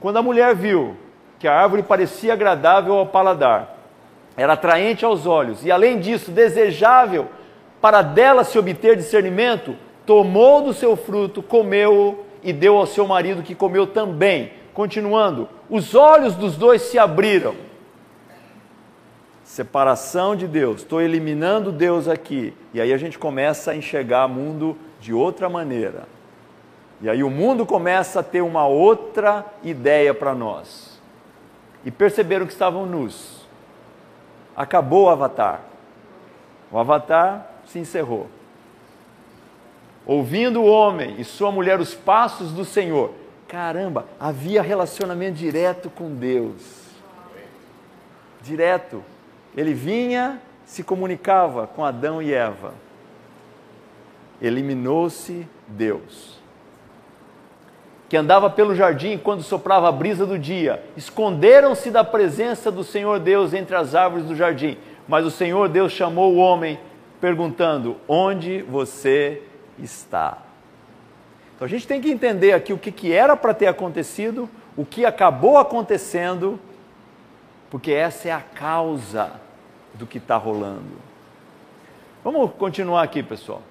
Quando 0.00 0.16
a 0.16 0.22
mulher 0.22 0.54
viu 0.54 0.96
que 1.42 1.48
a 1.48 1.60
árvore 1.60 1.82
parecia 1.82 2.34
agradável 2.34 2.94
ao 2.94 3.04
paladar, 3.04 3.76
era 4.36 4.52
atraente 4.52 5.04
aos 5.04 5.26
olhos 5.26 5.66
e, 5.66 5.72
além 5.72 5.98
disso, 5.98 6.30
desejável 6.30 7.26
para 7.80 8.00
dela 8.00 8.44
se 8.44 8.56
obter 8.56 8.94
discernimento, 8.94 9.74
tomou 10.06 10.62
do 10.62 10.72
seu 10.72 10.94
fruto, 10.94 11.42
comeu-o 11.42 12.24
e 12.44 12.52
deu 12.52 12.76
ao 12.76 12.86
seu 12.86 13.08
marido 13.08 13.42
que 13.42 13.56
comeu 13.56 13.88
também. 13.88 14.52
Continuando, 14.72 15.48
os 15.68 15.96
olhos 15.96 16.36
dos 16.36 16.56
dois 16.56 16.80
se 16.82 16.96
abriram. 16.96 17.56
Separação 19.42 20.36
de 20.36 20.46
Deus, 20.46 20.82
estou 20.82 21.02
eliminando 21.02 21.72
Deus 21.72 22.06
aqui. 22.06 22.54
E 22.72 22.80
aí 22.80 22.92
a 22.92 22.96
gente 22.96 23.18
começa 23.18 23.72
a 23.72 23.76
enxergar 23.76 24.26
o 24.26 24.28
mundo 24.28 24.78
de 25.00 25.12
outra 25.12 25.48
maneira. 25.48 26.04
E 27.00 27.10
aí 27.10 27.24
o 27.24 27.28
mundo 27.28 27.66
começa 27.66 28.20
a 28.20 28.22
ter 28.22 28.42
uma 28.42 28.64
outra 28.64 29.44
ideia 29.64 30.14
para 30.14 30.36
nós 30.36 30.91
e 31.84 31.90
perceberam 31.90 32.46
que 32.46 32.52
estavam 32.52 32.86
nus. 32.86 33.46
Acabou 34.56 35.04
o 35.04 35.08
avatar. 35.08 35.60
O 36.70 36.78
avatar 36.78 37.46
se 37.66 37.78
encerrou. 37.78 38.28
Ouvindo 40.06 40.62
o 40.62 40.66
homem 40.66 41.20
e 41.20 41.24
sua 41.24 41.50
mulher 41.52 41.80
os 41.80 41.94
passos 41.94 42.52
do 42.52 42.64
Senhor, 42.64 43.12
caramba, 43.46 44.06
havia 44.18 44.62
relacionamento 44.62 45.36
direto 45.38 45.90
com 45.90 46.14
Deus. 46.14 46.82
Direto. 48.42 49.04
Ele 49.56 49.74
vinha, 49.74 50.40
se 50.64 50.82
comunicava 50.82 51.66
com 51.66 51.84
Adão 51.84 52.22
e 52.22 52.32
Eva. 52.32 52.74
Eliminou-se 54.40 55.46
Deus 55.68 56.31
que 58.12 58.16
andava 58.18 58.50
pelo 58.50 58.74
jardim 58.74 59.16
quando 59.16 59.42
soprava 59.42 59.88
a 59.88 59.90
brisa 59.90 60.26
do 60.26 60.38
dia, 60.38 60.84
esconderam-se 60.98 61.90
da 61.90 62.04
presença 62.04 62.70
do 62.70 62.84
Senhor 62.84 63.18
Deus 63.18 63.54
entre 63.54 63.74
as 63.74 63.94
árvores 63.94 64.26
do 64.26 64.36
jardim. 64.36 64.76
Mas 65.08 65.24
o 65.24 65.30
Senhor 65.30 65.66
Deus 65.70 65.92
chamou 65.92 66.34
o 66.34 66.36
homem, 66.36 66.78
perguntando: 67.22 67.96
Onde 68.06 68.60
você 68.60 69.40
está? 69.78 70.42
Então 71.56 71.64
a 71.64 71.68
gente 71.70 71.86
tem 71.86 72.02
que 72.02 72.10
entender 72.10 72.52
aqui 72.52 72.74
o 72.74 72.76
que, 72.76 72.92
que 72.92 73.10
era 73.10 73.34
para 73.34 73.54
ter 73.54 73.66
acontecido, 73.66 74.46
o 74.76 74.84
que 74.84 75.06
acabou 75.06 75.56
acontecendo, 75.56 76.60
porque 77.70 77.92
essa 77.92 78.28
é 78.28 78.32
a 78.32 78.42
causa 78.42 79.40
do 79.94 80.06
que 80.06 80.18
está 80.18 80.36
rolando. 80.36 81.00
Vamos 82.22 82.50
continuar 82.58 83.04
aqui, 83.04 83.22
pessoal. 83.22 83.62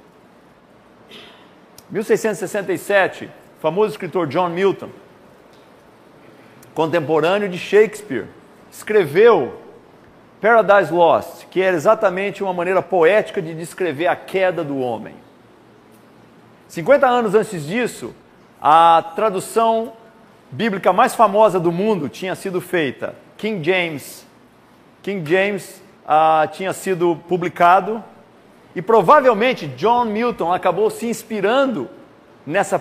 1667 1.91 3.29
famoso 3.61 3.91
escritor 3.91 4.25
John 4.25 4.49
Milton, 4.49 4.89
contemporâneo 6.73 7.47
de 7.47 7.59
Shakespeare, 7.59 8.25
escreveu 8.71 9.53
Paradise 10.41 10.91
Lost, 10.91 11.45
que 11.51 11.61
era 11.61 11.77
exatamente 11.77 12.41
uma 12.41 12.53
maneira 12.53 12.81
poética 12.81 13.39
de 13.39 13.53
descrever 13.53 14.07
a 14.07 14.15
queda 14.15 14.63
do 14.63 14.79
homem. 14.79 15.13
50 16.69 17.07
anos 17.07 17.35
antes 17.35 17.63
disso, 17.63 18.15
a 18.59 19.11
tradução 19.15 19.93
bíblica 20.49 20.91
mais 20.91 21.13
famosa 21.13 21.59
do 21.59 21.71
mundo 21.71 22.09
tinha 22.09 22.33
sido 22.33 22.59
feita. 22.59 23.13
King 23.37 23.63
James. 23.63 24.25
King 25.03 25.29
James 25.29 25.83
ah, 26.07 26.49
tinha 26.51 26.73
sido 26.73 27.15
publicado 27.27 28.03
e 28.75 28.81
provavelmente 28.81 29.67
John 29.67 30.05
Milton 30.05 30.51
acabou 30.51 30.89
se 30.89 31.05
inspirando 31.05 31.87
nessa 32.45 32.79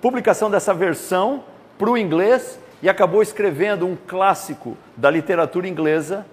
publicação 0.00 0.50
dessa 0.50 0.72
versão 0.72 1.44
para 1.78 1.90
o 1.90 1.98
inglês 1.98 2.58
e 2.82 2.88
acabou 2.88 3.22
escrevendo 3.22 3.86
um 3.86 3.96
clássico 3.96 4.76
da 4.96 5.10
literatura 5.10 5.68
inglesa 5.68 6.26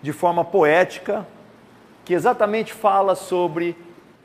de 0.00 0.12
forma 0.12 0.44
poética, 0.44 1.26
que 2.04 2.14
exatamente 2.14 2.72
fala 2.72 3.14
sobre 3.14 3.76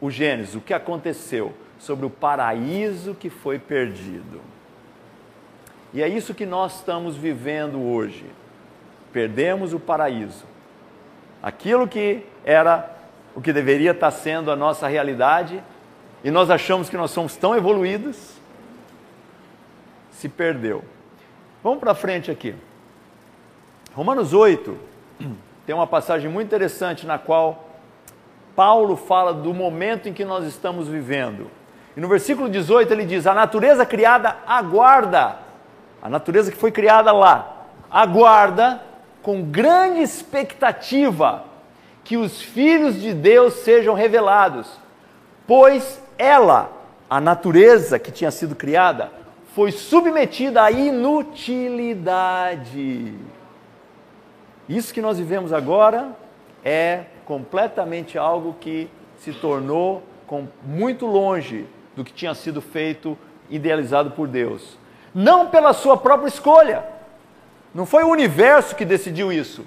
o 0.01 0.09
Gênesis, 0.09 0.55
o 0.55 0.61
que 0.61 0.73
aconteceu, 0.73 1.53
sobre 1.77 2.05
o 2.05 2.09
paraíso 2.09 3.13
que 3.13 3.29
foi 3.29 3.59
perdido. 3.59 4.41
E 5.93 6.01
é 6.01 6.07
isso 6.07 6.33
que 6.33 6.45
nós 6.45 6.77
estamos 6.77 7.15
vivendo 7.15 7.79
hoje. 7.81 8.25
Perdemos 9.13 9.73
o 9.73 9.79
paraíso. 9.79 10.45
Aquilo 11.41 11.87
que 11.87 12.23
era 12.43 12.97
o 13.35 13.41
que 13.41 13.53
deveria 13.53 13.91
estar 13.91 14.09
sendo 14.09 14.51
a 14.51 14.55
nossa 14.55 14.87
realidade, 14.87 15.63
e 16.23 16.31
nós 16.31 16.49
achamos 16.49 16.89
que 16.89 16.97
nós 16.97 17.11
somos 17.11 17.35
tão 17.35 17.55
evoluídos, 17.55 18.36
se 20.17 20.27
perdeu. 20.27 20.83
Vamos 21.63 21.79
para 21.79 21.93
frente 21.93 22.31
aqui. 22.31 22.55
Romanos 23.93 24.33
8 24.33 24.77
tem 25.65 25.75
uma 25.75 25.85
passagem 25.85 26.29
muito 26.29 26.47
interessante 26.47 27.05
na 27.05 27.19
qual 27.19 27.69
Paulo 28.55 28.95
fala 28.95 29.33
do 29.33 29.53
momento 29.53 30.09
em 30.09 30.13
que 30.13 30.25
nós 30.25 30.45
estamos 30.45 30.87
vivendo. 30.87 31.51
E 31.95 32.01
no 32.01 32.07
versículo 32.07 32.49
18 32.49 32.91
ele 32.91 33.05
diz: 33.05 33.27
A 33.27 33.33
natureza 33.33 33.85
criada 33.85 34.37
aguarda, 34.47 35.37
a 36.01 36.09
natureza 36.09 36.51
que 36.51 36.57
foi 36.57 36.71
criada 36.71 37.11
lá, 37.11 37.65
aguarda 37.89 38.81
com 39.21 39.43
grande 39.43 40.01
expectativa 40.01 41.43
que 42.03 42.17
os 42.17 42.41
filhos 42.41 42.99
de 42.99 43.13
Deus 43.13 43.55
sejam 43.55 43.93
revelados, 43.93 44.67
pois 45.45 46.01
ela, 46.17 46.71
a 47.09 47.21
natureza 47.21 47.99
que 47.99 48.11
tinha 48.11 48.31
sido 48.31 48.55
criada, 48.55 49.11
foi 49.57 49.71
submetida 49.71 50.61
à 50.61 50.69
inutilidade. 50.69 53.15
Isso 54.69 54.93
que 54.93 55.01
nós 55.01 55.17
vivemos 55.17 55.51
agora 55.51 56.15
é 56.63 57.05
completamente 57.25 58.19
algo 58.19 58.55
que 58.61 58.87
se 59.17 59.33
tornou 59.33 60.03
muito 60.63 61.07
longe 61.07 61.65
do 61.95 62.03
que 62.03 62.13
tinha 62.13 62.35
sido 62.35 62.61
feito, 62.61 63.17
idealizado 63.49 64.11
por 64.11 64.27
Deus. 64.27 64.77
Não 65.11 65.47
pela 65.47 65.73
sua 65.73 65.97
própria 65.97 66.27
escolha. 66.27 66.85
Não 67.73 67.87
foi 67.87 68.03
o 68.03 68.11
universo 68.11 68.75
que 68.75 68.85
decidiu 68.85 69.31
isso, 69.31 69.65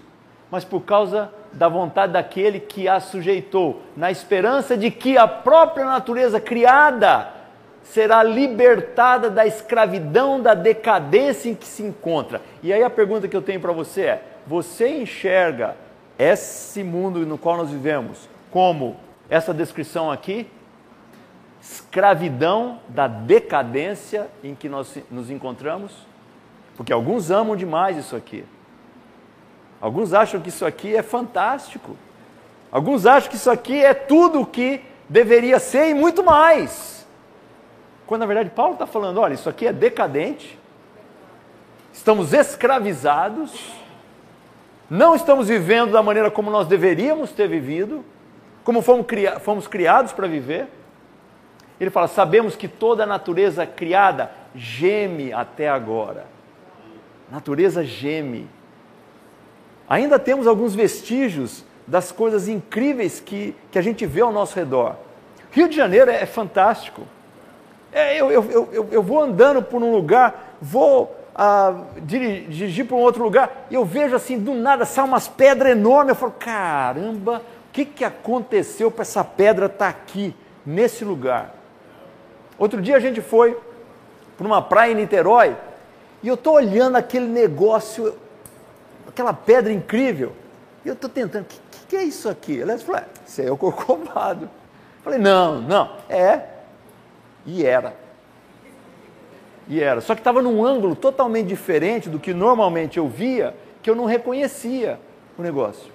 mas 0.53 0.65
por 0.65 0.83
causa 0.83 1.35
da 1.53 1.69
vontade 1.69 2.13
daquele 2.13 2.61
que 2.61 2.87
a 2.87 3.01
sujeitou, 3.01 3.83
na 3.97 4.09
esperança 4.09 4.77
de 4.77 4.89
que 4.89 5.19
a 5.19 5.27
própria 5.27 5.85
natureza 5.85 6.39
criada 6.39 7.40
será 7.85 8.23
libertada 8.23 9.31
da 9.31 9.47
escravidão, 9.47 10.41
da 10.41 10.55
decadência 10.55 11.49
em 11.49 11.55
que 11.55 11.67
se 11.67 11.83
encontra. 11.83 12.41
E 12.63 12.73
aí 12.73 12.83
a 12.83 12.91
pergunta 12.91 13.29
que 13.29 13.37
eu 13.37 13.43
tenho 13.43 13.61
para 13.61 13.73
você 13.73 14.03
é: 14.03 14.23
você 14.47 14.89
enxerga 14.89 15.77
esse 16.19 16.83
mundo 16.85 17.21
no 17.27 17.39
qual 17.39 17.57
nós 17.57 17.71
vivemos 17.71 18.29
como 18.51 18.97
essa 19.29 19.55
descrição 19.55 20.11
aqui? 20.11 20.47
Escravidão 21.63 22.81
da 22.89 23.07
decadência 23.07 24.29
em 24.43 24.55
que 24.55 24.69
nós 24.69 24.97
nos 25.11 25.31
encontramos? 25.31 25.93
Porque 26.77 26.93
alguns 26.93 27.31
amam 27.31 27.57
demais 27.57 27.97
isso 27.97 28.17
aqui. 28.17 28.45
Alguns 29.81 30.13
acham 30.13 30.41
que 30.41 30.49
isso 30.49 30.65
aqui 30.65 30.95
é 30.95 31.03
fantástico. 31.03 31.97
Alguns 32.71 33.07
acham 33.07 33.31
que 33.31 33.37
isso 33.37 33.51
aqui 33.51 33.83
é 33.83 33.95
tudo 33.95 34.43
o 34.43 34.47
que 34.47 34.81
deveria 35.09 35.59
ser 35.59 35.89
e 35.89 35.95
muito 35.95 36.23
mais. 36.23 37.00
Quando 38.11 38.23
na 38.23 38.27
verdade 38.27 38.51
Paulo 38.51 38.73
está 38.73 38.89
falando: 38.89 39.21
olha, 39.21 39.35
isso 39.35 39.49
aqui 39.49 39.69
é 39.69 39.73
decadente, 39.73 40.59
estamos 41.93 42.33
escravizados, 42.33 43.73
não 44.91 45.15
estamos 45.15 45.47
vivendo 45.47 45.93
da 45.93 46.03
maneira 46.03 46.29
como 46.29 46.51
nós 46.51 46.67
deveríamos 46.67 47.31
ter 47.31 47.47
vivido, 47.47 48.05
como 48.65 48.83
fomos, 48.83 49.07
fomos 49.43 49.69
criados 49.69 50.13
para 50.13 50.27
viver. 50.27 50.67
Ele 51.79 51.89
fala: 51.89 52.09
sabemos 52.09 52.57
que 52.57 52.67
toda 52.67 53.05
a 53.05 53.07
natureza 53.07 53.65
criada 53.65 54.33
geme 54.57 55.33
até 55.33 55.69
agora. 55.69 56.27
natureza 57.31 57.85
geme 57.85 58.51
ainda 59.89 60.19
temos 60.19 60.49
alguns 60.49 60.75
vestígios 60.75 61.65
das 61.87 62.11
coisas 62.11 62.49
incríveis 62.49 63.21
que, 63.21 63.55
que 63.71 63.79
a 63.79 63.83
gente 63.83 64.05
vê 64.05 64.21
ao 64.21 64.33
nosso 64.33 64.57
redor. 64.57 64.97
Rio 65.53 65.69
de 65.69 65.77
Janeiro 65.77 66.11
é, 66.11 66.27
fantástico. 66.27 67.07
É, 67.93 68.21
eu, 68.21 68.31
eu, 68.31 68.69
eu, 68.73 68.89
eu, 68.93 69.03
vou 69.03 69.21
andando 69.21 69.63
por 69.63 69.83
um 69.83 69.91
lugar, 69.91 70.57
vou 70.61 71.17
ah, 71.35 71.85
dirigir 72.03 72.87
para 72.87 72.97
um 72.97 73.01
outro 73.01 73.23
lugar, 73.23 73.67
e 73.71 73.75
eu 73.75 73.85
vejo 73.85 74.15
assim, 74.15 74.39
do 74.39 74.55
nada, 74.55 74.85
sai 74.85 75.05
umas 75.05 75.27
pedras 75.27 75.73
enormes. 75.73 76.11
Eu 76.11 76.15
falo, 76.15 76.35
caramba, 76.39 77.39
o 77.69 77.73
que, 77.73 77.85
que 77.85 78.05
aconteceu 78.05 78.91
para 78.91 79.03
essa 79.03 79.25
pedra 79.25 79.67
estar 79.67 79.79
tá 79.79 79.89
aqui, 79.89 80.35
nesse 80.65 81.05
lugar? 81.05 81.55
Outro 82.59 82.81
dia 82.81 82.97
a 82.97 83.01
gente 83.01 83.21
foi 83.21 83.59
para 84.37 84.47
uma 84.47 84.63
praia 84.63 84.93
em 84.93 84.97
Niterói, 84.97 85.57
e 86.23 86.29
eu 86.29 86.35
estou 86.35 86.55
olhando 86.55 86.97
aquele 86.97 87.27
negócio, 87.27 88.15
aquela 89.09 89.33
pedra 89.33 89.73
incrível. 89.73 90.33
E 90.85 90.89
eu 90.89 90.95
estou 90.95 91.11
tentando, 91.11 91.43
o 91.43 91.47
que, 91.47 91.59
que, 91.89 91.97
é 91.97 92.05
isso 92.05 92.29
aqui? 92.29 92.61
Ela 92.61 92.79
falou, 92.79 93.01
é, 93.01 93.05
isso 93.27 93.43
é 93.43 93.51
o 93.51 93.57
corcovado. 93.57 94.49
Falei, 95.03 95.19
não, 95.19 95.61
não, 95.61 95.91
é. 96.09 96.50
E 97.47 97.65
era. 97.65 97.95
E 99.69 99.81
era. 99.81 100.01
Só 100.01 100.15
que 100.15 100.21
estava 100.21 100.43
num 100.43 100.65
ângulo 100.65 100.97
totalmente 100.97 101.47
diferente 101.47 102.09
do 102.09 102.19
que 102.19 102.35
normalmente 102.35 102.99
eu 102.99 103.09
via, 103.09 103.55
que 103.83 103.89
eu 103.89 103.95
não 103.95 104.05
reconhecia 104.05 104.99
o 105.39 105.43
negócio. 105.43 105.91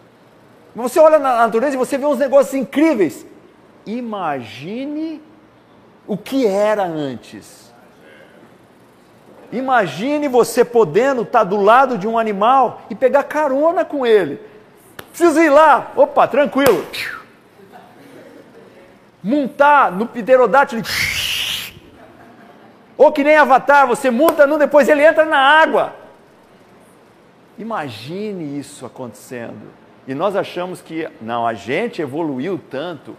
Você 0.76 1.00
olha 1.00 1.20
na 1.20 1.38
natureza 1.38 1.76
e 1.76 1.78
você 1.78 1.98
vê 1.98 2.06
uns 2.06 2.20
negócios 2.20 2.54
incríveis. 2.54 3.26
Imagine 3.86 5.22
o 6.08 6.18
que 6.18 6.46
era 6.46 6.84
antes. 6.84 7.74
Imagine 9.52 10.28
você 10.28 10.66
podendo 10.66 11.22
estar 11.22 11.44
do 11.44 11.62
lado 11.62 11.98
de 11.98 12.08
um 12.08 12.18
animal 12.18 12.82
e 12.90 12.96
pegar 12.96 13.24
carona 13.24 13.86
com 13.86 14.06
ele. 14.06 14.40
Precisa 15.10 15.42
ir 15.42 15.50
lá, 15.50 15.92
opa, 15.96 16.28
tranquilo. 16.28 16.86
Montar 19.24 19.92
no 19.92 20.06
pterodátilo. 20.08 20.82
Ou 22.98 23.12
que 23.12 23.24
nem 23.24 23.36
Avatar, 23.36 23.88
você 23.88 24.10
monta 24.10 24.48
num, 24.48 24.58
depois 24.58 24.88
ele 24.88 25.04
entra 25.04 25.26
na 25.26 25.38
água. 25.38 25.94
Imagine 27.58 28.60
isso 28.60 28.86
acontecendo. 28.86 29.72
E 30.08 30.14
nós 30.14 30.36
achamos 30.36 30.82
que, 30.82 31.10
não, 31.22 31.48
a 31.48 31.54
gente 31.54 32.02
evoluiu 32.02 32.60
tanto. 32.70 33.16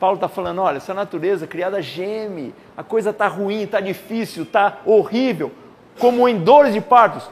Paulo 0.00 0.16
está 0.16 0.28
falando: 0.28 0.60
olha, 0.60 0.78
essa 0.78 0.92
natureza 0.92 1.46
criada 1.46 1.80
geme, 1.80 2.54
a 2.76 2.82
coisa 2.82 3.10
está 3.10 3.26
ruim, 3.26 3.62
está 3.62 3.80
difícil, 3.80 4.42
está 4.42 4.78
horrível 4.84 5.52
como 5.98 6.28
em 6.28 6.38
dores 6.40 6.74
de 6.74 6.80
partos. 6.80 7.30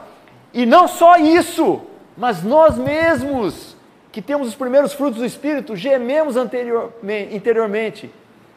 E 0.53 0.65
não 0.65 0.87
só 0.87 1.17
isso, 1.17 1.81
mas 2.15 2.43
nós 2.43 2.77
mesmos, 2.77 3.75
que 4.11 4.21
temos 4.21 4.47
os 4.47 4.55
primeiros 4.55 4.93
frutos 4.93 5.19
do 5.19 5.25
Espírito, 5.25 5.75
gememos 5.75 6.37
anteriormente, 6.37 7.35
interiormente. 7.35 8.11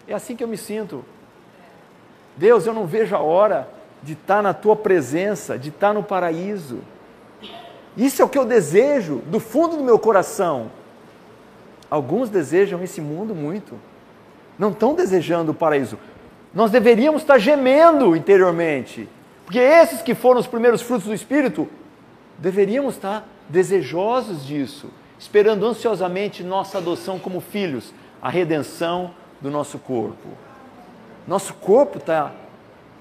É 0.07 0.15
assim 0.15 0.37
que 0.37 0.45
eu 0.45 0.49
me 0.49 0.57
sinto. 0.57 1.05
Deus, 2.37 2.67
eu 2.67 2.75
não 2.75 2.87
vejo 2.87 3.15
a 3.17 3.21
hora 3.21 3.69
de 4.03 4.13
estar 4.13 4.43
na 4.43 4.53
tua 4.53 4.77
presença, 4.77 5.59
de 5.59 5.71
estar 5.71 5.93
no 5.93 6.03
paraíso. 6.03 6.81
Isso 7.97 8.21
é 8.21 8.25
o 8.25 8.29
que 8.29 8.39
eu 8.39 8.45
desejo 8.45 9.23
do 9.27 9.41
fundo 9.41 9.77
do 9.77 9.83
meu 9.83 9.99
coração. 9.99 10.71
Alguns 11.91 12.29
desejam 12.29 12.83
esse 12.83 13.01
mundo 13.01 13.35
muito, 13.35 13.75
não 14.59 14.71
estão 14.71 14.95
desejando 14.95 15.53
o 15.53 15.55
paraíso. 15.55 15.99
Nós 16.53 16.71
deveríamos 16.71 17.23
estar 17.23 17.39
gemendo 17.39 18.15
interiormente, 18.15 19.09
porque 19.45 19.59
esses 19.59 20.03
que 20.03 20.15
foram 20.15 20.41
os 20.41 20.47
primeiros 20.47 20.83
frutos 20.83 21.07
do 21.07 21.15
Espírito, 21.15 21.69
deveríamos 22.39 22.97
estar 22.97 23.27
desejosos 23.49 24.45
disso, 24.45 24.91
esperando 25.19 25.65
ansiosamente 25.65 26.43
nossa 26.43 26.79
adoção 26.79 27.19
como 27.19 27.41
filhos, 27.41 27.95
a 28.21 28.29
redenção 28.29 29.13
do 29.41 29.51
nosso 29.51 29.79
corpo. 29.79 30.29
Nosso 31.27 31.55
corpo 31.55 31.99
está 31.99 32.33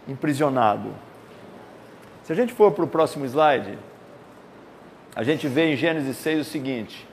imprisionado. 0.07 0.89
Se 2.23 2.33
a 2.33 2.35
gente 2.35 2.53
for 2.53 2.71
para 2.71 2.83
o 2.83 2.88
próximo 2.88 3.25
slide, 3.25 3.77
a 5.15 5.23
gente 5.23 5.47
vê 5.47 5.71
em 5.71 5.75
Gênesis 5.75 6.17
6 6.17 6.41
o 6.41 6.49
seguinte: 6.49 7.07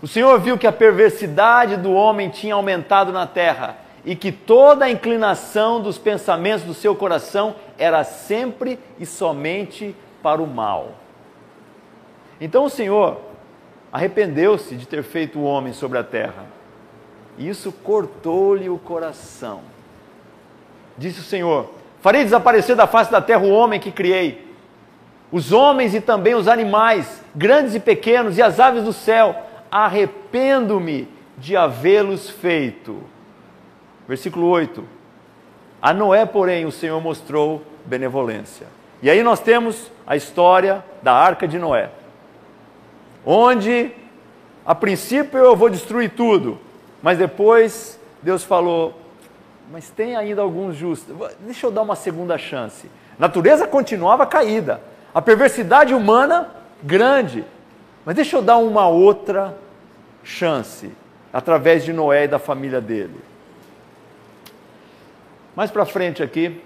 O 0.00 0.06
Senhor 0.06 0.38
viu 0.38 0.56
que 0.56 0.66
a 0.66 0.72
perversidade 0.72 1.76
do 1.76 1.92
homem 1.92 2.28
tinha 2.28 2.54
aumentado 2.54 3.12
na 3.12 3.26
terra 3.26 3.76
e 4.04 4.14
que 4.14 4.30
toda 4.30 4.84
a 4.84 4.90
inclinação 4.90 5.82
dos 5.82 5.98
pensamentos 5.98 6.64
do 6.64 6.72
seu 6.72 6.94
coração 6.94 7.56
era 7.76 8.04
sempre 8.04 8.78
e 8.98 9.04
somente 9.04 9.94
para 10.22 10.40
o 10.40 10.46
mal. 10.46 10.92
Então 12.40 12.64
o 12.64 12.70
Senhor 12.70 13.20
arrependeu-se 13.92 14.76
de 14.76 14.86
ter 14.86 15.02
feito 15.02 15.38
o 15.40 15.42
homem 15.42 15.72
sobre 15.72 15.98
a 15.98 16.04
terra. 16.04 16.46
E 17.36 17.48
isso 17.48 17.72
cortou-lhe 17.72 18.68
o 18.68 18.78
coração. 18.78 19.60
Disse 20.98 21.20
o 21.20 21.24
Senhor: 21.24 21.70
Farei 22.00 22.24
desaparecer 22.24 22.76
da 22.76 22.86
face 22.86 23.10
da 23.10 23.22
terra 23.22 23.42
o 23.42 23.50
homem 23.50 23.80
que 23.80 23.90
criei, 23.90 24.46
os 25.30 25.52
homens 25.52 25.94
e 25.94 26.00
também 26.00 26.34
os 26.34 26.48
animais, 26.48 27.22
grandes 27.34 27.74
e 27.74 27.80
pequenos, 27.80 28.36
e 28.36 28.42
as 28.42 28.60
aves 28.60 28.84
do 28.84 28.92
céu. 28.92 29.34
Arrependo-me 29.70 31.08
de 31.36 31.56
havê-los 31.56 32.28
feito. 32.28 33.02
Versículo 34.06 34.46
8. 34.46 34.82
A 35.80 35.92
Noé, 35.92 36.26
porém, 36.26 36.64
o 36.64 36.72
Senhor 36.72 37.00
mostrou 37.00 37.62
benevolência. 37.84 38.66
E 39.00 39.08
aí 39.08 39.22
nós 39.22 39.38
temos 39.38 39.90
a 40.06 40.16
história 40.16 40.84
da 41.02 41.12
arca 41.12 41.46
de 41.46 41.58
Noé, 41.58 41.90
onde 43.24 43.92
a 44.66 44.74
princípio 44.74 45.38
eu 45.38 45.54
vou 45.54 45.70
destruir 45.70 46.10
tudo, 46.10 46.58
mas 47.00 47.16
depois 47.18 48.00
Deus 48.22 48.42
falou: 48.42 48.98
mas 49.70 49.90
tem 49.90 50.16
ainda 50.16 50.42
alguns 50.42 50.76
justos, 50.76 51.14
deixa 51.40 51.66
eu 51.66 51.70
dar 51.70 51.82
uma 51.82 51.96
segunda 51.96 52.38
chance. 52.38 52.90
A 53.18 53.20
natureza 53.20 53.66
continuava 53.66 54.26
caída, 54.26 54.80
a 55.14 55.20
perversidade 55.20 55.92
humana 55.94 56.50
grande, 56.82 57.44
mas 58.04 58.14
deixa 58.14 58.36
eu 58.36 58.42
dar 58.42 58.56
uma 58.56 58.88
outra 58.88 59.56
chance, 60.22 60.90
através 61.32 61.84
de 61.84 61.92
Noé 61.92 62.24
e 62.24 62.28
da 62.28 62.38
família 62.38 62.80
dele. 62.80 63.20
Mais 65.54 65.70
para 65.70 65.84
frente 65.84 66.22
aqui, 66.22 66.62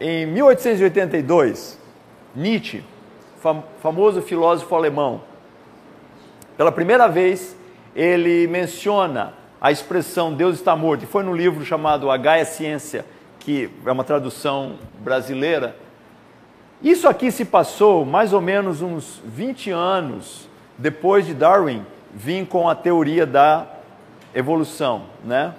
em 0.00 0.26
1882, 0.26 1.78
Nietzsche, 2.34 2.84
famoso 3.80 4.20
filósofo 4.20 4.74
alemão, 4.74 5.22
pela 6.56 6.72
primeira 6.72 7.08
vez 7.08 7.56
ele 7.94 8.46
menciona 8.48 9.32
a 9.60 9.72
expressão 9.72 10.32
Deus 10.32 10.56
está 10.56 10.76
morto, 10.76 11.04
e 11.04 11.06
foi 11.06 11.22
no 11.22 11.34
livro 11.34 11.64
chamado 11.64 12.10
A 12.10 12.16
Gaia 12.16 12.44
Ciência, 12.44 13.04
que 13.40 13.70
é 13.84 13.90
uma 13.90 14.04
tradução 14.04 14.74
brasileira. 15.00 15.76
Isso 16.82 17.08
aqui 17.08 17.30
se 17.30 17.44
passou 17.44 18.04
mais 18.04 18.32
ou 18.32 18.40
menos 18.40 18.82
uns 18.82 19.20
20 19.24 19.70
anos 19.70 20.48
depois 20.76 21.26
de 21.26 21.34
Darwin 21.34 21.84
vir 22.14 22.46
com 22.46 22.68
a 22.68 22.74
teoria 22.74 23.26
da 23.26 23.66
evolução, 24.34 25.02
né? 25.24 25.54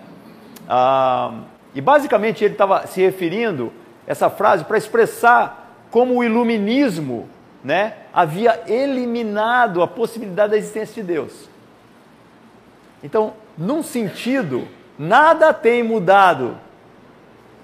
Ah, 0.67 1.33
e 1.73 1.81
basicamente 1.81 2.43
ele 2.43 2.53
estava 2.53 2.87
se 2.87 3.01
referindo 3.01 3.73
essa 4.07 4.29
frase 4.29 4.63
para 4.63 4.77
expressar 4.77 5.75
como 5.91 6.15
o 6.15 6.23
iluminismo 6.23 7.27
né, 7.63 7.93
havia 8.13 8.63
eliminado 8.67 9.81
a 9.81 9.87
possibilidade 9.87 10.51
da 10.51 10.57
existência 10.57 11.01
de 11.01 11.07
Deus. 11.07 11.48
Então, 13.03 13.33
num 13.57 13.81
sentido, 13.81 14.67
nada 14.97 15.53
tem 15.53 15.83
mudado. 15.83 16.57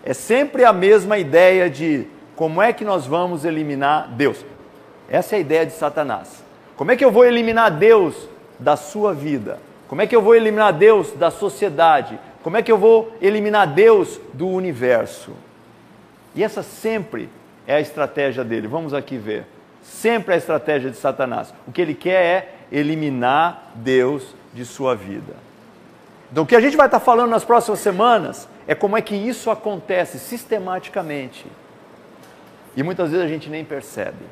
É 0.03 0.13
sempre 0.13 0.63
a 0.63 0.71
mesma 0.71 1.17
ideia 1.17 1.69
de 1.69 2.07
como 2.35 2.61
é 2.61 2.71
que 2.71 2.85
nós 2.85 3.05
vamos 3.05 3.45
eliminar 3.45 4.09
Deus. 4.09 4.45
Essa 5.09 5.35
é 5.35 5.37
a 5.37 5.41
ideia 5.41 5.65
de 5.65 5.73
Satanás. 5.73 6.43
Como 6.75 6.91
é 6.91 6.95
que 6.95 7.05
eu 7.05 7.11
vou 7.11 7.25
eliminar 7.25 7.71
Deus 7.71 8.27
da 8.59 8.75
sua 8.75 9.13
vida? 9.13 9.59
Como 9.87 10.01
é 10.01 10.07
que 10.07 10.15
eu 10.15 10.21
vou 10.21 10.35
eliminar 10.35 10.73
Deus 10.73 11.11
da 11.13 11.29
sociedade? 11.31 12.19
Como 12.43 12.57
é 12.57 12.61
que 12.61 12.71
eu 12.71 12.77
vou 12.77 13.15
eliminar 13.21 13.67
Deus 13.67 14.19
do 14.33 14.47
universo? 14.47 15.31
E 16.35 16.43
essa 16.43 16.61
sempre 16.61 17.29
é 17.65 17.75
a 17.75 17.81
estratégia 17.81 18.43
dele. 18.43 18.67
Vamos 18.67 18.93
aqui 18.93 19.17
ver. 19.17 19.45
Sempre 19.81 20.33
é 20.33 20.35
a 20.35 20.37
estratégia 20.37 20.89
de 20.89 20.97
Satanás. 20.97 21.53
O 21.67 21.71
que 21.71 21.81
ele 21.81 21.93
quer 21.93 22.23
é 22.23 22.54
eliminar 22.71 23.71
Deus 23.75 24.35
de 24.53 24.65
sua 24.65 24.95
vida. 24.95 25.33
Então, 26.31 26.43
o 26.43 26.47
que 26.47 26.55
a 26.55 26.61
gente 26.61 26.75
vai 26.75 26.87
estar 26.87 26.99
falando 26.99 27.29
nas 27.29 27.45
próximas 27.45 27.79
semanas 27.79 28.47
é 28.67 28.73
como 28.73 28.97
é 28.97 29.01
que 29.01 29.15
isso 29.15 29.51
acontece 29.51 30.19
sistematicamente. 30.19 31.45
E 32.75 32.83
muitas 32.83 33.11
vezes 33.11 33.25
a 33.25 33.29
gente 33.29 33.49
nem 33.49 33.63
percebe. 33.63 34.25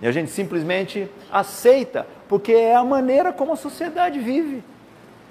E 0.00 0.06
a 0.06 0.12
gente 0.12 0.30
simplesmente 0.30 1.10
aceita, 1.30 2.06
porque 2.28 2.52
é 2.52 2.74
a 2.74 2.84
maneira 2.84 3.32
como 3.32 3.52
a 3.52 3.56
sociedade 3.56 4.18
vive. 4.18 4.62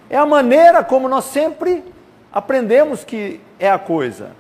É 0.10 0.18
a 0.18 0.26
maneira 0.26 0.84
como 0.84 1.08
nós 1.08 1.26
sempre 1.26 1.84
aprendemos 2.32 3.04
que 3.04 3.40
é 3.60 3.70
a 3.70 3.80
coisa. 3.80 4.32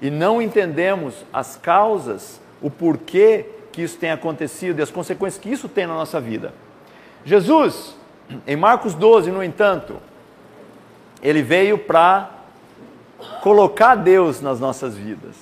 E 0.00 0.10
não 0.10 0.40
entendemos 0.40 1.24
as 1.32 1.56
causas, 1.56 2.40
o 2.60 2.70
porquê 2.70 3.46
que 3.72 3.82
isso 3.82 3.98
tem 3.98 4.10
acontecido 4.10 4.78
e 4.78 4.82
as 4.82 4.90
consequências 4.90 5.40
que 5.42 5.50
isso 5.50 5.68
tem 5.68 5.86
na 5.86 5.94
nossa 5.94 6.20
vida. 6.20 6.52
Jesus, 7.24 7.94
em 8.46 8.56
Marcos 8.56 8.94
12, 8.94 9.30
no 9.30 9.42
entanto, 9.42 9.96
ele 11.22 11.42
veio 11.42 11.78
para 11.78 12.30
colocar 13.42 13.94
Deus 13.94 14.40
nas 14.40 14.58
nossas 14.58 14.96
vidas. 14.96 15.36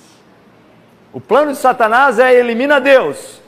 O 1.13 1.19
plano 1.19 1.51
de 1.51 1.57
Satanás 1.57 2.19
é 2.19 2.33
elimina 2.33 2.79
Deus. 2.79 3.41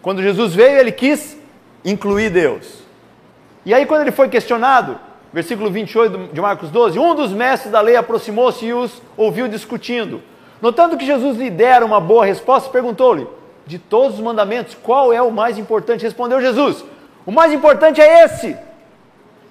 Quando 0.00 0.22
Jesus 0.22 0.54
veio, 0.54 0.78
ele 0.78 0.92
quis 0.92 1.36
incluir 1.84 2.30
Deus. 2.30 2.82
E 3.66 3.74
aí, 3.74 3.86
quando 3.86 4.02
ele 4.02 4.12
foi 4.12 4.28
questionado, 4.28 4.98
versículo 5.32 5.70
28 5.70 6.32
de 6.32 6.40
Marcos 6.40 6.70
12, 6.70 6.98
um 6.98 7.14
dos 7.14 7.32
mestres 7.32 7.72
da 7.72 7.80
lei 7.80 7.96
aproximou-se 7.96 8.64
e 8.64 8.72
os 8.72 9.02
ouviu 9.16 9.48
discutindo. 9.48 10.22
Notando 10.62 10.96
que 10.96 11.04
Jesus 11.04 11.36
lhe 11.36 11.50
dera 11.50 11.84
uma 11.84 12.00
boa 12.00 12.24
resposta, 12.24 12.70
perguntou-lhe: 12.70 13.26
De 13.66 13.78
todos 13.78 14.14
os 14.18 14.24
mandamentos, 14.24 14.76
qual 14.82 15.12
é 15.12 15.20
o 15.20 15.30
mais 15.30 15.58
importante? 15.58 16.04
Respondeu 16.04 16.40
Jesus: 16.40 16.84
O 17.26 17.32
mais 17.32 17.52
importante 17.52 18.00
é 18.00 18.24
esse. 18.24 18.56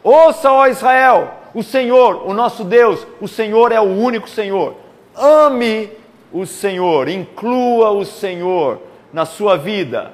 Ouça, 0.03 0.51
ó 0.51 0.67
Israel, 0.67 1.33
o 1.53 1.63
Senhor, 1.63 2.27
o 2.27 2.33
nosso 2.33 2.63
Deus, 2.63 3.05
o 3.21 3.27
Senhor 3.27 3.71
é 3.71 3.79
o 3.79 3.83
único 3.83 4.29
Senhor. 4.29 4.75
Ame 5.15 5.89
o 6.31 6.45
Senhor, 6.45 7.07
inclua 7.07 7.91
o 7.91 8.03
Senhor 8.03 8.79
na 9.11 9.25
sua 9.25 9.57
vida. 9.57 10.11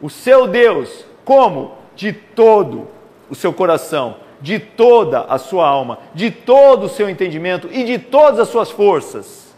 O 0.00 0.08
seu 0.08 0.46
Deus, 0.46 1.04
como? 1.24 1.72
De 1.94 2.12
todo 2.12 2.88
o 3.28 3.34
seu 3.34 3.52
coração, 3.52 4.16
de 4.40 4.58
toda 4.58 5.22
a 5.22 5.38
sua 5.38 5.66
alma, 5.66 5.98
de 6.14 6.30
todo 6.30 6.84
o 6.84 6.88
seu 6.88 7.08
entendimento 7.08 7.68
e 7.70 7.84
de 7.84 7.98
todas 7.98 8.40
as 8.40 8.48
suas 8.48 8.70
forças. 8.70 9.52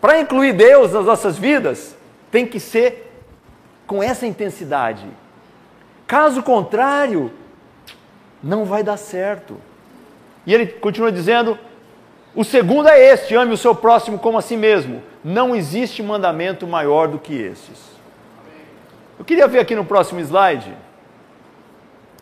Para 0.00 0.20
incluir 0.20 0.52
Deus 0.52 0.92
nas 0.92 1.06
nossas 1.06 1.38
vidas, 1.38 1.96
tem 2.30 2.46
que 2.46 2.60
ser 2.60 3.10
com 3.86 4.02
essa 4.02 4.26
intensidade. 4.26 5.06
Caso 6.06 6.42
contrário, 6.42 7.32
não 8.42 8.64
vai 8.64 8.82
dar 8.82 8.96
certo. 8.96 9.58
E 10.46 10.52
ele 10.52 10.66
continua 10.66 11.10
dizendo: 11.10 11.58
o 12.34 12.44
segundo 12.44 12.88
é 12.88 13.00
este: 13.12 13.34
ame 13.34 13.54
o 13.54 13.58
seu 13.58 13.74
próximo 13.74 14.18
como 14.18 14.38
a 14.38 14.42
si 14.42 14.56
mesmo. 14.56 15.02
Não 15.22 15.56
existe 15.56 16.02
mandamento 16.02 16.66
maior 16.66 17.08
do 17.08 17.18
que 17.18 17.34
esses. 17.34 17.94
Eu 19.18 19.24
queria 19.24 19.48
ver 19.48 19.60
aqui 19.60 19.74
no 19.74 19.84
próximo 19.84 20.20
slide 20.20 20.74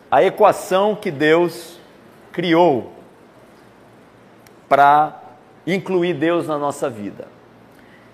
a 0.09 0.23
equação 0.23 0.95
que 0.95 1.09
Deus 1.09 1.79
criou 2.31 2.93
para 4.69 5.21
incluir 5.65 6.13
Deus 6.13 6.47
na 6.47 6.57
nossa 6.57 6.89
vida. 6.89 7.27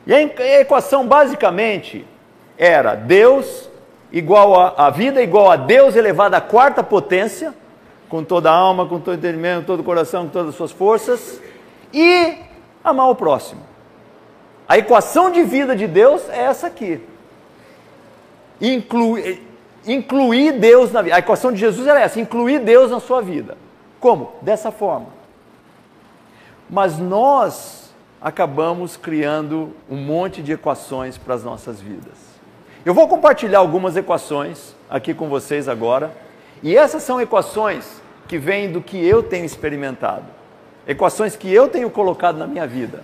E 0.08 0.14
a 0.14 0.60
equação 0.62 1.08
basicamente 1.08 2.08
era 2.58 2.96
Deus 2.96 3.69
igual 4.12 4.60
a, 4.60 4.88
a 4.88 4.90
vida 4.90 5.22
igual 5.22 5.52
a 5.52 5.56
Deus 5.56 5.96
elevado 5.96 6.36
à 6.36 6.42
quarta 6.42 6.84
potência, 6.84 7.54
com 8.08 8.24
toda 8.24 8.50
a 8.50 8.54
alma, 8.54 8.86
com 8.86 9.00
todo 9.00 9.18
entendimento, 9.18 9.62
com 9.62 9.68
todo 9.68 9.80
o 9.82 9.84
coração, 9.84 10.26
com 10.26 10.30
todas 10.30 10.50
as 10.50 10.56
suas 10.56 10.72
forças, 10.72 11.40
e 11.94 12.38
amar 12.84 13.10
o 13.10 13.16
próximo. 13.16 13.62
A 14.68 14.78
equação 14.78 15.32
de 15.32 15.44
vida 15.44 15.76
de 15.76 15.88
Deus 15.88 16.28
é 16.30 16.42
essa 16.42 16.68
aqui. 16.68 17.02
Incluir 18.62 19.50
incluir 19.86 20.54
Deus 20.60 20.92
na 20.92 21.02
vida. 21.02 21.16
A 21.16 21.20
equação 21.20 21.52
de 21.52 21.60
Jesus 21.60 21.88
era 21.88 22.00
essa: 22.00 22.20
incluir 22.20 22.60
Deus 22.60 22.92
na 22.92 23.00
sua 23.00 23.22
vida. 23.22 23.58
Como? 24.00 24.34
Dessa 24.42 24.72
forma. 24.72 25.08
Mas 26.70 26.98
nós 26.98 27.92
acabamos 28.22 28.96
criando 28.96 29.74
um 29.90 29.98
monte 29.98 30.42
de 30.42 30.52
equações 30.52 31.18
para 31.18 31.34
as 31.34 31.44
nossas 31.44 31.80
vidas. 31.82 32.29
Eu 32.86 32.94
vou 32.94 33.08
compartilhar 33.08 33.60
algumas 33.60 33.98
equações 33.98 34.74
aqui 34.90 35.14
com 35.14 35.28
vocês 35.28 35.68
agora, 35.68 36.12
e 36.64 36.78
essas 36.78 37.04
são 37.04 37.20
equações 37.20 38.02
que 38.28 38.38
vêm 38.38 38.72
do 38.72 38.82
que 38.82 38.98
eu 39.06 39.22
tenho 39.22 39.46
experimentado, 39.46 40.26
equações 40.88 41.36
que 41.36 41.54
eu 41.54 41.68
tenho 41.68 41.90
colocado 41.90 42.38
na 42.38 42.48
minha 42.48 42.66
vida. 42.66 43.04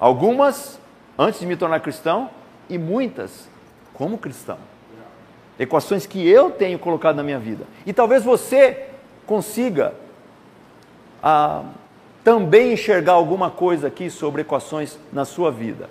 Algumas 0.00 0.78
antes 1.18 1.40
de 1.40 1.46
me 1.46 1.56
tornar 1.56 1.80
cristão 1.80 2.30
e 2.68 2.78
muitas 2.78 3.48
como 3.92 4.18
cristão. 4.18 4.58
Equações 5.58 6.06
que 6.06 6.26
eu 6.26 6.50
tenho 6.50 6.78
colocado 6.78 7.16
na 7.16 7.22
minha 7.22 7.38
vida. 7.38 7.64
E 7.86 7.92
talvez 7.92 8.22
você 8.22 8.88
consiga 9.26 9.94
ah, 11.22 11.64
também 12.22 12.72
enxergar 12.72 13.14
alguma 13.14 13.50
coisa 13.50 13.88
aqui 13.88 14.10
sobre 14.10 14.42
equações 14.42 14.98
na 15.12 15.24
sua 15.24 15.50
vida. 15.50 15.88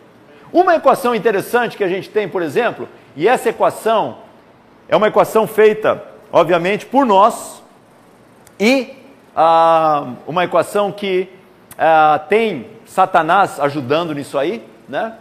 Uma 0.56 0.76
equação 0.76 1.14
interessante 1.14 1.76
que 1.76 1.84
a 1.84 1.88
gente 1.90 2.10
tem, 2.10 2.30
por 2.30 2.42
exemplo, 2.42 2.88
e 3.14 3.28
essa 3.28 3.50
equação 3.50 4.20
é 4.88 4.96
uma 4.96 5.10
equação 5.10 5.46
feita, 5.46 6.02
obviamente, 6.32 6.86
por 6.86 7.06
nós, 7.06 7.62
e 8.58 8.94
ah, 9.36 10.14
uma 10.26 10.46
equação 10.46 10.94
que 10.94 11.28
ah, 11.78 12.22
tem 12.30 12.68
Satanás 12.86 13.60
ajudando 13.60 14.16
nisso 14.16 14.38
aí, 14.38 14.66
né? 14.88 15.16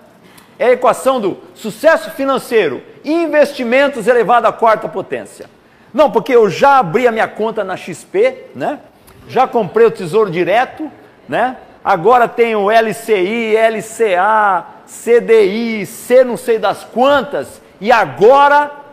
É 0.56 0.66
a 0.66 0.72
equação 0.72 1.20
do 1.20 1.38
sucesso 1.52 2.12
financeiro 2.12 2.80
investimentos 3.04 4.06
elevado 4.06 4.46
à 4.46 4.52
quarta 4.52 4.88
potência. 4.88 5.50
Não, 5.92 6.12
porque 6.12 6.32
eu 6.32 6.48
já 6.48 6.78
abri 6.78 7.08
a 7.08 7.10
minha 7.10 7.26
conta 7.26 7.64
na 7.64 7.76
XP, 7.76 8.50
né? 8.54 8.78
Já 9.26 9.48
comprei 9.48 9.84
o 9.84 9.90
Tesouro 9.90 10.30
Direto, 10.30 10.88
né? 11.28 11.56
Agora 11.84 12.28
tenho 12.28 12.70
LCI, 12.70 13.56
LCA, 13.56 14.73
CDI, 14.86 15.86
C 15.86 16.24
não 16.24 16.36
sei 16.36 16.58
das 16.58 16.84
quantas, 16.84 17.60
e 17.80 17.90
agora 17.90 18.84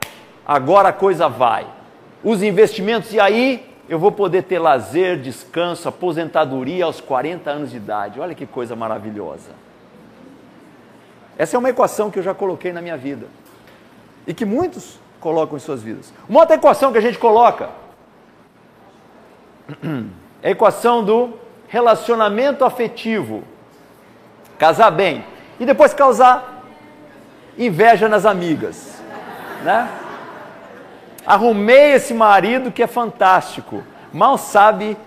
agora 0.46 0.90
a 0.90 0.94
coisa 0.94 1.30
vai. 1.30 1.66
Os 2.24 2.44
investimentos, 2.44 3.14
e 3.14 3.20
aí 3.20 3.68
eu 3.88 4.00
vou 4.00 4.12
poder 4.12 4.44
ter 4.44 4.60
lazer, 4.60 5.20
descanso, 5.20 5.88
aposentadoria 5.88 6.86
aos 6.86 7.02
40 7.02 7.50
anos 7.50 7.72
de 7.72 7.78
idade. 7.78 8.20
Olha 8.20 8.36
que 8.36 8.46
coisa 8.46 8.76
maravilhosa. 8.76 9.52
Essa 11.38 11.56
é 11.56 11.60
uma 11.60 11.70
equação 11.70 12.12
que 12.12 12.20
eu 12.20 12.24
já 12.24 12.34
coloquei 12.34 12.72
na 12.72 12.82
minha 12.82 12.98
vida 12.98 13.28
e 14.28 14.34
que 14.34 14.46
muitos 14.46 15.00
colocam 15.20 15.58
em 15.58 15.60
suas 15.60 15.82
vidas. 15.82 16.14
Uma 16.30 16.42
outra 16.42 16.56
equação 16.56 16.92
que 16.92 16.98
a 16.98 17.02
gente 17.02 17.18
coloca 17.18 17.70
é 20.42 20.50
a 20.50 20.52
equação 20.52 21.04
do 21.04 21.34
relacionamento 21.68 22.64
afetivo. 22.64 23.44
Casar 24.58 24.92
bem 24.92 25.24
e 25.62 25.66
depois 25.66 25.94
causar 25.94 26.64
inveja 27.56 28.10
nas 28.10 28.26
amigas, 28.26 29.00
né? 29.64 29.88
Arrumei 31.24 31.94
esse 31.94 32.16
marido 32.16 32.72
que 32.72 32.82
é 32.82 32.88
fantástico, 32.88 33.84
mal 34.12 34.40
sabe 34.40 34.98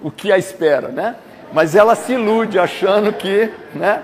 o 0.00 0.10
que 0.10 0.32
a 0.32 0.38
espera, 0.38 0.88
né? 0.88 1.16
Mas 1.52 1.74
ela 1.74 1.94
se 1.94 2.14
ilude 2.14 2.58
achando 2.58 3.12
que, 3.12 3.52
né? 3.74 4.02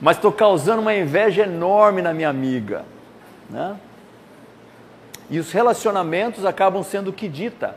Mas 0.00 0.16
estou 0.16 0.30
causando 0.30 0.80
uma 0.80 0.94
inveja 0.94 1.42
enorme 1.42 2.00
na 2.00 2.14
minha 2.14 2.28
amiga, 2.28 2.84
né? 3.50 3.74
E 5.28 5.40
os 5.40 5.50
relacionamentos 5.50 6.46
acabam 6.46 6.84
sendo 6.84 7.08
o 7.08 7.12
que 7.12 7.26
dita 7.26 7.74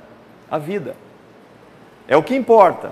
a 0.51 0.59
vida. 0.59 0.95
É 2.07 2.15
o 2.15 2.22
que 2.22 2.36
importa. 2.36 2.91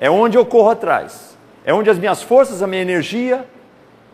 É 0.00 0.10
onde 0.10 0.36
eu 0.36 0.44
corro 0.44 0.70
atrás. 0.70 1.35
É 1.66 1.74
onde 1.74 1.90
as 1.90 1.98
minhas 1.98 2.22
forças, 2.22 2.62
a 2.62 2.66
minha 2.66 2.80
energia, 2.80 3.44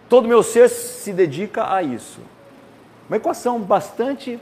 todo 0.08 0.24
o 0.24 0.28
meu 0.28 0.42
ser 0.42 0.70
se 0.70 1.12
dedica 1.12 1.70
a 1.72 1.82
isso. 1.82 2.20
Uma 3.10 3.18
equação 3.18 3.60
bastante 3.60 4.40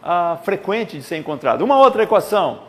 ah, 0.00 0.38
frequente 0.44 0.96
de 0.96 1.02
ser 1.02 1.16
encontrada. 1.16 1.64
Uma 1.64 1.76
outra 1.76 2.04
equação. 2.04 2.60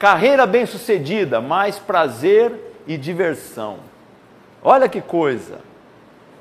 Carreira 0.00 0.46
bem-sucedida, 0.46 1.40
mais 1.40 1.78
prazer 1.78 2.74
e 2.88 2.96
diversão. 2.96 3.78
Olha 4.60 4.88
que 4.88 5.00
coisa. 5.00 5.60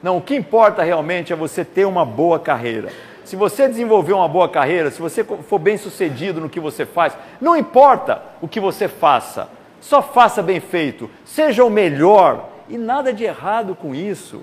Não, 0.02 0.18
o 0.18 0.22
que 0.22 0.36
importa 0.36 0.82
realmente 0.82 1.32
é 1.32 1.36
você 1.36 1.64
ter 1.64 1.86
uma 1.86 2.06
boa 2.06 2.39
carreira. 2.39 2.91
Se 3.24 3.36
você 3.36 3.68
desenvolver 3.68 4.14
uma 4.14 4.28
boa 4.28 4.50
carreira, 4.50 4.89
se 4.89 5.00
você 5.00 5.24
for 5.24 5.60
bem 5.60 5.78
sucedido 5.78 6.41
no 6.41 6.50
que 6.50 6.60
você 6.60 6.86
faz, 6.88 7.16
não 7.39 7.56
importa 7.56 8.22
o 8.41 8.48
que 8.48 8.60
você 8.60 8.88
faça, 8.88 9.50
só 9.80 10.02
faça 10.02 10.42
bem 10.42 10.60
feito, 10.60 11.10
seja 11.26 11.64
o 11.64 11.70
melhor 11.70 12.50
e 12.70 12.78
nada 12.78 13.14
de 13.14 13.24
errado 13.24 13.76
com 13.76 13.94
isso. 13.94 14.42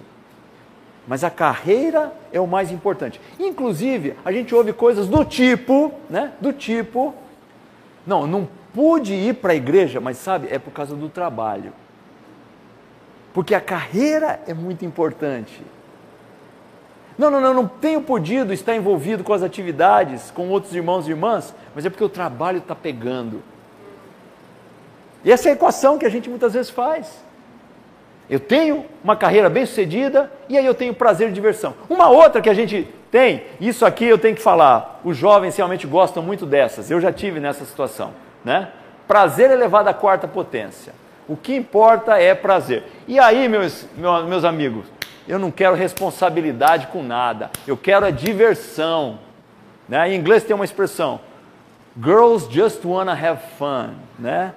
Mas 1.07 1.23
a 1.23 1.31
carreira 1.31 2.13
é 2.33 2.41
o 2.41 2.47
mais 2.47 2.71
importante. 2.71 3.21
Inclusive, 3.39 4.15
a 4.25 4.33
gente 4.33 4.55
ouve 4.55 4.73
coisas 4.73 5.07
do 5.07 5.25
tipo, 5.25 5.93
né? 6.09 6.33
Do 6.41 6.53
tipo, 6.53 7.15
não, 8.07 8.27
não 8.27 8.49
pude 8.73 9.13
ir 9.13 9.35
para 9.35 9.53
a 9.53 9.57
igreja, 9.57 10.01
mas 10.01 10.17
sabe, 10.17 10.49
é 10.51 10.59
por 10.59 10.73
causa 10.73 10.97
do 10.97 11.09
trabalho. 11.09 11.73
Porque 13.35 13.55
a 13.55 13.61
carreira 13.61 14.41
é 14.47 14.55
muito 14.55 14.85
importante. 14.85 15.63
Não, 17.19 17.31
não, 17.31 17.41
não, 17.41 17.55
não 17.55 17.69
tenho 17.69 18.01
podido 18.01 18.53
estar 18.53 18.75
envolvido 18.75 19.23
com 19.23 19.33
as 19.33 19.43
atividades, 19.43 20.31
com 20.31 20.49
outros 20.49 20.75
irmãos 20.75 21.07
e 21.07 21.11
irmãs, 21.11 21.55
mas 21.75 21.85
é 21.85 21.91
porque 21.91 22.03
o 22.03 22.09
trabalho 22.09 22.59
está 22.59 22.75
pegando. 22.75 23.43
E 25.25 25.33
essa 25.33 25.49
é 25.49 25.53
a 25.53 25.55
equação 25.55 25.99
que 25.99 26.05
a 26.05 26.11
gente 26.11 26.29
muitas 26.29 26.53
vezes 26.53 26.71
faz. 26.71 27.25
Eu 28.29 28.41
tenho 28.41 28.87
uma 29.03 29.17
carreira 29.17 29.51
bem 29.51 29.67
sucedida 29.67 30.31
e 30.49 30.57
aí 30.57 30.65
eu 30.65 30.75
tenho 30.75 30.95
prazer 30.95 31.29
e 31.29 31.33
diversão. 31.33 31.75
Uma 31.89 32.09
outra 32.09 32.41
que 32.41 32.49
a 32.49 32.55
gente 32.55 32.89
tem, 33.11 33.45
isso 33.61 33.85
aqui 33.85 34.05
eu 34.05 34.19
tenho 34.19 34.35
que 34.35 34.43
falar, 34.43 35.01
os 35.05 35.17
jovens 35.17 35.57
realmente 35.57 35.87
gostam 35.87 36.23
muito 36.23 36.45
dessas, 36.45 36.91
eu 36.91 37.01
já 37.01 37.13
tive 37.13 37.39
nessa 37.39 37.65
situação, 37.65 38.13
né? 38.45 38.71
Prazer 39.07 39.51
elevado 39.51 39.89
à 39.89 39.95
quarta 39.95 40.27
potência. 40.27 40.93
O 41.29 41.37
que 41.37 41.55
importa 41.55 42.19
é 42.19 42.35
prazer. 42.35 42.83
E 43.07 43.19
aí, 43.19 43.49
meus, 43.49 43.87
meus 43.97 44.45
amigos, 44.45 44.87
eu 45.29 45.39
não 45.39 45.51
quero 45.51 45.75
responsabilidade 45.75 46.89
com 46.89 47.03
nada, 47.03 47.51
eu 47.67 47.77
quero 47.77 48.05
a 48.07 48.11
diversão. 48.11 49.19
Né? 49.89 50.11
Em 50.11 50.19
inglês 50.19 50.43
tem 50.43 50.57
uma 50.57 50.65
expressão: 50.65 51.21
Girls 52.03 52.49
just 52.51 52.85
wanna 52.85 53.13
have 53.13 53.41
fun. 53.59 53.95
Né? 54.19 54.53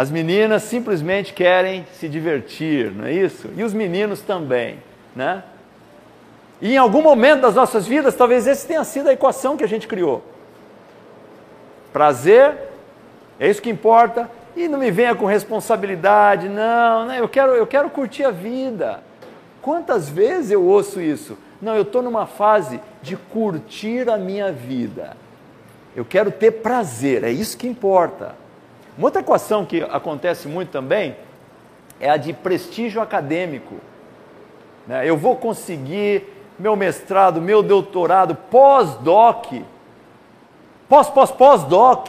As 0.00 0.10
meninas 0.10 0.62
simplesmente 0.62 1.34
querem 1.34 1.84
se 1.92 2.08
divertir, 2.08 2.90
não 2.90 3.04
é 3.04 3.12
isso? 3.12 3.50
E 3.54 3.62
os 3.62 3.74
meninos 3.74 4.22
também. 4.22 4.78
Né? 5.14 5.44
E 6.58 6.72
em 6.72 6.78
algum 6.78 7.02
momento 7.02 7.42
das 7.42 7.54
nossas 7.54 7.86
vidas, 7.86 8.16
talvez 8.16 8.46
esse 8.46 8.66
tenha 8.66 8.82
sido 8.82 9.10
a 9.10 9.12
equação 9.12 9.58
que 9.58 9.62
a 9.62 9.68
gente 9.68 9.86
criou. 9.86 10.24
Prazer, 11.92 12.56
é 13.38 13.50
isso 13.50 13.60
que 13.60 13.68
importa, 13.68 14.30
e 14.56 14.68
não 14.68 14.78
me 14.78 14.90
venha 14.90 15.14
com 15.14 15.26
responsabilidade, 15.26 16.48
não, 16.48 17.04
né? 17.04 17.20
eu, 17.20 17.28
quero, 17.28 17.52
eu 17.52 17.66
quero 17.66 17.90
curtir 17.90 18.24
a 18.24 18.30
vida. 18.30 19.02
Quantas 19.60 20.08
vezes 20.08 20.50
eu 20.50 20.64
ouço 20.64 20.98
isso? 20.98 21.36
Não, 21.60 21.76
eu 21.76 21.82
estou 21.82 22.00
numa 22.00 22.24
fase 22.24 22.80
de 23.02 23.16
curtir 23.16 24.08
a 24.08 24.16
minha 24.16 24.50
vida. 24.50 25.14
Eu 25.94 26.06
quero 26.06 26.30
ter 26.30 26.52
prazer, 26.52 27.22
é 27.22 27.30
isso 27.30 27.58
que 27.58 27.68
importa. 27.68 28.39
Uma 29.00 29.06
outra 29.06 29.22
equação 29.22 29.64
que 29.64 29.80
acontece 29.80 30.46
muito 30.46 30.68
também 30.68 31.16
é 31.98 32.10
a 32.10 32.18
de 32.18 32.34
prestígio 32.34 33.00
acadêmico. 33.00 33.76
Né? 34.86 35.08
Eu 35.08 35.16
vou 35.16 35.36
conseguir 35.36 36.24
meu 36.58 36.76
mestrado, 36.76 37.40
meu 37.40 37.62
doutorado, 37.62 38.34
pós-doc, 38.34 39.54
pós, 40.86 41.08
pós, 41.08 41.30
pós-doc, 41.30 42.08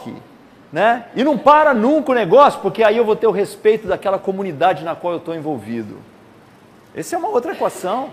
né? 0.70 1.06
E 1.16 1.24
não 1.24 1.38
para 1.38 1.72
nunca 1.72 2.12
o 2.12 2.14
negócio, 2.14 2.60
porque 2.60 2.82
aí 2.82 2.98
eu 2.98 3.06
vou 3.06 3.16
ter 3.16 3.26
o 3.26 3.30
respeito 3.30 3.88
daquela 3.88 4.18
comunidade 4.18 4.84
na 4.84 4.94
qual 4.94 5.14
eu 5.14 5.18
estou 5.18 5.34
envolvido. 5.34 5.96
Essa 6.94 7.16
é 7.16 7.18
uma 7.18 7.28
outra 7.28 7.52
equação. 7.52 8.10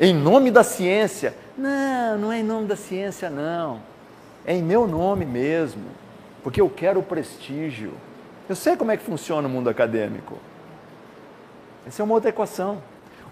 Em 0.00 0.14
nome 0.14 0.50
da 0.50 0.64
ciência. 0.64 1.34
Não, 1.58 2.16
não 2.16 2.32
é 2.32 2.38
em 2.38 2.42
nome 2.42 2.66
da 2.68 2.76
ciência, 2.76 3.28
não. 3.28 3.80
É 4.46 4.54
em 4.54 4.62
meu 4.62 4.86
nome 4.86 5.26
mesmo. 5.26 6.03
Porque 6.44 6.60
eu 6.60 6.68
quero 6.68 7.02
prestígio. 7.02 7.92
Eu 8.46 8.54
sei 8.54 8.76
como 8.76 8.92
é 8.92 8.96
que 8.98 9.02
funciona 9.02 9.48
o 9.48 9.50
mundo 9.50 9.70
acadêmico. 9.70 10.38
Essa 11.86 12.02
é 12.02 12.04
uma 12.04 12.14
outra 12.14 12.28
equação. 12.28 12.82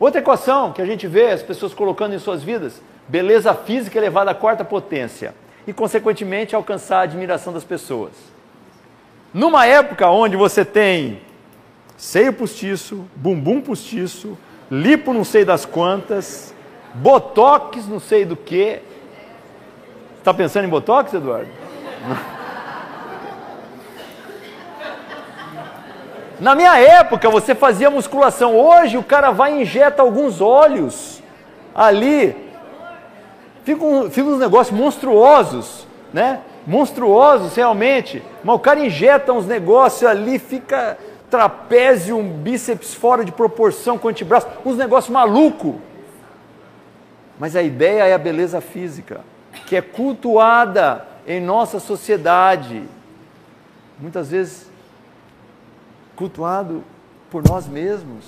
Outra 0.01 0.21
equação 0.21 0.73
que 0.73 0.81
a 0.81 0.87
gente 0.87 1.07
vê 1.07 1.31
as 1.31 1.43
pessoas 1.43 1.75
colocando 1.75 2.15
em 2.15 2.19
suas 2.19 2.43
vidas: 2.43 2.81
beleza 3.07 3.55
física 3.55 3.99
elevada 3.99 4.31
à 4.31 4.35
quarta 4.35 4.65
potência. 4.65 5.35
E, 5.67 5.73
consequentemente, 5.73 6.57
alcançar 6.57 7.01
a 7.01 7.03
admiração 7.03 7.53
das 7.53 7.63
pessoas. 7.63 8.13
Numa 9.33 9.67
época 9.67 10.09
onde 10.09 10.37
você 10.37 10.65
tem 10.65 11.21
seio 11.97 12.33
postiço, 12.33 13.05
bumbum 13.15 13.61
postiço, 13.61 14.37
lipo 14.71 15.13
não 15.13 15.23
sei 15.23 15.45
das 15.45 15.65
quantas, 15.65 16.53
botox 16.95 17.87
não 17.87 18.01
sei 18.01 18.25
do 18.25 18.37
que. 18.37 18.81
Está 20.19 20.33
pensando 20.33 20.65
em 20.65 20.69
botox, 20.71 21.13
Eduardo? 21.13 21.51
Na 26.43 26.57
minha 26.57 26.77
época 26.77 27.31
você 27.31 27.55
fazia 27.55 27.89
musculação, 27.89 28.59
hoje 28.59 28.99
o 28.99 29.03
cara 29.05 29.31
vai 29.31 29.57
e 29.57 29.63
injeta 29.63 30.03
alguns 30.03 30.41
óleos 30.41 31.23
ali. 31.73 32.35
Fica, 33.63 33.85
um, 33.85 34.11
fica 34.11 34.29
uns 34.29 34.41
negócios 34.41 34.77
monstruosos, 34.77 35.87
né? 36.13 36.41
Monstruosos 36.67 37.55
realmente. 37.55 38.25
Mas 38.43 38.57
o 38.57 38.59
cara 38.59 38.85
injeta 38.85 39.33
uns 39.33 39.47
negócios 39.47 40.03
ali, 40.03 40.37
fica 40.41 40.99
trapézio, 41.31 42.19
um 42.19 42.29
bíceps 42.29 42.93
fora 42.93 43.25
de 43.25 43.31
proporção 43.31 43.97
com 43.97 44.09
antebraço, 44.09 44.49
uns 44.67 44.77
negócios 44.77 45.13
maluco. 45.13 45.81
Mas 47.39 47.55
a 47.55 47.63
ideia 47.63 48.03
é 48.03 48.15
a 48.15 48.19
beleza 48.19 48.61
física, 48.61 49.21
que 49.69 49.77
é 49.77 49.81
cultuada 49.81 51.07
em 51.25 51.41
nossa 51.41 51.79
sociedade. 51.79 52.83
Muitas 53.97 54.33
vezes 54.33 54.72
cultuado 56.17 56.85
por 57.31 57.43
nós 57.49 57.67
mesmos. 57.67 58.25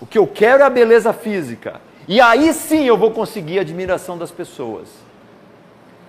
O 0.00 0.06
que 0.06 0.18
eu 0.18 0.26
quero 0.26 0.62
é 0.62 0.66
a 0.66 0.70
beleza 0.70 1.12
física. 1.12 1.80
E 2.06 2.20
aí 2.20 2.52
sim 2.54 2.84
eu 2.84 2.96
vou 2.96 3.10
conseguir 3.10 3.58
a 3.58 3.62
admiração 3.62 4.16
das 4.16 4.30
pessoas. 4.30 4.88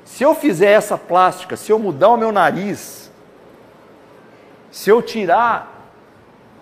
Se 0.05 0.23
eu 0.23 0.33
fizer 0.33 0.71
essa 0.71 0.97
plástica, 0.97 1.55
se 1.55 1.71
eu 1.71 1.77
mudar 1.77 2.09
o 2.09 2.17
meu 2.17 2.31
nariz, 2.31 3.11
se 4.71 4.89
eu 4.89 5.01
tirar 5.01 5.91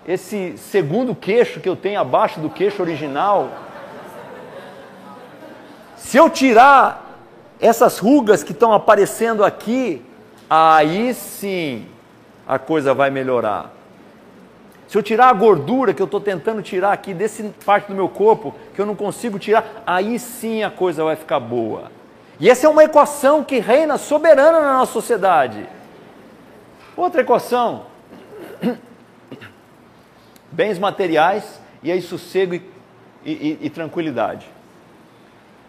esse 0.08 0.58
segundo 0.58 1.14
queixo 1.14 1.60
que 1.60 1.70
eu 1.70 1.76
tenho 1.76 2.00
abaixo 2.00 2.40
do 2.40 2.50
queixo 2.50 2.82
original, 2.82 3.50
se 5.96 6.18
eu 6.18 6.30
tirar 6.30 7.20
essas 7.60 8.00
rugas 8.00 8.44
que 8.44 8.54
estão 8.54 8.72
aparecendo 8.72 9.44
aqui, 9.44 10.02
aí 10.50 11.14
sim 11.14 11.86
a 12.48 12.58
coisa 12.58 12.94
vai 12.94 13.10
melhorar. 13.10 13.77
Se 14.88 14.98
eu 14.98 15.04
tirar 15.04 15.28
a 15.28 15.34
gordura 15.34 15.94
que 15.94 16.02
eu 16.02 16.06
estou 16.06 16.22
tentando 16.22 16.62
tirar 16.62 16.94
aqui 16.94 17.14
desse 17.14 17.44
parte 17.66 17.88
do 17.88 17.96
meu 17.96 18.08
corpo, 18.08 18.56
que 18.74 18.80
eu 18.80 18.86
não 18.86 18.96
consigo 18.96 19.38
tirar, 19.38 19.84
aí 19.86 20.18
sim 20.18 20.64
a 20.64 20.72
coisa 20.72 21.04
vai 21.04 21.18
ficar 21.18 21.42
boa. 21.42 21.92
E 22.40 22.50
essa 22.50 22.68
é 22.68 22.70
uma 22.70 22.84
equação 22.84 23.44
que 23.44 23.60
reina 23.60 23.98
soberana 23.98 24.62
na 24.62 24.74
nossa 24.78 24.94
sociedade. 24.94 25.68
Outra 26.96 27.22
equação: 27.22 27.84
bens 30.52 30.80
materiais 30.80 31.60
e 31.84 31.92
aí 31.92 32.02
sossego 32.02 32.56
e, 32.56 32.62
e, 33.26 33.58
e 33.64 33.70
tranquilidade. 33.70 34.48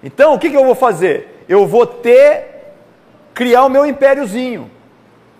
Então, 0.01 0.33
o 0.35 0.39
que, 0.39 0.49
que 0.49 0.57
eu 0.57 0.65
vou 0.65 0.77
fazer? 0.77 1.45
Eu 1.49 1.67
vou 1.67 1.85
ter, 1.85 2.75
criar 3.35 3.65
o 3.65 3.69
meu 3.69 3.85
impériozinho. 3.85 4.71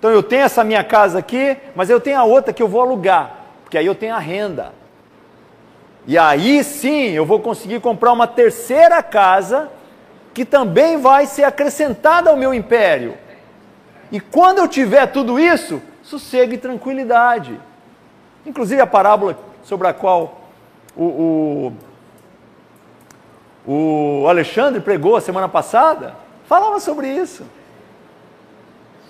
Então, 0.01 0.11
eu 0.11 0.23
tenho 0.23 0.43
essa 0.43 0.65
minha 0.65 0.83
casa 0.83 1.21
aqui, 1.21 1.57
mas 1.77 1.89
eu 1.89 2.01
tenho 2.01 2.19
a 2.19 2.25
outra 2.25 2.53
que 2.53 2.63
eu 2.63 2.67
vou 2.67 2.81
alugar 2.81 3.38
porque 3.69 3.77
aí 3.77 3.85
eu 3.85 3.95
tenho 3.95 4.15
a 4.15 4.19
renda. 4.19 4.73
E 6.07 6.17
aí 6.17 6.65
sim 6.65 7.11
eu 7.11 7.27
vou 7.27 7.39
conseguir 7.39 7.81
comprar 7.81 8.13
uma 8.13 8.27
terceira 8.27 9.03
casa 9.03 9.71
que 10.33 10.43
também 10.43 10.97
vai 10.97 11.27
ser 11.27 11.45
acrescentada 11.45 12.31
ao 12.31 12.37
meu 12.37 12.55
império. 12.55 13.19
E 14.11 14.19
quando 14.19 14.57
eu 14.57 14.67
tiver 14.67 15.05
tudo 15.09 15.39
isso, 15.39 15.83
sossego 16.03 16.55
e 16.55 16.57
tranquilidade. 16.57 17.61
Inclusive 18.47 18.81
a 18.81 18.87
parábola 18.87 19.39
sobre 19.63 19.87
a 19.87 19.93
qual 19.93 20.41
o, 20.97 21.75
o, 23.67 23.73
o 24.23 24.27
Alexandre 24.29 24.81
pregou 24.81 25.15
a 25.15 25.21
semana 25.21 25.47
passada, 25.47 26.15
falava 26.47 26.81
sobre 26.81 27.07
isso. 27.07 27.45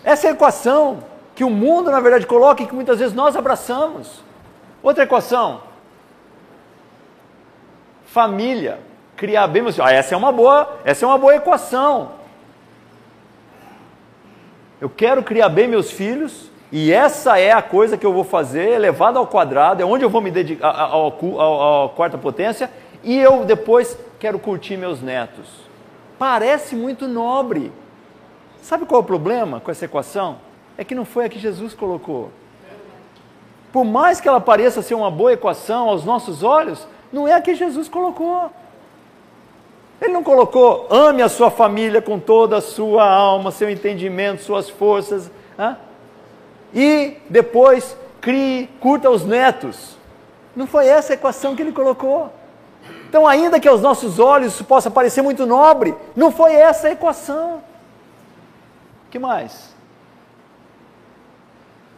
Essa 0.02 0.26
é 0.26 0.30
a 0.30 0.32
equação 0.32 0.98
que 1.36 1.44
o 1.44 1.50
mundo, 1.50 1.92
na 1.92 2.00
verdade, 2.00 2.26
coloca 2.26 2.60
e 2.64 2.66
que 2.66 2.74
muitas 2.74 2.98
vezes 2.98 3.14
nós 3.14 3.36
abraçamos. 3.36 4.26
Outra 4.82 5.04
equação. 5.04 5.62
Família. 8.06 8.80
Criar 9.16 9.46
bem 9.48 9.62
meus 9.62 9.74
filhos. 9.74 9.88
Ah, 9.88 9.92
essa 9.92 10.14
é 10.14 10.18
uma 10.18 10.32
boa, 10.32 10.78
essa 10.84 11.04
é 11.04 11.08
uma 11.08 11.18
boa 11.18 11.34
equação. 11.34 12.12
Eu 14.80 14.88
quero 14.88 15.22
criar 15.22 15.48
bem 15.48 15.66
meus 15.66 15.90
filhos 15.90 16.50
e 16.70 16.92
essa 16.92 17.38
é 17.38 17.50
a 17.50 17.62
coisa 17.62 17.96
que 17.96 18.06
eu 18.06 18.12
vou 18.12 18.22
fazer, 18.22 18.74
elevado 18.74 19.18
ao 19.18 19.26
quadrado, 19.26 19.82
é 19.82 19.84
onde 19.84 20.04
eu 20.04 20.10
vou 20.10 20.20
me 20.20 20.30
dedicar 20.30 20.68
à 20.68 21.88
quarta 21.96 22.16
potência 22.16 22.70
e 23.02 23.18
eu 23.18 23.44
depois 23.44 23.98
quero 24.20 24.38
curtir 24.38 24.76
meus 24.76 25.02
netos. 25.02 25.48
Parece 26.18 26.76
muito 26.76 27.08
nobre. 27.08 27.72
Sabe 28.62 28.84
qual 28.84 29.00
é 29.00 29.04
o 29.04 29.06
problema 29.06 29.60
com 29.60 29.70
essa 29.70 29.84
equação? 29.84 30.38
É 30.76 30.84
que 30.84 30.94
não 30.94 31.04
foi 31.04 31.24
a 31.24 31.28
que 31.28 31.38
Jesus 31.38 31.74
colocou. 31.74 32.30
Por 33.72 33.84
mais 33.84 34.20
que 34.20 34.28
ela 34.28 34.40
pareça 34.40 34.82
ser 34.82 34.94
uma 34.94 35.10
boa 35.10 35.32
equação 35.32 35.88
aos 35.88 36.04
nossos 36.04 36.42
olhos, 36.42 36.86
não 37.12 37.28
é 37.28 37.34
a 37.34 37.40
que 37.40 37.54
Jesus 37.54 37.88
colocou. 37.88 38.50
Ele 40.00 40.12
não 40.12 40.22
colocou 40.22 40.86
ame 40.90 41.22
a 41.22 41.28
sua 41.28 41.50
família 41.50 42.00
com 42.00 42.18
toda 42.18 42.58
a 42.58 42.60
sua 42.60 43.04
alma, 43.04 43.50
seu 43.50 43.68
entendimento, 43.68 44.42
suas 44.42 44.70
forças, 44.70 45.30
né? 45.56 45.76
e 46.72 47.16
depois 47.28 47.96
crie, 48.20 48.68
curta 48.80 49.10
os 49.10 49.24
netos. 49.24 49.96
Não 50.54 50.66
foi 50.66 50.86
essa 50.86 51.12
a 51.12 51.14
equação 51.14 51.54
que 51.54 51.62
ele 51.62 51.72
colocou. 51.72 52.32
Então, 53.08 53.26
ainda 53.26 53.58
que 53.58 53.68
aos 53.68 53.80
nossos 53.80 54.18
olhos 54.18 54.54
isso 54.54 54.64
possa 54.64 54.90
parecer 54.90 55.22
muito 55.22 55.46
nobre, 55.46 55.94
não 56.14 56.30
foi 56.30 56.54
essa 56.54 56.88
a 56.88 56.92
equação. 56.92 57.62
que 59.10 59.18
mais? 59.18 59.74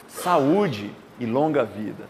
Saúde 0.08 0.92
e 1.20 1.26
longa 1.26 1.62
vida. 1.62 2.04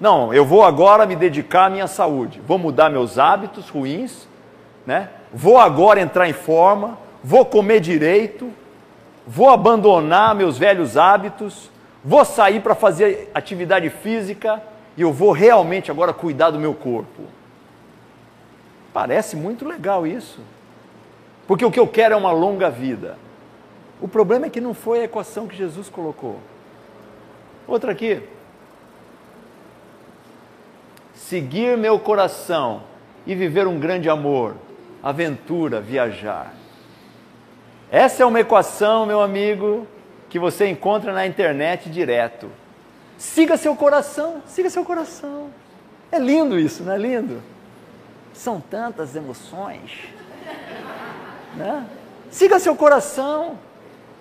Não, 0.00 0.32
eu 0.32 0.44
vou 0.44 0.62
agora 0.62 1.06
me 1.06 1.16
dedicar 1.16 1.66
à 1.66 1.70
minha 1.70 1.88
saúde, 1.88 2.40
vou 2.46 2.58
mudar 2.58 2.88
meus 2.88 3.18
hábitos 3.18 3.68
ruins, 3.68 4.28
né? 4.86 5.08
vou 5.32 5.58
agora 5.58 6.00
entrar 6.00 6.28
em 6.28 6.32
forma, 6.32 6.96
vou 7.24 7.44
comer 7.44 7.80
direito, 7.80 8.50
vou 9.26 9.50
abandonar 9.50 10.34
meus 10.34 10.56
velhos 10.56 10.96
hábitos, 10.96 11.70
vou 12.04 12.24
sair 12.24 12.60
para 12.60 12.74
fazer 12.74 13.30
atividade 13.34 13.90
física 13.90 14.62
e 14.96 15.02
eu 15.02 15.12
vou 15.12 15.32
realmente 15.32 15.90
agora 15.90 16.12
cuidar 16.12 16.50
do 16.50 16.60
meu 16.60 16.74
corpo. 16.74 17.22
Parece 18.92 19.36
muito 19.36 19.66
legal 19.66 20.06
isso, 20.06 20.40
porque 21.46 21.64
o 21.64 21.70
que 21.70 21.80
eu 21.80 21.86
quero 21.86 22.14
é 22.14 22.16
uma 22.16 22.32
longa 22.32 22.70
vida. 22.70 23.16
O 24.00 24.06
problema 24.06 24.46
é 24.46 24.50
que 24.50 24.60
não 24.60 24.74
foi 24.74 25.00
a 25.00 25.04
equação 25.04 25.48
que 25.48 25.56
Jesus 25.56 25.88
colocou. 25.88 26.38
Outra 27.68 27.92
aqui. 27.92 28.22
Seguir 31.14 31.76
meu 31.76 32.00
coração 32.00 32.82
e 33.26 33.34
viver 33.34 33.66
um 33.66 33.78
grande 33.78 34.08
amor, 34.08 34.56
aventura, 35.02 35.78
viajar. 35.78 36.54
Essa 37.90 38.22
é 38.22 38.26
uma 38.26 38.40
equação, 38.40 39.04
meu 39.04 39.20
amigo, 39.20 39.86
que 40.30 40.38
você 40.38 40.66
encontra 40.66 41.12
na 41.12 41.26
internet 41.26 41.90
direto. 41.90 42.50
Siga 43.18 43.58
seu 43.58 43.76
coração, 43.76 44.42
siga 44.46 44.70
seu 44.70 44.84
coração. 44.84 45.50
É 46.10 46.18
lindo 46.18 46.58
isso, 46.58 46.82
não 46.82 46.92
é 46.92 46.98
lindo? 46.98 47.42
São 48.32 48.60
tantas 48.60 49.14
emoções. 49.14 50.08
Né? 51.54 51.86
Siga 52.30 52.58
seu 52.58 52.74
coração. 52.74 53.58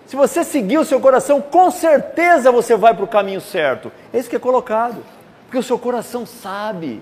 Se 0.08 0.16
você 0.16 0.46
seguir 0.46 0.78
o 0.78 0.86
seu 0.86 1.02
coração, 1.02 1.42
com 1.42 1.70
certeza 1.70 2.50
você 2.50 2.78
vai 2.78 2.94
para 2.94 3.04
o 3.04 3.08
caminho 3.08 3.42
certo. 3.42 3.92
É 4.14 4.18
isso 4.18 4.30
que 4.30 4.38
é 4.38 4.40
colocado. 4.40 5.04
Porque 5.44 5.58
o 5.58 5.64
seu 5.64 5.78
coração 5.78 6.26
sabe. 6.26 7.02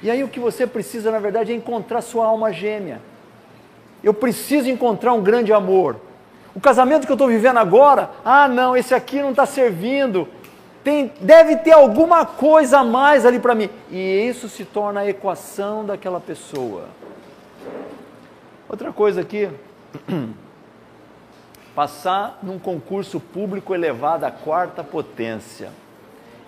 E 0.00 0.08
aí 0.08 0.22
o 0.22 0.28
que 0.28 0.38
você 0.38 0.64
precisa, 0.64 1.10
na 1.10 1.18
verdade, 1.18 1.52
é 1.52 1.56
encontrar 1.56 2.00
sua 2.00 2.26
alma 2.26 2.52
gêmea. 2.52 3.00
Eu 4.02 4.14
preciso 4.14 4.70
encontrar 4.70 5.12
um 5.12 5.20
grande 5.20 5.52
amor. 5.52 5.96
O 6.54 6.60
casamento 6.60 7.04
que 7.04 7.10
eu 7.10 7.16
estou 7.16 7.26
vivendo 7.26 7.58
agora, 7.58 8.10
ah 8.24 8.46
não, 8.46 8.76
esse 8.76 8.94
aqui 8.94 9.20
não 9.20 9.30
está 9.30 9.44
servindo. 9.44 10.28
Tem, 10.84 11.12
deve 11.20 11.56
ter 11.56 11.72
alguma 11.72 12.24
coisa 12.24 12.78
a 12.78 12.84
mais 12.84 13.26
ali 13.26 13.40
para 13.40 13.56
mim. 13.56 13.68
E 13.90 13.98
isso 14.28 14.48
se 14.48 14.64
torna 14.64 15.00
a 15.00 15.08
equação 15.08 15.84
daquela 15.84 16.20
pessoa. 16.20 16.84
Outra 18.68 18.92
coisa 18.92 19.20
aqui. 19.20 19.48
passar 21.78 22.40
num 22.42 22.58
concurso 22.58 23.20
público 23.20 23.72
elevado 23.72 24.24
à 24.24 24.32
quarta 24.32 24.82
potência. 24.82 25.70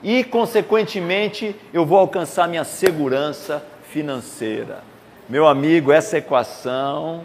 E, 0.03 0.25
consequentemente, 0.25 1.55
eu 1.73 1.87
vou 1.87 1.99
alcançar 1.99 2.49
minha 2.49 2.65
segurança 2.65 3.65
financeira. 3.85 4.83
Meu 5.29 5.47
amigo, 5.47 5.93
essa 5.93 6.19
equação 6.19 7.23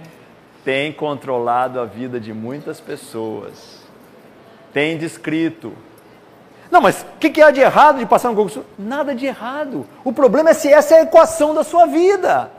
tem 0.64 0.94
controlado 0.94 1.80
a 1.80 1.86
vida 1.86 2.20
de 2.20 2.32
muitas 2.32 2.80
pessoas. 2.80 3.82
Tem 4.72 5.00
descrito. 5.00 5.74
Não, 6.70 6.82
mas 6.82 7.02
o 7.02 7.18
que, 7.20 7.32
que 7.32 7.42
há 7.42 7.50
de 7.50 7.62
errado 7.62 7.98
de 7.98 8.06
passar 8.06 8.30
no 8.30 8.36
concurso? 8.36 8.64
Nada 8.78 9.16
de 9.16 9.26
errado. 9.26 9.84
O 10.04 10.14
problema 10.14 10.52
é 10.52 10.54
se 10.54 10.72
essa 10.72 10.94
é 10.94 11.00
a 11.00 11.04
equação 11.06 11.56
da 11.56 11.64
sua 11.64 11.88
vida. 11.88 12.52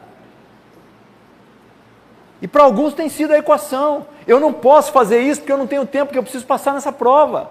E 2.42 2.48
para 2.48 2.64
alguns 2.64 2.94
tem 2.94 3.08
sido 3.08 3.32
a 3.32 3.38
equação. 3.38 4.06
Eu 4.26 4.40
não 4.40 4.52
posso 4.52 4.90
fazer 4.92 5.20
isso 5.20 5.40
porque 5.40 5.52
eu 5.52 5.58
não 5.58 5.66
tenho 5.66 5.86
tempo, 5.86 6.06
porque 6.06 6.18
eu 6.18 6.22
preciso 6.22 6.46
passar 6.46 6.74
nessa 6.74 6.90
prova. 6.90 7.50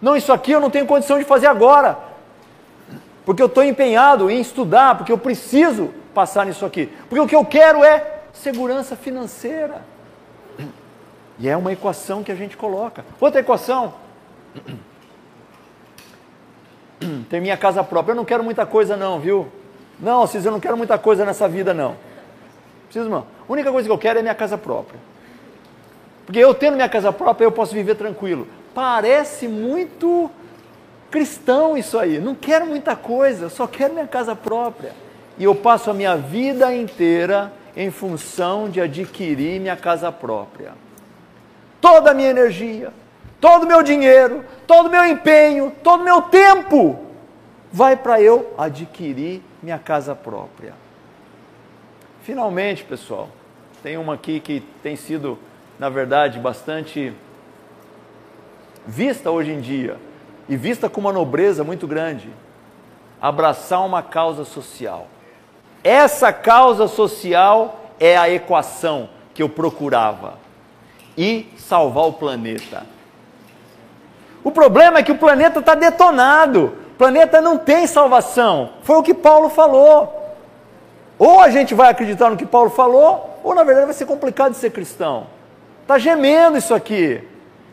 Não, 0.00 0.16
isso 0.16 0.32
aqui 0.32 0.52
eu 0.52 0.60
não 0.60 0.70
tenho 0.70 0.86
condição 0.86 1.18
de 1.18 1.24
fazer 1.24 1.46
agora. 1.46 1.98
Porque 3.24 3.42
eu 3.42 3.46
estou 3.46 3.62
empenhado 3.62 4.30
em 4.30 4.40
estudar, 4.40 4.96
porque 4.96 5.12
eu 5.12 5.18
preciso 5.18 5.92
passar 6.14 6.46
nisso 6.46 6.64
aqui. 6.64 6.86
Porque 7.08 7.20
o 7.20 7.26
que 7.26 7.36
eu 7.36 7.44
quero 7.44 7.84
é 7.84 8.22
segurança 8.32 8.96
financeira. 8.96 9.82
E 11.38 11.48
é 11.48 11.56
uma 11.56 11.72
equação 11.72 12.22
que 12.22 12.32
a 12.32 12.34
gente 12.34 12.56
coloca. 12.56 13.04
Outra 13.20 13.40
equação. 13.40 13.94
Ter 17.28 17.40
minha 17.40 17.56
casa 17.56 17.84
própria. 17.84 18.12
Eu 18.12 18.16
não 18.16 18.24
quero 18.24 18.42
muita 18.42 18.64
coisa, 18.64 18.96
não, 18.96 19.20
viu? 19.20 19.48
Não, 20.00 20.26
Cis, 20.26 20.44
eu 20.44 20.52
não 20.52 20.60
quero 20.60 20.76
muita 20.76 20.98
coisa 20.98 21.24
nessa 21.24 21.48
vida, 21.48 21.72
não. 21.72 21.96
Preciso, 22.84 23.08
não. 23.08 23.20
A 23.48 23.52
única 23.52 23.70
coisa 23.70 23.88
que 23.88 23.92
eu 23.92 23.98
quero 23.98 24.18
é 24.18 24.22
minha 24.22 24.34
casa 24.34 24.58
própria. 24.58 25.11
Porque 26.32 26.42
eu 26.42 26.54
tendo 26.54 26.76
minha 26.76 26.88
casa 26.88 27.12
própria, 27.12 27.44
eu 27.44 27.52
posso 27.52 27.74
viver 27.74 27.94
tranquilo. 27.94 28.48
Parece 28.74 29.46
muito 29.46 30.30
cristão 31.10 31.76
isso 31.76 31.98
aí. 31.98 32.18
Não 32.18 32.34
quero 32.34 32.64
muita 32.64 32.96
coisa, 32.96 33.50
só 33.50 33.66
quero 33.66 33.92
minha 33.92 34.06
casa 34.06 34.34
própria. 34.34 34.94
E 35.36 35.44
eu 35.44 35.54
passo 35.54 35.90
a 35.90 35.92
minha 35.92 36.16
vida 36.16 36.74
inteira 36.74 37.52
em 37.76 37.90
função 37.90 38.70
de 38.70 38.80
adquirir 38.80 39.60
minha 39.60 39.76
casa 39.76 40.10
própria. 40.10 40.72
Toda 41.82 42.12
a 42.12 42.14
minha 42.14 42.30
energia, 42.30 42.94
todo 43.38 43.64
o 43.64 43.66
meu 43.66 43.82
dinheiro, 43.82 44.42
todo 44.66 44.86
o 44.86 44.90
meu 44.90 45.04
empenho, 45.04 45.70
todo 45.82 46.00
o 46.00 46.04
meu 46.04 46.22
tempo 46.22 46.98
vai 47.70 47.94
para 47.94 48.22
eu 48.22 48.54
adquirir 48.56 49.42
minha 49.62 49.78
casa 49.78 50.14
própria. 50.14 50.72
Finalmente, 52.22 52.84
pessoal, 52.84 53.28
tem 53.82 53.98
uma 53.98 54.14
aqui 54.14 54.40
que 54.40 54.62
tem 54.82 54.96
sido, 54.96 55.38
na 55.82 55.88
verdade, 55.88 56.38
bastante 56.38 57.12
vista 58.86 59.32
hoje 59.32 59.50
em 59.50 59.60
dia. 59.60 59.98
e 60.48 60.56
vista 60.56 60.88
com 60.88 61.00
uma 61.00 61.12
nobreza 61.12 61.64
muito 61.64 61.88
grande, 61.88 62.28
abraçar 63.20 63.84
uma 63.84 64.00
causa 64.00 64.44
social. 64.44 65.08
Essa 65.82 66.32
causa 66.32 66.86
social 66.86 67.80
é 67.98 68.16
a 68.16 68.30
equação 68.30 69.08
que 69.34 69.42
eu 69.42 69.48
procurava 69.48 70.34
e 71.18 71.48
salvar 71.56 72.04
o 72.04 72.12
planeta. 72.12 72.84
O 74.44 74.52
problema 74.52 74.98
é 74.98 75.02
que 75.02 75.12
o 75.12 75.18
planeta 75.18 75.58
está 75.58 75.74
detonado, 75.74 76.76
o 76.92 76.96
planeta 76.96 77.40
não 77.40 77.58
tem 77.58 77.88
salvação. 77.88 78.74
Foi 78.82 78.96
o 78.96 79.02
que 79.02 79.14
Paulo 79.14 79.48
falou. 79.48 80.36
Ou 81.18 81.40
a 81.40 81.50
gente 81.50 81.74
vai 81.74 81.90
acreditar 81.90 82.30
no 82.30 82.36
que 82.36 82.46
Paulo 82.46 82.70
falou, 82.70 83.40
ou 83.42 83.52
na 83.54 83.64
verdade 83.64 83.86
vai 83.86 83.94
ser 83.94 84.06
complicado 84.06 84.52
de 84.52 84.58
ser 84.58 84.70
cristão. 84.70 85.41
Está 85.82 85.98
gemendo 85.98 86.56
isso 86.56 86.74
aqui. 86.74 87.20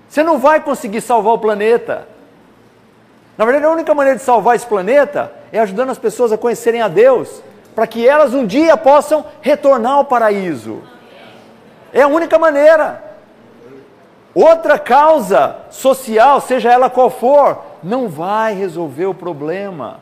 Você 0.07 0.23
não 0.23 0.39
vai 0.39 0.59
conseguir 0.59 1.01
salvar 1.01 1.33
o 1.33 1.39
planeta. 1.39 2.07
Na 3.37 3.45
verdade, 3.45 3.65
a 3.65 3.71
única 3.71 3.93
maneira 3.93 4.17
de 4.17 4.25
salvar 4.25 4.55
esse 4.55 4.65
planeta 4.65 5.31
é 5.51 5.59
ajudando 5.59 5.91
as 5.91 5.97
pessoas 5.97 6.31
a 6.31 6.37
conhecerem 6.37 6.81
a 6.81 6.87
Deus, 6.87 7.41
para 7.73 7.87
que 7.87 8.05
elas 8.05 8.33
um 8.33 8.45
dia 8.45 8.75
possam 8.75 9.25
retornar 9.41 9.93
ao 9.93 10.05
paraíso. 10.05 10.81
É 11.93 12.01
a 12.01 12.07
única 12.07 12.37
maneira. 12.37 13.03
Outra 14.33 14.77
causa 14.77 15.57
social, 15.71 16.41
seja 16.41 16.71
ela 16.71 16.89
qual 16.89 17.09
for, 17.09 17.63
não 17.81 18.07
vai 18.07 18.53
resolver 18.53 19.05
o 19.05 19.13
problema. 19.13 19.99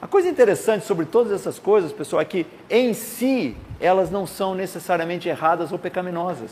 A 0.00 0.06
coisa 0.06 0.28
interessante 0.28 0.84
sobre 0.84 1.06
todas 1.06 1.32
essas 1.32 1.58
coisas, 1.58 1.92
pessoal, 1.92 2.20
é 2.20 2.24
que 2.24 2.46
em 2.68 2.92
si 2.92 3.56
elas 3.80 4.10
não 4.10 4.26
são 4.26 4.54
necessariamente 4.54 5.28
erradas 5.28 5.72
ou 5.72 5.78
pecaminosas. 5.78 6.50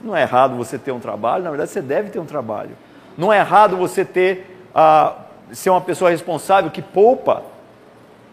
Não 0.00 0.14
é 0.14 0.22
errado 0.22 0.56
você 0.56 0.78
ter 0.78 0.92
um 0.92 1.00
trabalho, 1.00 1.44
na 1.44 1.50
verdade 1.50 1.70
você 1.70 1.82
deve 1.82 2.10
ter 2.10 2.18
um 2.18 2.24
trabalho. 2.24 2.76
Não 3.16 3.32
é 3.32 3.38
errado 3.38 3.76
você 3.76 4.04
ter 4.04 4.56
uh, 4.74 5.28
ser 5.52 5.70
uma 5.70 5.80
pessoa 5.80 6.10
responsável 6.10 6.70
que 6.70 6.82
poupa 6.82 7.42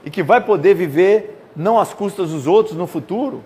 e 0.03 0.11
que 0.11 0.22
vai 0.22 0.41
poder 0.41 0.76
viver 0.76 1.41
não 1.55 1.80
às 1.80 1.93
custas 1.93 2.30
dos 2.30 2.45
outros 2.45 2.76
no 2.76 2.86
futuro. 2.86 3.43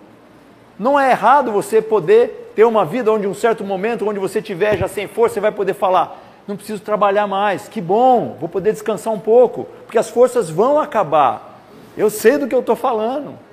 Não 0.78 1.00
é 1.00 1.12
errado 1.12 1.52
você 1.52 1.82
poder 1.82 2.52
ter 2.56 2.66
uma 2.66 2.84
vida 2.84 3.12
onde 3.12 3.28
um 3.28 3.34
certo 3.34 3.64
momento, 3.64 4.08
onde 4.08 4.20
você 4.20 4.40
estiver 4.40 4.78
já 4.78 4.88
sem 4.88 5.08
força, 5.08 5.36
você 5.36 5.40
vai 5.40 5.52
poder 5.52 5.74
falar: 5.74 6.18
não 6.48 6.58
preciso 6.58 6.82
trabalhar 6.82 7.28
mais, 7.28 7.68
que 7.68 7.80
bom, 7.80 8.36
vou 8.40 8.50
poder 8.50 8.74
descansar 8.74 9.14
um 9.14 9.20
pouco, 9.20 9.66
porque 9.86 9.98
as 9.98 10.10
forças 10.10 10.50
vão 10.50 10.80
acabar. 10.80 11.62
Eu 11.96 12.10
sei 12.10 12.38
do 12.38 12.48
que 12.48 12.56
eu 12.56 12.60
estou 12.60 12.76
falando. 12.76 13.49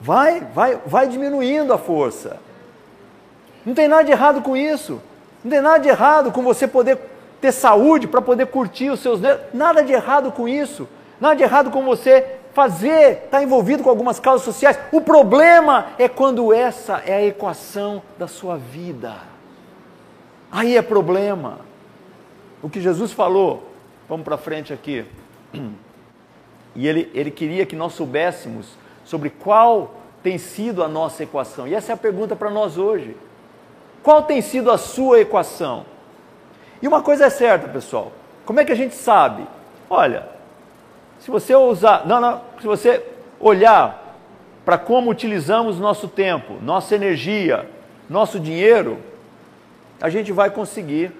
Vai, 0.00 0.40
vai, 0.54 0.78
vai 0.86 1.08
diminuindo 1.08 1.72
a 1.72 1.78
força. 1.78 2.38
Não 3.64 3.74
tem 3.74 3.88
nada 3.88 4.04
de 4.04 4.12
errado 4.12 4.42
com 4.42 4.56
isso. 4.56 5.00
Não 5.42 5.50
tem 5.50 5.60
nada 5.60 5.78
de 5.78 5.88
errado 5.88 6.30
com 6.30 6.42
você 6.42 6.68
poder 6.68 6.98
ter 7.40 7.52
saúde 7.52 8.06
para 8.06 8.22
poder 8.22 8.46
curtir 8.46 8.90
os 8.90 9.00
seus 9.00 9.20
Nada 9.52 9.82
de 9.82 9.92
errado 9.92 10.32
com 10.32 10.48
isso. 10.48 10.88
Nada 11.20 11.34
de 11.34 11.42
errado 11.42 11.70
com 11.70 11.84
você 11.84 12.36
fazer, 12.52 13.12
estar 13.12 13.38
tá 13.38 13.42
envolvido 13.42 13.82
com 13.82 13.90
algumas 13.90 14.18
causas 14.18 14.44
sociais. 14.44 14.78
O 14.90 15.00
problema 15.00 15.88
é 15.98 16.08
quando 16.08 16.52
essa 16.54 17.02
é 17.04 17.14
a 17.14 17.24
equação 17.24 18.02
da 18.18 18.26
sua 18.26 18.56
vida. 18.56 19.14
Aí 20.50 20.76
é 20.76 20.82
problema. 20.82 21.60
O 22.62 22.70
que 22.70 22.80
Jesus 22.80 23.12
falou, 23.12 23.70
vamos 24.08 24.24
para 24.24 24.38
frente 24.38 24.72
aqui. 24.72 25.04
E 26.78 26.86
ele, 26.86 27.10
ele 27.14 27.30
queria 27.30 27.64
que 27.64 27.74
nós 27.74 27.94
soubéssemos 27.94 28.76
sobre 29.06 29.30
qual 29.30 29.94
tem 30.22 30.36
sido 30.36 30.84
a 30.84 30.88
nossa 30.88 31.22
equação. 31.22 31.66
E 31.66 31.74
essa 31.74 31.92
é 31.92 31.94
a 31.94 31.96
pergunta 31.96 32.36
para 32.36 32.50
nós 32.50 32.76
hoje. 32.76 33.16
Qual 34.02 34.24
tem 34.24 34.42
sido 34.42 34.70
a 34.70 34.76
sua 34.76 35.20
equação? 35.20 35.86
E 36.82 36.86
uma 36.86 37.00
coisa 37.00 37.26
é 37.26 37.30
certa, 37.30 37.68
pessoal. 37.68 38.12
Como 38.44 38.60
é 38.60 38.64
que 38.64 38.72
a 38.72 38.76
gente 38.76 38.94
sabe? 38.94 39.46
Olha, 39.88 40.28
se 41.20 41.30
você 41.30 41.54
usar, 41.54 42.06
não, 42.06 42.20
não, 42.20 42.40
se 42.60 42.66
você 42.66 43.02
olhar 43.40 44.16
para 44.64 44.76
como 44.76 45.10
utilizamos 45.10 45.78
nosso 45.78 46.08
tempo, 46.08 46.54
nossa 46.60 46.94
energia, 46.94 47.68
nosso 48.10 48.38
dinheiro, 48.40 48.98
a 50.00 50.10
gente 50.10 50.32
vai 50.32 50.50
conseguir 50.50 51.12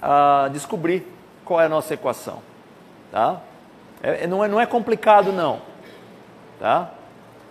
a 0.00 0.48
descobrir 0.52 1.06
qual 1.44 1.60
é 1.60 1.64
a 1.64 1.68
nossa 1.68 1.94
equação. 1.94 2.42
Tá? 3.10 3.40
É, 4.02 4.24
é, 4.24 4.26
não, 4.26 4.44
é, 4.44 4.48
não 4.48 4.60
é 4.60 4.66
complicado, 4.66 5.32
não. 5.32 5.71
Tá? 6.62 6.92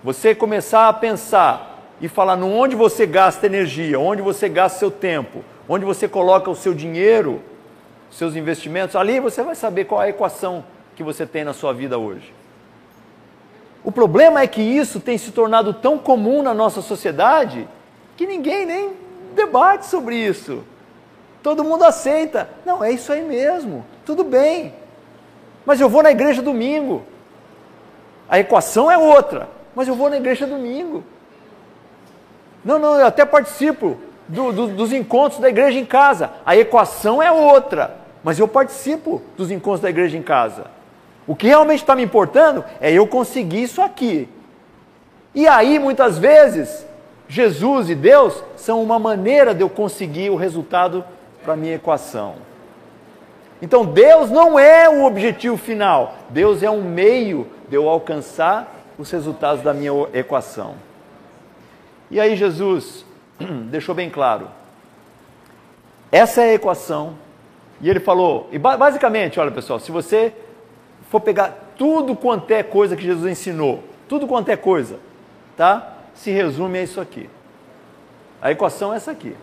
Você 0.01 0.33
começar 0.33 0.87
a 0.87 0.93
pensar 0.93 1.81
e 1.99 2.07
falar 2.07 2.37
no 2.37 2.49
onde 2.49 2.77
você 2.77 3.05
gasta 3.05 3.45
energia, 3.45 3.99
onde 3.99 4.21
você 4.21 4.47
gasta 4.47 4.79
seu 4.79 4.89
tempo, 4.89 5.43
onde 5.67 5.83
você 5.83 6.07
coloca 6.07 6.49
o 6.49 6.55
seu 6.55 6.73
dinheiro, 6.73 7.41
seus 8.09 8.37
investimentos, 8.37 8.95
ali 8.95 9.19
você 9.19 9.43
vai 9.43 9.53
saber 9.53 9.83
qual 9.83 10.01
é 10.01 10.05
a 10.05 10.09
equação 10.11 10.63
que 10.95 11.03
você 11.03 11.25
tem 11.25 11.43
na 11.43 11.51
sua 11.51 11.73
vida 11.73 11.97
hoje. 11.97 12.33
O 13.83 13.91
problema 13.91 14.39
é 14.39 14.47
que 14.47 14.61
isso 14.61 15.01
tem 15.01 15.17
se 15.17 15.31
tornado 15.31 15.73
tão 15.73 15.97
comum 15.97 16.41
na 16.41 16.53
nossa 16.53 16.81
sociedade 16.81 17.67
que 18.15 18.25
ninguém 18.25 18.65
nem 18.65 18.93
debate 19.35 19.87
sobre 19.87 20.15
isso. 20.15 20.63
Todo 21.43 21.65
mundo 21.65 21.83
aceita. 21.83 22.49
Não, 22.65 22.81
é 22.81 22.93
isso 22.93 23.11
aí 23.11 23.21
mesmo. 23.21 23.85
Tudo 24.05 24.23
bem. 24.23 24.73
Mas 25.65 25.81
eu 25.81 25.89
vou 25.89 26.01
na 26.01 26.11
igreja 26.11 26.41
domingo. 26.41 27.10
A 28.31 28.39
equação 28.39 28.89
é 28.89 28.97
outra. 28.97 29.49
Mas 29.75 29.89
eu 29.89 29.95
vou 29.95 30.09
na 30.09 30.15
igreja 30.15 30.47
domingo. 30.47 31.03
Não, 32.63 32.79
não, 32.79 32.97
eu 32.97 33.05
até 33.05 33.25
participo 33.25 33.97
do, 34.27 34.53
do, 34.53 34.67
dos 34.67 34.93
encontros 34.93 35.41
da 35.41 35.49
igreja 35.49 35.77
em 35.77 35.85
casa. 35.85 36.31
A 36.45 36.55
equação 36.55 37.21
é 37.21 37.29
outra. 37.29 37.97
Mas 38.23 38.39
eu 38.39 38.47
participo 38.47 39.21
dos 39.35 39.51
encontros 39.51 39.81
da 39.81 39.89
igreja 39.89 40.17
em 40.17 40.21
casa. 40.21 40.67
O 41.27 41.35
que 41.35 41.47
realmente 41.47 41.81
está 41.81 41.93
me 41.93 42.03
importando 42.03 42.63
é 42.79 42.91
eu 42.91 43.05
conseguir 43.05 43.63
isso 43.63 43.81
aqui. 43.81 44.29
E 45.35 45.47
aí, 45.47 45.77
muitas 45.77 46.17
vezes, 46.17 46.85
Jesus 47.27 47.89
e 47.89 47.95
Deus 47.95 48.43
são 48.55 48.81
uma 48.81 48.97
maneira 48.97 49.53
de 49.53 49.61
eu 49.61 49.69
conseguir 49.69 50.29
o 50.29 50.35
resultado 50.35 51.03
para 51.43 51.53
a 51.53 51.57
minha 51.57 51.75
equação. 51.75 52.35
Então 53.61 53.85
Deus 53.85 54.29
não 54.31 54.57
é 54.57 54.89
o 54.89 55.05
objetivo 55.05 55.55
final, 55.55 56.15
Deus 56.29 56.63
é 56.63 56.69
um 56.69 56.81
meio 56.81 57.47
de 57.71 57.77
eu 57.77 57.87
alcançar 57.87 58.69
os 58.99 59.09
resultados 59.09 59.63
da 59.63 59.73
minha 59.73 59.93
equação. 60.13 60.75
E 62.11 62.19
aí 62.19 62.35
Jesus 62.35 63.05
deixou 63.71 63.95
bem 63.95 64.09
claro: 64.09 64.49
essa 66.11 66.41
é 66.41 66.49
a 66.49 66.53
equação. 66.53 67.15
E 67.79 67.89
ele 67.89 67.99
falou, 67.99 68.47
e 68.51 68.59
basicamente, 68.59 69.39
olha 69.39 69.49
pessoal, 69.49 69.79
se 69.79 69.91
você 69.91 70.31
for 71.09 71.19
pegar 71.19 71.71
tudo 71.77 72.15
quanto 72.15 72.51
é 72.51 72.61
coisa 72.61 72.95
que 72.95 73.01
Jesus 73.01 73.31
ensinou, 73.31 73.83
tudo 74.07 74.27
quanto 74.27 74.49
é 74.49 74.57
coisa, 74.57 74.99
tá? 75.57 75.93
Se 76.13 76.29
resume 76.29 76.77
a 76.77 76.83
isso 76.83 77.01
aqui. 77.01 77.27
A 78.39 78.51
equação 78.51 78.93
é 78.93 78.97
essa 78.97 79.11
aqui. 79.11 79.35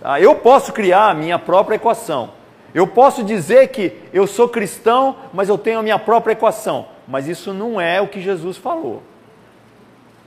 Tá? 0.00 0.20
Eu 0.20 0.36
posso 0.36 0.72
criar 0.72 1.08
a 1.08 1.14
minha 1.14 1.40
própria 1.40 1.74
equação. 1.74 2.30
Eu 2.72 2.86
posso 2.86 3.24
dizer 3.24 3.68
que 3.68 3.98
eu 4.12 4.26
sou 4.26 4.48
cristão, 4.48 5.16
mas 5.32 5.48
eu 5.48 5.58
tenho 5.58 5.80
a 5.80 5.82
minha 5.82 5.98
própria 5.98 6.34
equação. 6.34 6.86
Mas 7.08 7.26
isso 7.26 7.54
não 7.54 7.80
é 7.80 8.02
o 8.02 8.06
que 8.06 8.20
Jesus 8.20 8.58
falou. 8.58 9.02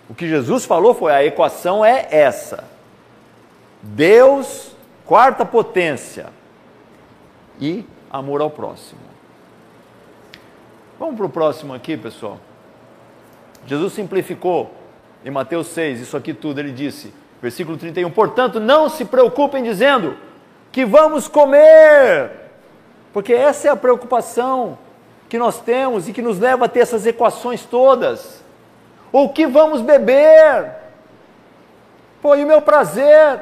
O 0.10 0.16
que 0.16 0.28
Jesus 0.28 0.66
falou 0.66 0.96
foi: 0.96 1.14
a 1.14 1.24
equação 1.24 1.86
é 1.86 2.08
essa. 2.10 2.64
Deus, 3.84 4.76
quarta 5.06 5.46
potência, 5.46 6.28
e 7.60 7.86
amor 8.10 8.42
ao 8.42 8.50
próximo. 8.50 9.00
Vamos 11.00 11.16
para 11.16 11.26
o 11.28 11.30
próximo 11.30 11.74
aqui, 11.74 11.96
pessoal. 11.96 12.40
Jesus 13.68 13.94
simplificou 13.94 14.74
em 15.24 15.30
Mateus 15.30 15.68
6, 15.68 16.02
isso 16.02 16.18
aqui 16.18 16.34
tudo, 16.34 16.60
ele 16.60 16.72
disse: 16.72 17.14
Versículo 17.40 17.78
31. 17.78 18.10
Portanto, 18.10 18.60
não 18.60 18.90
se 18.90 19.06
preocupem 19.06 19.64
dizendo 19.64 20.18
que 20.72 20.84
vamos 20.84 21.28
comer, 21.28 22.32
porque 23.14 23.34
essa 23.34 23.68
é 23.68 23.72
a 23.72 23.76
preocupação 23.76 24.80
que 25.32 25.40
nós 25.40 25.62
temos 25.62 26.10
e 26.10 26.12
que 26.12 26.22
nos 26.22 26.40
leva 26.40 26.66
a 26.66 26.68
ter 26.68 26.82
essas 26.82 27.06
equações 27.06 27.64
todas. 27.64 28.44
Ou 29.14 29.30
que 29.30 29.48
vamos 29.48 29.80
beber, 29.80 30.70
pô, 32.22 32.36
e 32.36 32.44
o 32.44 32.48
meu 32.48 32.62
prazer, 32.62 33.40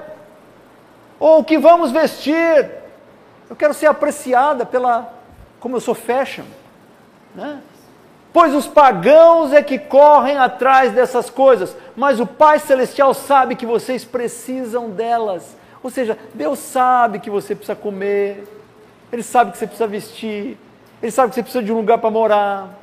ou 1.19 1.39
o 1.39 1.43
que 1.43 1.57
vamos 1.57 1.89
vestir. 1.89 2.69
Eu 3.49 3.55
quero 3.55 3.73
ser 3.73 3.87
apreciada 3.87 4.67
pela, 4.67 5.11
como 5.59 5.77
eu 5.77 5.81
sou 5.81 5.95
fashion, 5.95 6.43
né? 7.33 7.59
Pois 8.31 8.53
os 8.53 8.67
pagãos 8.67 9.51
é 9.51 9.63
que 9.63 9.79
correm 9.79 10.37
atrás 10.37 10.91
dessas 10.91 11.27
coisas, 11.31 11.75
mas 11.95 12.19
o 12.19 12.27
Pai 12.27 12.59
Celestial 12.59 13.15
sabe 13.15 13.55
que 13.55 13.65
vocês 13.65 14.05
precisam 14.05 14.91
delas. 14.91 15.57
Ou 15.81 15.89
seja, 15.89 16.15
Deus 16.35 16.59
sabe 16.59 17.17
que 17.17 17.31
você 17.31 17.55
precisa 17.55 17.75
comer, 17.75 18.43
Ele 19.11 19.23
sabe 19.23 19.53
que 19.53 19.57
você 19.57 19.65
precisa 19.65 19.87
vestir, 19.87 20.55
Ele 21.01 21.11
sabe 21.11 21.29
que 21.29 21.35
você 21.35 21.43
precisa 21.43 21.63
de 21.63 21.71
um 21.71 21.77
lugar 21.77 21.97
para 21.97 22.09
morar, 22.09 22.77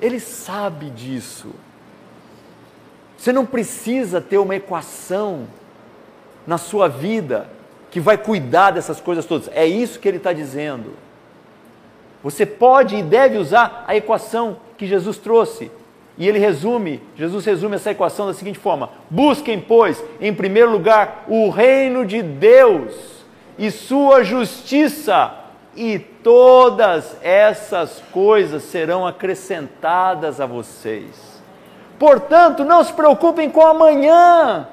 Ele 0.00 0.20
sabe 0.20 0.90
disso. 0.90 1.52
Você 3.16 3.32
não 3.32 3.46
precisa 3.46 4.20
ter 4.20 4.38
uma 4.38 4.54
equação 4.54 5.46
na 6.46 6.58
sua 6.58 6.88
vida 6.88 7.48
que 7.90 7.98
vai 7.98 8.18
cuidar 8.18 8.72
dessas 8.72 9.00
coisas 9.00 9.24
todas. 9.24 9.48
É 9.52 9.66
isso 9.66 9.98
que 9.98 10.06
ele 10.06 10.18
está 10.18 10.32
dizendo. 10.32 10.92
Você 12.22 12.44
pode 12.44 12.96
e 12.96 13.02
deve 13.02 13.38
usar 13.38 13.84
a 13.86 13.96
equação 13.96 14.58
que 14.76 14.86
Jesus 14.86 15.16
trouxe. 15.16 15.70
E 16.18 16.28
ele 16.28 16.38
resume, 16.38 17.02
Jesus 17.16 17.44
resume 17.44 17.76
essa 17.76 17.90
equação 17.90 18.26
da 18.26 18.34
seguinte 18.34 18.58
forma: 18.58 18.90
Busquem, 19.10 19.60
pois, 19.60 20.02
em 20.20 20.34
primeiro 20.34 20.70
lugar, 20.70 21.24
o 21.28 21.50
reino 21.50 22.06
de 22.06 22.22
Deus 22.22 22.94
e 23.58 23.70
sua 23.70 24.22
justiça, 24.22 25.32
e 25.76 25.98
todas 25.98 27.16
essas 27.22 28.02
coisas 28.10 28.62
serão 28.64 29.06
acrescentadas 29.06 30.40
a 30.40 30.46
vocês. 30.46 31.36
Portanto, 31.98 32.64
não 32.64 32.82
se 32.82 32.92
preocupem 32.92 33.50
com 33.50 33.64
amanhã, 33.64 34.66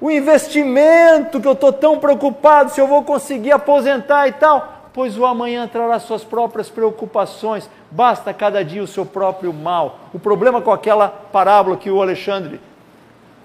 o 0.00 0.10
investimento 0.10 1.40
que 1.40 1.46
eu 1.46 1.52
estou 1.52 1.72
tão 1.72 1.98
preocupado 1.98 2.70
se 2.70 2.80
eu 2.80 2.88
vou 2.88 3.04
conseguir 3.04 3.52
aposentar 3.52 4.26
e 4.26 4.32
tal, 4.32 4.88
pois 4.92 5.16
o 5.16 5.24
amanhã 5.24 5.68
trará 5.68 5.98
suas 5.98 6.24
próprias 6.24 6.68
preocupações, 6.68 7.70
basta 7.90 8.34
cada 8.34 8.64
dia 8.64 8.82
o 8.82 8.86
seu 8.86 9.06
próprio 9.06 9.52
mal. 9.52 10.00
O 10.12 10.18
problema 10.18 10.60
com 10.60 10.72
aquela 10.72 11.08
parábola 11.08 11.76
que 11.76 11.90
o 11.90 12.02
Alexandre 12.02 12.60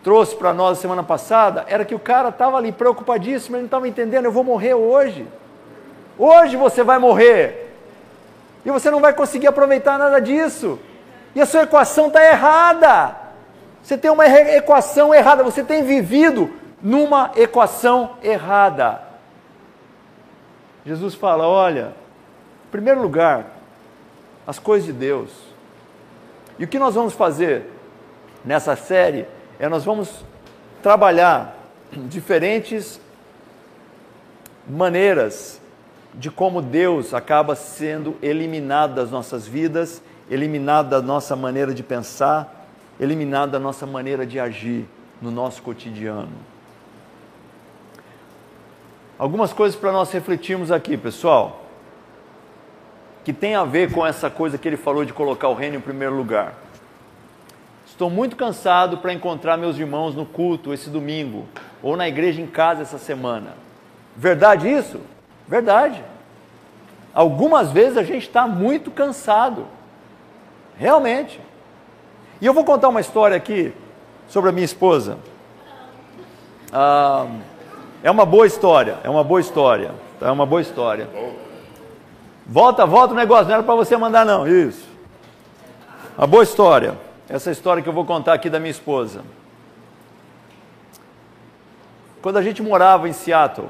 trouxe 0.04 0.36
para 0.36 0.54
nós 0.54 0.80
semana 0.80 1.04
passada 1.04 1.66
era 1.68 1.86
que 1.86 1.96
o 1.96 2.00
cara 2.00 2.30
estava 2.30 2.58
ali 2.58 2.72
preocupadíssimo, 2.72 3.56
ele 3.56 3.64
não 3.64 3.68
estava 3.68 3.88
entendendo, 3.88 4.26
eu 4.26 4.32
vou 4.32 4.44
morrer 4.44 4.74
hoje. 4.74 5.28
Hoje 6.18 6.55
você 6.55 6.84
vai 6.84 6.97
morrer. 6.97 7.74
E 8.65 8.72
você 8.72 8.89
não 8.89 8.99
vai 8.99 9.13
conseguir 9.13 9.47
aproveitar 9.47 9.97
nada 9.97 10.20
disso. 10.20 10.80
E 11.36 11.41
a 11.41 11.45
sua 11.45 11.63
equação 11.63 12.07
está 12.07 12.24
errada. 12.26 13.15
Você 13.82 13.97
tem 13.97 14.11
uma 14.11 14.26
equação 14.28 15.13
errada, 15.13 15.43
você 15.43 15.63
tem 15.63 15.84
vivido 15.84 16.53
numa 16.82 17.32
equação 17.36 18.18
errada. 18.22 19.01
Jesus 20.86 21.13
fala: 21.15 21.47
olha, 21.47 21.93
em 22.68 22.72
primeiro 22.72 23.01
lugar, 23.01 23.45
as 24.45 24.59
coisas 24.59 24.86
de 24.86 24.93
Deus. 24.93 25.30
E 26.59 26.63
o 26.63 26.68
que 26.68 26.80
nós 26.80 26.95
vamos 26.95 27.13
fazer 27.13 27.72
nessa 28.43 28.76
série 28.76 29.28
é 29.59 29.70
nós 29.70 29.86
vamos 29.86 30.26
trabalhar 30.82 31.55
diferentes 31.91 32.99
maneiras 34.68 35.61
de 36.18 36.32
como 36.32 36.61
Deus 36.61 37.13
acaba 37.13 37.55
sendo 37.55 38.18
eliminado 38.22 38.95
das 38.95 39.11
nossas 39.11 39.47
vidas, 39.47 40.01
eliminado 40.30 40.89
da 40.89 41.01
nossa 41.01 41.36
maneira 41.36 41.74
de 41.74 41.84
pensar, 41.84 42.68
eliminado 42.99 43.51
da 43.51 43.59
nossa 43.59 43.86
maneira 43.86 44.26
de 44.26 44.39
agir 44.39 44.86
no 45.22 45.30
nosso 45.30 45.61
cotidiano. 45.61 46.32
Algumas 49.18 49.53
coisas 49.53 49.80
para 49.80 49.91
nós 49.91 50.11
refletirmos 50.11 50.72
aqui, 50.72 50.97
pessoal, 50.97 51.65
que 53.24 53.32
tem 53.32 53.55
a 53.55 53.63
ver 53.63 53.91
com 53.91 54.05
essa 54.05 54.30
coisa 54.30 54.57
que 54.57 54.68
ele 54.68 54.78
falou 54.78 55.05
de 55.05 55.13
colocar 55.13 55.49
o 55.49 55.53
reino 55.53 55.78
em 55.78 55.82
primeiro 55.82 56.15
lugar. 56.15 56.55
Estou 57.86 58.09
muito 58.09 58.36
cansado 58.36 58.97
para 58.97 59.13
encontrar 59.13 59.57
meus 59.57 59.78
irmãos 59.78 60.15
no 60.15 60.26
culto 60.26 60.74
esse 60.74 60.89
domingo, 60.89 61.45
ou 61.82 61.95
na 61.95 62.07
igreja 62.07 62.41
em 62.41 62.47
casa 62.47 62.82
essa 62.82 62.97
semana. 62.97 63.55
Verdade 64.15 64.68
isso? 64.68 64.99
Verdade. 65.48 66.04
Algumas 67.14 67.72
vezes 67.72 67.98
a 67.98 68.04
gente 68.04 68.28
está 68.28 68.48
muito 68.48 68.91
cansado. 68.91 69.66
Realmente. 70.78 71.39
E 72.39 72.45
eu 72.45 72.54
vou 72.54 72.64
contar 72.64 72.89
uma 72.89 73.02
história 73.02 73.36
aqui 73.36 73.74
sobre 74.28 74.50
a 74.50 74.54
minha 74.54 74.66
esposa. 74.66 75.18
Ah, 76.72 77.26
é 78.04 78.12
uma 78.12 78.26
boa 78.26 78.45
história, 78.45 79.00
é 79.04 79.10
uma 79.10 79.24
boa 79.24 79.39
história, 79.39 79.91
tá? 80.20 80.28
é 80.28 80.32
uma 80.32 80.45
boa 80.45 80.62
história. 80.62 81.10
Volta, 82.45 82.86
volta 82.86 83.14
o 83.14 83.18
negócio, 83.18 83.45
não 83.45 83.56
era 83.56 83.64
para 83.64 83.76
você 83.76 83.98
mandar 83.98 84.26
não, 84.26 84.48
isso. 84.48 84.86
Uma 86.18 86.28
boa 86.28 86.43
história, 86.43 86.98
essa 87.28 87.52
história 87.52 87.82
que 87.82 87.89
eu 87.89 87.93
vou 87.93 88.06
contar 88.06 88.34
aqui 88.34 88.50
da 88.50 88.60
minha 88.60 88.72
esposa. 88.72 89.22
Quando 92.22 92.38
a 92.38 92.41
gente 92.41 92.62
morava 92.62 93.08
em 93.10 93.14
Seattle, 93.14 93.70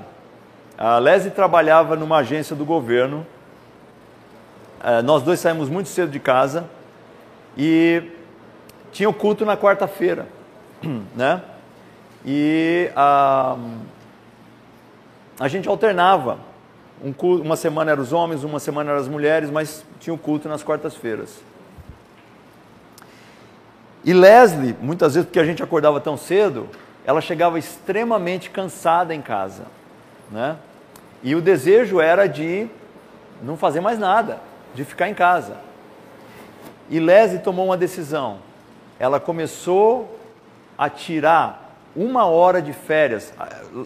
a 0.78 1.00
Leslie 1.00 1.32
trabalhava 1.32 1.96
numa 1.96 2.18
agência 2.18 2.56
do 2.56 2.64
governo, 2.64 3.26
eh, 4.84 5.02
nós 5.02 5.24
dois 5.24 5.40
saímos 5.40 5.70
muito 5.70 5.90
cedo 5.90 6.12
de 6.12 6.20
casa 6.20 6.70
e 7.58 8.04
tinha 8.92 9.10
o 9.10 9.14
culto 9.14 9.44
na 9.44 9.58
quarta-feira, 9.58 10.28
né? 11.16 11.42
E 12.24 12.92
a, 12.96 13.58
a 15.40 15.48
gente 15.48 15.68
alternava. 15.68 16.40
Um 17.04 17.14
uma 17.42 17.56
semana 17.56 17.92
eram 17.92 18.02
os 18.02 18.12
homens, 18.12 18.44
uma 18.44 18.60
semana 18.60 18.92
eram 18.92 19.00
as 19.00 19.08
mulheres, 19.08 19.50
mas 19.50 19.86
tinha 20.00 20.14
o 20.14 20.18
culto 20.18 20.50
nas 20.50 20.64
quartas-feiras. 20.64 21.40
E 24.04 24.14
Leslie, 24.14 24.76
muitas 24.82 25.14
vezes 25.16 25.28
porque 25.28 25.40
a 25.40 25.44
gente 25.44 25.62
acordava 25.62 26.00
tão 26.00 26.18
cedo, 26.18 26.68
ela 27.06 27.22
chegava 27.22 27.60
extremamente 27.60 28.50
cansada 28.50 29.14
em 29.14 29.22
casa, 29.22 29.64
né? 30.32 30.58
E 31.24 31.36
o 31.36 31.42
desejo 31.42 32.00
era 32.00 32.28
de 32.28 32.68
não 33.42 33.58
fazer 33.58 33.82
mais 33.82 34.00
nada, 34.00 34.40
de 34.74 34.84
ficar 34.84 35.10
em 35.10 35.14
casa. 35.14 35.58
E 36.90 37.00
Leslie 37.00 37.40
tomou 37.40 37.66
uma 37.66 37.78
decisão 37.78 38.40
ela 39.00 39.20
começou 39.20 40.18
a 40.78 40.90
tirar 40.90 41.76
uma 41.96 42.26
hora 42.26 42.62
de 42.62 42.74
férias. 42.74 43.34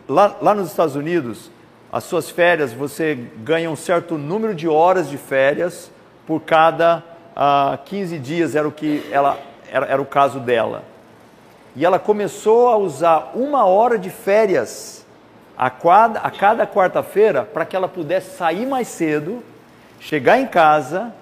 Lá, 0.07 0.35
lá 0.41 0.53
nos 0.53 0.69
Estados 0.69 0.95
Unidos, 0.95 1.51
as 1.91 2.03
suas 2.03 2.29
férias, 2.29 2.71
você 2.71 3.15
ganha 3.37 3.69
um 3.69 3.75
certo 3.75 4.17
número 4.17 4.55
de 4.55 4.67
horas 4.67 5.09
de 5.09 5.17
férias 5.17 5.91
por 6.25 6.41
cada 6.41 6.97
uh, 6.97 7.03
ah, 7.35 7.79
15 7.85 8.19
dias, 8.19 8.55
era 8.55 8.67
o 8.67 8.71
que 8.71 9.05
ela 9.11 9.37
era, 9.69 9.85
era 9.85 10.01
o 10.01 10.05
caso 10.05 10.39
dela. 10.39 10.83
E 11.75 11.85
ela 11.85 11.99
começou 11.99 12.69
a 12.69 12.77
usar 12.77 13.31
uma 13.33 13.65
hora 13.65 13.97
de 13.97 14.09
férias 14.09 15.00
a, 15.57 15.69
quadra, 15.69 16.21
a 16.21 16.31
cada 16.31 16.65
quarta-feira 16.65 17.43
para 17.43 17.65
que 17.65 17.75
ela 17.75 17.87
pudesse 17.87 18.37
sair 18.37 18.65
mais 18.65 18.87
cedo, 18.87 19.43
chegar 19.99 20.39
em 20.39 20.47
casa, 20.47 21.13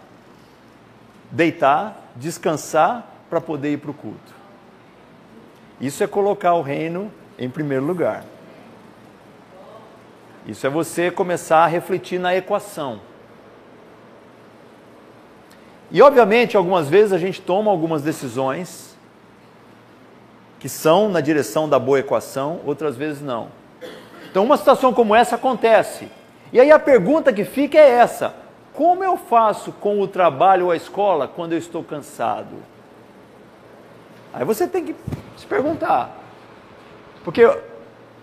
deitar, 1.31 2.11
descansar 2.15 3.05
para 3.29 3.41
poder 3.41 3.73
ir 3.73 3.77
para 3.77 3.91
o 3.91 3.93
culto. 3.93 4.33
Isso 5.79 6.03
é 6.03 6.07
colocar 6.07 6.53
o 6.53 6.61
reino 6.61 7.11
em 7.37 7.49
primeiro 7.49 7.85
lugar. 7.85 8.23
Isso 10.45 10.65
é 10.65 10.69
você 10.69 11.11
começar 11.11 11.63
a 11.63 11.67
refletir 11.67 12.19
na 12.19 12.35
equação. 12.35 12.99
E 15.91 16.01
obviamente, 16.01 16.55
algumas 16.55 16.87
vezes 16.87 17.13
a 17.13 17.17
gente 17.17 17.41
toma 17.41 17.71
algumas 17.71 18.01
decisões 18.01 18.97
que 20.59 20.67
são 20.67 21.09
na 21.09 21.21
direção 21.21 21.69
da 21.69 21.79
boa 21.79 21.99
equação, 21.99 22.59
outras 22.65 22.95
vezes 22.95 23.21
não. 23.21 23.58
Então, 24.29 24.43
uma 24.43 24.57
situação 24.57 24.93
como 24.93 25.15
essa 25.15 25.35
acontece. 25.35 26.07
E 26.51 26.59
aí 26.59 26.71
a 26.71 26.79
pergunta 26.79 27.33
que 27.33 27.43
fica 27.43 27.77
é 27.77 27.89
essa: 27.89 28.33
como 28.73 29.03
eu 29.03 29.17
faço 29.17 29.71
com 29.73 29.99
o 29.99 30.07
trabalho 30.07 30.65
ou 30.65 30.71
a 30.71 30.75
escola 30.75 31.27
quando 31.27 31.53
eu 31.53 31.57
estou 31.57 31.83
cansado? 31.83 32.55
Aí 34.33 34.45
você 34.45 34.67
tem 34.67 34.85
que 34.85 34.95
se 35.37 35.45
perguntar. 35.45 36.15
Porque 37.23 37.41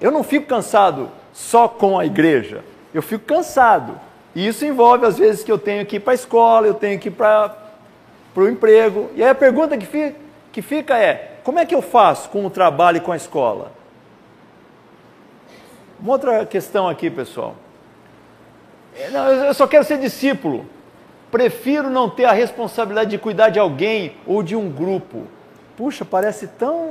eu, 0.00 0.10
não 0.10 0.22
fico 0.22 0.46
cansado 0.46 1.10
só 1.32 1.68
com 1.68 1.98
a 1.98 2.06
igreja, 2.06 2.64
eu 2.94 3.02
fico 3.02 3.24
cansado. 3.24 4.00
E 4.34 4.46
isso 4.46 4.64
envolve, 4.64 5.06
às 5.06 5.18
vezes, 5.18 5.42
que 5.42 5.50
eu 5.50 5.58
tenho 5.58 5.84
que 5.86 5.96
ir 5.96 6.00
para 6.00 6.12
a 6.12 6.14
escola, 6.14 6.66
eu 6.66 6.74
tenho 6.74 6.98
que 6.98 7.08
ir 7.08 7.12
para 7.12 7.54
o 8.34 8.48
emprego. 8.48 9.10
E 9.14 9.22
aí 9.22 9.30
a 9.30 9.34
pergunta 9.34 9.76
que 9.76 9.86
fica, 9.86 10.16
que 10.52 10.62
fica 10.62 10.96
é: 10.98 11.38
como 11.42 11.58
é 11.58 11.66
que 11.66 11.74
eu 11.74 11.82
faço 11.82 12.28
com 12.30 12.44
o 12.46 12.50
trabalho 12.50 12.98
e 12.98 13.00
com 13.00 13.12
a 13.12 13.16
escola? 13.16 13.75
Uma 16.00 16.12
outra 16.12 16.46
questão 16.46 16.88
aqui, 16.88 17.10
pessoal. 17.10 17.56
É, 18.94 19.10
não, 19.10 19.26
eu 19.28 19.54
só 19.54 19.66
quero 19.66 19.84
ser 19.84 19.98
discípulo. 19.98 20.66
Prefiro 21.30 21.90
não 21.90 22.08
ter 22.08 22.24
a 22.24 22.32
responsabilidade 22.32 23.10
de 23.10 23.18
cuidar 23.18 23.48
de 23.48 23.58
alguém 23.58 24.16
ou 24.26 24.42
de 24.42 24.54
um 24.54 24.70
grupo 24.70 25.26
puxa, 25.76 26.04
parece 26.04 26.46
tão 26.48 26.90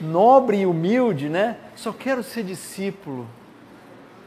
nobre 0.00 0.58
e 0.58 0.66
humilde, 0.66 1.28
né? 1.28 1.56
Só 1.76 1.92
quero 1.92 2.22
ser 2.22 2.42
discípulo. 2.42 3.26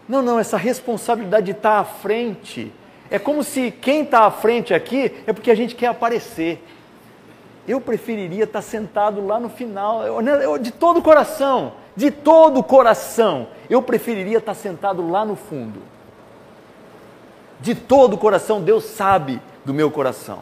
Não, 0.08 0.22
não, 0.22 0.40
essa 0.40 0.58
responsabilidade 0.58 1.48
de 1.48 1.52
estar 1.52 1.80
à 1.80 1.84
frente. 1.84 2.72
É 3.10 3.20
como 3.20 3.44
se 3.44 3.70
quem 3.70 4.04
está 4.04 4.26
à 4.26 4.32
frente 4.32 4.74
aqui 4.74 5.12
é 5.28 5.34
porque 5.34 5.52
a 5.52 5.56
gente 5.56 5.76
quer 5.76 5.88
aparecer. 5.88 6.64
Eu 7.68 7.80
preferiria 7.80 8.46
estar 8.46 8.62
sentado 8.62 9.26
lá 9.26 9.40
no 9.40 9.50
final, 9.50 10.04
de 10.60 10.72
todo 10.72 10.98
o 10.98 11.02
coração, 11.02 11.74
de 11.96 12.10
todo 12.10 12.60
o 12.60 12.64
coração, 12.64 13.48
eu 13.70 13.82
preferiria 13.82 14.38
estar 14.38 14.54
sentado 14.54 15.08
lá 15.10 15.26
no 15.26 15.36
fundo. 15.36 15.82
De 17.60 17.76
todo 17.76 18.14
o 18.14 18.18
coração, 18.18 18.62
Deus 18.62 18.86
sabe 18.86 19.42
do 19.64 19.74
meu 19.74 19.92
coração. 19.92 20.40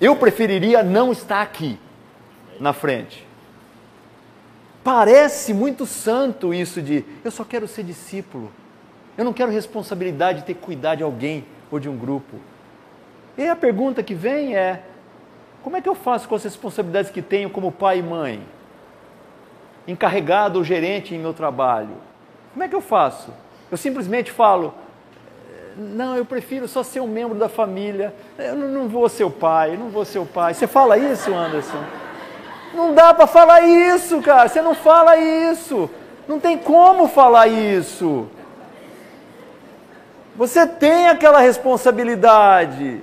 Eu 0.00 0.16
preferiria 0.16 0.82
não 0.82 1.12
estar 1.12 1.42
aqui 1.42 1.78
na 2.58 2.72
frente. 2.72 3.26
Parece 4.82 5.52
muito 5.52 5.86
santo 5.86 6.52
isso 6.52 6.80
de 6.82 7.04
eu 7.24 7.30
só 7.30 7.44
quero 7.44 7.66
ser 7.66 7.82
discípulo. 7.82 8.50
Eu 9.16 9.24
não 9.24 9.32
quero 9.32 9.50
responsabilidade 9.50 10.40
de 10.40 10.46
ter 10.46 10.54
que 10.54 10.60
cuidar 10.60 10.94
de 10.94 11.02
alguém 11.02 11.44
ou 11.70 11.78
de 11.78 11.88
um 11.88 11.96
grupo. 11.96 12.36
E 13.36 13.48
a 13.48 13.56
pergunta 13.56 14.02
que 14.02 14.14
vem 14.14 14.56
é: 14.56 14.82
como 15.66 15.76
é 15.76 15.80
que 15.80 15.88
eu 15.88 15.96
faço 15.96 16.28
com 16.28 16.36
as 16.36 16.44
responsabilidades 16.44 17.10
que 17.10 17.20
tenho 17.20 17.50
como 17.50 17.72
pai 17.72 17.98
e 17.98 18.02
mãe? 18.02 18.40
Encarregado 19.84 20.60
ou 20.60 20.64
gerente 20.64 21.12
em 21.12 21.18
meu 21.18 21.34
trabalho? 21.34 21.96
Como 22.52 22.62
é 22.62 22.68
que 22.68 22.76
eu 22.76 22.80
faço? 22.80 23.34
Eu 23.68 23.76
simplesmente 23.76 24.30
falo: 24.30 24.72
não, 25.76 26.16
eu 26.16 26.24
prefiro 26.24 26.68
só 26.68 26.84
ser 26.84 27.00
um 27.00 27.08
membro 27.08 27.36
da 27.36 27.48
família. 27.48 28.14
Eu 28.38 28.54
não 28.54 28.86
vou 28.86 29.08
ser 29.08 29.24
o 29.24 29.30
pai, 29.30 29.76
não 29.76 29.88
vou 29.88 30.04
ser 30.04 30.20
o 30.20 30.24
pai. 30.24 30.54
Você 30.54 30.68
fala 30.68 30.96
isso, 30.96 31.34
Anderson? 31.34 31.82
Não 32.72 32.94
dá 32.94 33.12
para 33.12 33.26
falar 33.26 33.62
isso, 33.62 34.22
cara. 34.22 34.48
Você 34.48 34.62
não 34.62 34.72
fala 34.76 35.16
isso. 35.16 35.90
Não 36.28 36.38
tem 36.38 36.56
como 36.56 37.08
falar 37.08 37.48
isso. 37.48 38.28
Você 40.36 40.64
tem 40.64 41.08
aquela 41.08 41.40
responsabilidade. 41.40 43.00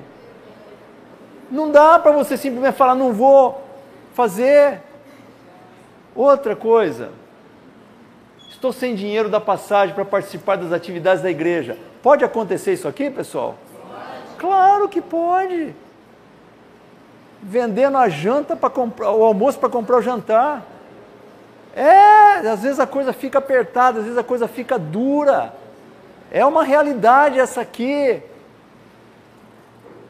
Não 1.54 1.70
dá 1.70 2.00
para 2.00 2.12
você 2.12 2.36
simplesmente 2.36 2.76
falar, 2.76 2.96
não 2.96 3.14
vou 3.14 3.64
fazer. 4.16 4.82
Outra 6.16 6.56
coisa, 6.56 7.12
estou 8.50 8.74
sem 8.74 8.96
dinheiro 8.96 9.30
da 9.30 9.40
passagem 9.40 9.94
para 9.94 10.04
participar 10.04 10.58
das 10.58 10.72
atividades 10.72 11.22
da 11.22 11.30
igreja. 11.30 11.78
Pode 12.02 12.26
acontecer 12.26 12.74
isso 12.74 12.88
aqui, 12.88 13.08
pessoal? 13.12 13.56
Pode. 13.88 14.38
Claro 14.40 14.90
que 14.90 15.00
pode 15.00 15.76
vendendo 17.40 18.00
a 18.00 18.10
janta 18.10 18.56
para 18.56 18.72
comprar 18.72 19.12
o 19.12 19.24
almoço 19.24 19.60
para 19.60 19.70
comprar 19.70 19.98
o 19.98 20.02
jantar. 20.02 20.64
É, 21.76 22.48
às 22.48 22.64
vezes 22.64 22.80
a 22.80 22.88
coisa 22.88 23.14
fica 23.14 23.38
apertada, 23.38 24.00
às 24.00 24.06
vezes 24.06 24.18
a 24.18 24.24
coisa 24.24 24.48
fica 24.48 24.80
dura. 24.80 25.54
É 26.32 26.44
uma 26.44 26.64
realidade 26.64 27.40
essa 27.40 27.62
aqui. 27.62 28.24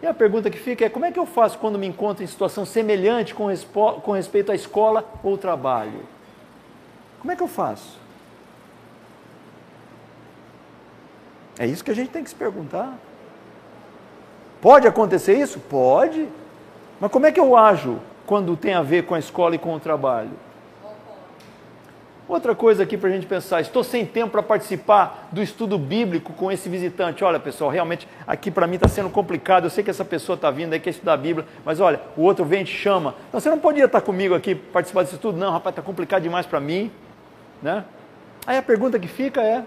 E 0.03 0.05
a 0.05 0.13
pergunta 0.13 0.49
que 0.49 0.57
fica 0.57 0.83
é: 0.83 0.89
como 0.89 1.05
é 1.05 1.11
que 1.13 1.17
eu 1.17 1.25
faço 1.25 1.57
quando 1.57 1.79
me 1.79 1.87
encontro 1.87 2.25
em 2.25 2.27
situação 2.27 2.65
semelhante 2.65 3.33
com, 3.33 3.47
com 4.01 4.11
respeito 4.11 4.51
à 4.51 4.55
escola 4.55 5.09
ou 5.23 5.37
trabalho? 5.37 6.01
Como 7.21 7.31
é 7.31 7.37
que 7.37 7.41
eu 7.41 7.47
faço? 7.47 7.97
É 11.57 11.65
isso 11.65 11.85
que 11.85 11.91
a 11.91 11.95
gente 11.95 12.09
tem 12.09 12.21
que 12.21 12.29
se 12.29 12.35
perguntar. 12.35 12.97
Pode 14.59 14.85
acontecer 14.85 15.35
isso? 15.37 15.57
Pode. 15.57 16.27
Mas 16.99 17.09
como 17.09 17.25
é 17.25 17.31
que 17.31 17.39
eu 17.39 17.55
ajo 17.55 17.99
quando 18.25 18.57
tem 18.57 18.73
a 18.73 18.81
ver 18.81 19.05
com 19.05 19.15
a 19.15 19.19
escola 19.19 19.55
e 19.55 19.59
com 19.59 19.73
o 19.73 19.79
trabalho? 19.79 20.31
Outra 22.27 22.55
coisa 22.55 22.83
aqui 22.83 22.97
para 22.97 23.09
a 23.09 23.11
gente 23.11 23.25
pensar: 23.25 23.61
estou 23.61 23.83
sem 23.83 24.05
tempo 24.05 24.31
para 24.31 24.43
participar 24.43 25.29
do 25.31 25.41
estudo 25.41 25.77
bíblico 25.77 26.33
com 26.33 26.51
esse 26.51 26.69
visitante. 26.69 27.23
Olha, 27.23 27.39
pessoal, 27.39 27.69
realmente 27.69 28.07
aqui 28.25 28.49
para 28.49 28.65
mim 28.65 28.75
está 28.75 28.87
sendo 28.87 29.09
complicado. 29.09 29.65
Eu 29.65 29.69
sei 29.69 29.83
que 29.83 29.89
essa 29.89 30.05
pessoa 30.05 30.35
está 30.35 30.49
vindo 30.49 30.73
aí, 30.73 30.79
quer 30.79 30.91
estudar 30.91 31.13
a 31.13 31.17
Bíblia, 31.17 31.45
mas 31.65 31.79
olha, 31.79 31.99
o 32.15 32.21
outro 32.21 32.45
vem 32.45 32.61
e 32.61 32.65
te 32.65 32.75
chama. 32.75 33.15
Então 33.27 33.39
você 33.39 33.49
não 33.49 33.59
podia 33.59 33.85
estar 33.85 34.01
comigo 34.01 34.33
aqui 34.33 34.55
participar 34.55 35.03
desse 35.03 35.15
estudo? 35.15 35.37
Não, 35.37 35.51
rapaz, 35.51 35.73
está 35.73 35.81
complicado 35.81 36.23
demais 36.23 36.45
para 36.45 36.59
mim. 36.59 36.91
Né? 37.61 37.83
Aí 38.47 38.57
a 38.57 38.63
pergunta 38.63 38.97
que 38.97 39.07
fica 39.07 39.41
é: 39.41 39.63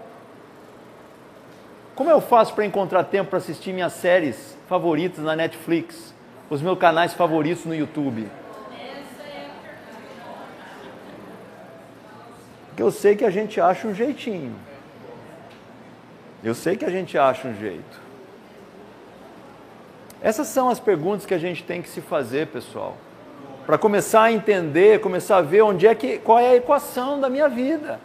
como 1.95 2.09
eu 2.09 2.21
faço 2.21 2.53
para 2.53 2.65
encontrar 2.65 3.03
tempo 3.03 3.29
para 3.29 3.37
assistir 3.37 3.73
minhas 3.73 3.93
séries 3.93 4.57
favoritas 4.67 5.23
na 5.23 5.35
Netflix? 5.35 6.17
os 6.49 6.61
meus 6.61 6.77
canais 6.77 7.13
favoritos 7.13 7.65
no 7.65 7.75
YouTube. 7.75 8.27
Porque 12.77 12.83
eu 12.83 12.91
sei 12.91 13.15
que 13.15 13.25
a 13.25 13.31
gente 13.31 13.59
acha 13.59 13.87
um 13.87 13.95
jeitinho. 13.95 14.55
Eu 16.43 16.53
sei 16.53 16.77
que 16.77 16.85
a 16.85 16.91
gente 16.91 17.17
acha 17.17 17.47
um 17.47 17.55
jeito. 17.55 17.99
Essas 20.21 20.45
são 20.45 20.69
as 20.69 20.79
perguntas 20.79 21.25
que 21.25 21.33
a 21.33 21.39
gente 21.39 21.63
tem 21.63 21.81
que 21.81 21.89
se 21.89 22.01
fazer, 22.01 22.45
pessoal. 22.49 22.95
Para 23.65 23.79
começar 23.79 24.21
a 24.21 24.31
entender, 24.31 25.01
começar 25.01 25.37
a 25.37 25.41
ver 25.41 25.63
onde 25.63 25.87
é 25.87 25.95
que 25.95 26.19
qual 26.19 26.37
é 26.37 26.49
a 26.49 26.55
equação 26.55 27.19
da 27.19 27.31
minha 27.31 27.49
vida. 27.49 27.99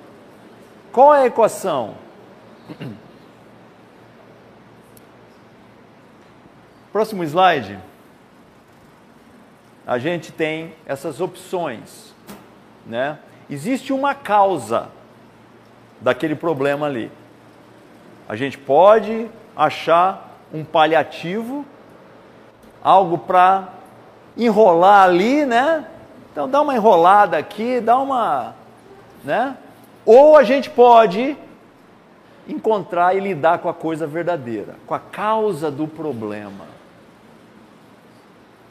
Qual 0.91 1.15
é 1.15 1.25
a 1.25 1.27
equação? 1.27 1.95
Próximo 6.91 7.23
slide 7.25 7.79
a 9.87 9.99
gente 9.99 10.33
tem 10.33 10.75
essas 10.87 11.21
opções, 11.21 12.15
né? 12.87 13.19
Existe 13.51 13.93
uma 13.93 14.15
causa 14.15 14.89
daquele 16.01 16.35
problema 16.35 16.87
ali. 16.87 17.11
A 18.29 18.37
gente 18.37 18.59
pode 18.59 19.29
achar 19.57 20.39
um 20.53 20.65
paliativo, 20.65 21.65
algo 22.83 23.19
para 23.19 23.69
enrolar 24.37 25.05
ali, 25.05 25.45
né? 25.45 25.87
Então 26.31 26.49
dá 26.49 26.61
uma 26.61 26.75
enrolada 26.75 27.37
aqui, 27.37 27.81
dá 27.81 27.99
uma, 27.99 28.55
né? 29.25 29.57
Ou 30.05 30.37
a 30.37 30.43
gente 30.43 30.71
pode 30.71 31.37
encontrar 32.49 33.15
e 33.15 33.21
lidar 33.21 33.59
com 33.59 33.69
a 33.69 33.75
coisa 33.75 34.07
verdadeira, 34.07 34.77
com 34.87 34.95
a 34.95 34.99
causa 34.99 35.71
do 35.71 35.87
problema. 35.87 36.72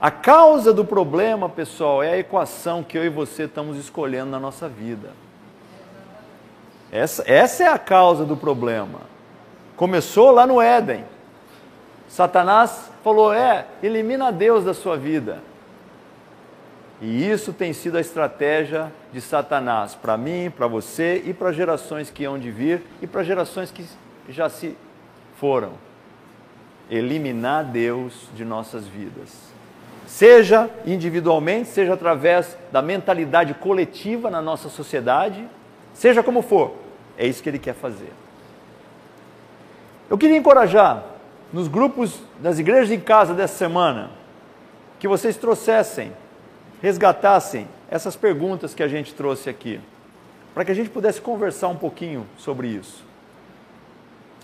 A 0.01 0.09
causa 0.09 0.73
do 0.73 0.83
problema, 0.83 1.47
pessoal, 1.47 2.01
é 2.01 2.13
a 2.13 2.17
equação 2.17 2.83
que 2.83 2.97
eu 2.97 3.05
e 3.05 3.09
você 3.09 3.43
estamos 3.43 3.77
escolhendo 3.77 4.31
na 4.31 4.39
nossa 4.39 4.67
vida. 4.67 5.11
Essa, 6.91 7.23
essa 7.27 7.63
é 7.63 7.67
a 7.67 7.77
causa 7.77 8.25
do 8.25 8.35
problema. 8.35 9.01
Começou 9.77 10.31
lá 10.31 10.47
no 10.47 10.59
Éden. 10.59 11.05
Satanás 12.09 12.89
falou: 13.03 13.31
é, 13.31 13.67
elimina 13.83 14.31
Deus 14.31 14.65
da 14.65 14.73
sua 14.73 14.97
vida. 14.97 15.37
E 16.99 17.29
isso 17.29 17.53
tem 17.53 17.71
sido 17.71 17.97
a 17.97 18.01
estratégia 18.01 18.91
de 19.13 19.21
Satanás 19.21 19.93
para 19.93 20.17
mim, 20.17 20.49
para 20.49 20.65
você 20.65 21.21
e 21.27 21.31
para 21.31 21.51
gerações 21.51 22.09
que 22.09 22.25
hão 22.25 22.39
de 22.39 22.49
vir 22.49 22.81
e 23.03 23.07
para 23.07 23.23
gerações 23.23 23.69
que 23.69 23.85
já 24.27 24.49
se 24.49 24.75
foram. 25.37 25.73
Eliminar 26.89 27.65
Deus 27.65 28.29
de 28.33 28.43
nossas 28.43 28.87
vidas 28.87 29.50
seja 30.11 30.69
individualmente, 30.85 31.69
seja 31.69 31.93
através 31.93 32.57
da 32.69 32.81
mentalidade 32.81 33.53
coletiva 33.53 34.29
na 34.29 34.41
nossa 34.41 34.67
sociedade, 34.67 35.47
seja 35.93 36.21
como 36.21 36.41
for, 36.41 36.75
é 37.17 37.25
isso 37.25 37.41
que 37.41 37.47
ele 37.47 37.57
quer 37.57 37.73
fazer. 37.73 38.11
Eu 40.09 40.17
queria 40.17 40.35
encorajar 40.35 41.05
nos 41.53 41.69
grupos 41.69 42.19
das 42.39 42.59
igrejas 42.59 42.91
em 42.91 42.99
casa 42.99 43.33
dessa 43.33 43.57
semana 43.57 44.11
que 44.99 45.07
vocês 45.07 45.37
trouxessem, 45.37 46.11
resgatassem 46.81 47.65
essas 47.89 48.17
perguntas 48.17 48.73
que 48.73 48.83
a 48.83 48.89
gente 48.89 49.13
trouxe 49.13 49.49
aqui, 49.49 49.79
para 50.53 50.65
que 50.65 50.71
a 50.71 50.75
gente 50.75 50.89
pudesse 50.89 51.21
conversar 51.21 51.69
um 51.69 51.77
pouquinho 51.77 52.27
sobre 52.37 52.67
isso, 52.67 53.01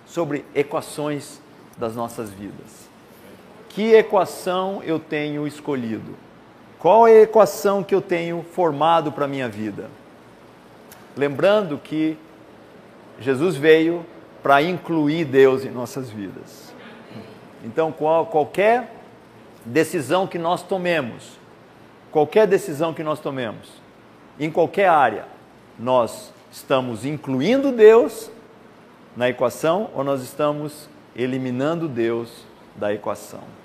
sobre 0.05 0.45
equações 0.55 1.41
das 1.78 1.93
nossas 1.93 2.32
vidas. 2.32 2.86
Que 3.78 3.93
equação 3.93 4.82
eu 4.84 4.97
tenho 4.97 5.45
escolhido? 5.45 6.15
Qual 6.80 7.07
é 7.07 7.19
a 7.19 7.21
equação 7.21 7.84
que 7.84 7.93
eu 7.93 8.01
tenho 8.01 8.41
formado 8.41 9.11
para 9.11 9.25
a 9.25 9.28
minha 9.28 9.47
vida? 9.47 9.88
Lembrando 11.15 11.78
que 11.78 12.17
Jesus 13.19 13.55
veio 13.55 14.03
para 14.41 14.63
incluir 14.63 15.25
Deus 15.25 15.63
em 15.63 15.69
nossas 15.69 16.09
vidas. 16.09 16.73
Então, 17.63 17.91
qual, 17.91 18.25
qualquer 18.25 18.95
decisão 19.63 20.25
que 20.25 20.39
nós 20.39 20.63
tomemos, 20.63 21.38
qualquer 22.11 22.47
decisão 22.47 22.95
que 22.95 23.03
nós 23.03 23.19
tomemos, 23.19 23.69
em 24.39 24.49
qualquer 24.49 24.89
área, 24.89 25.25
nós 25.78 26.34
estamos 26.51 27.05
incluindo 27.05 27.71
Deus 27.71 28.32
na 29.15 29.30
equação 29.30 29.91
ou 29.93 30.03
nós 30.03 30.23
estamos 30.23 30.89
eliminando 31.15 31.88
Deus 31.88 32.43
da 32.75 32.91
equação. 32.91 33.56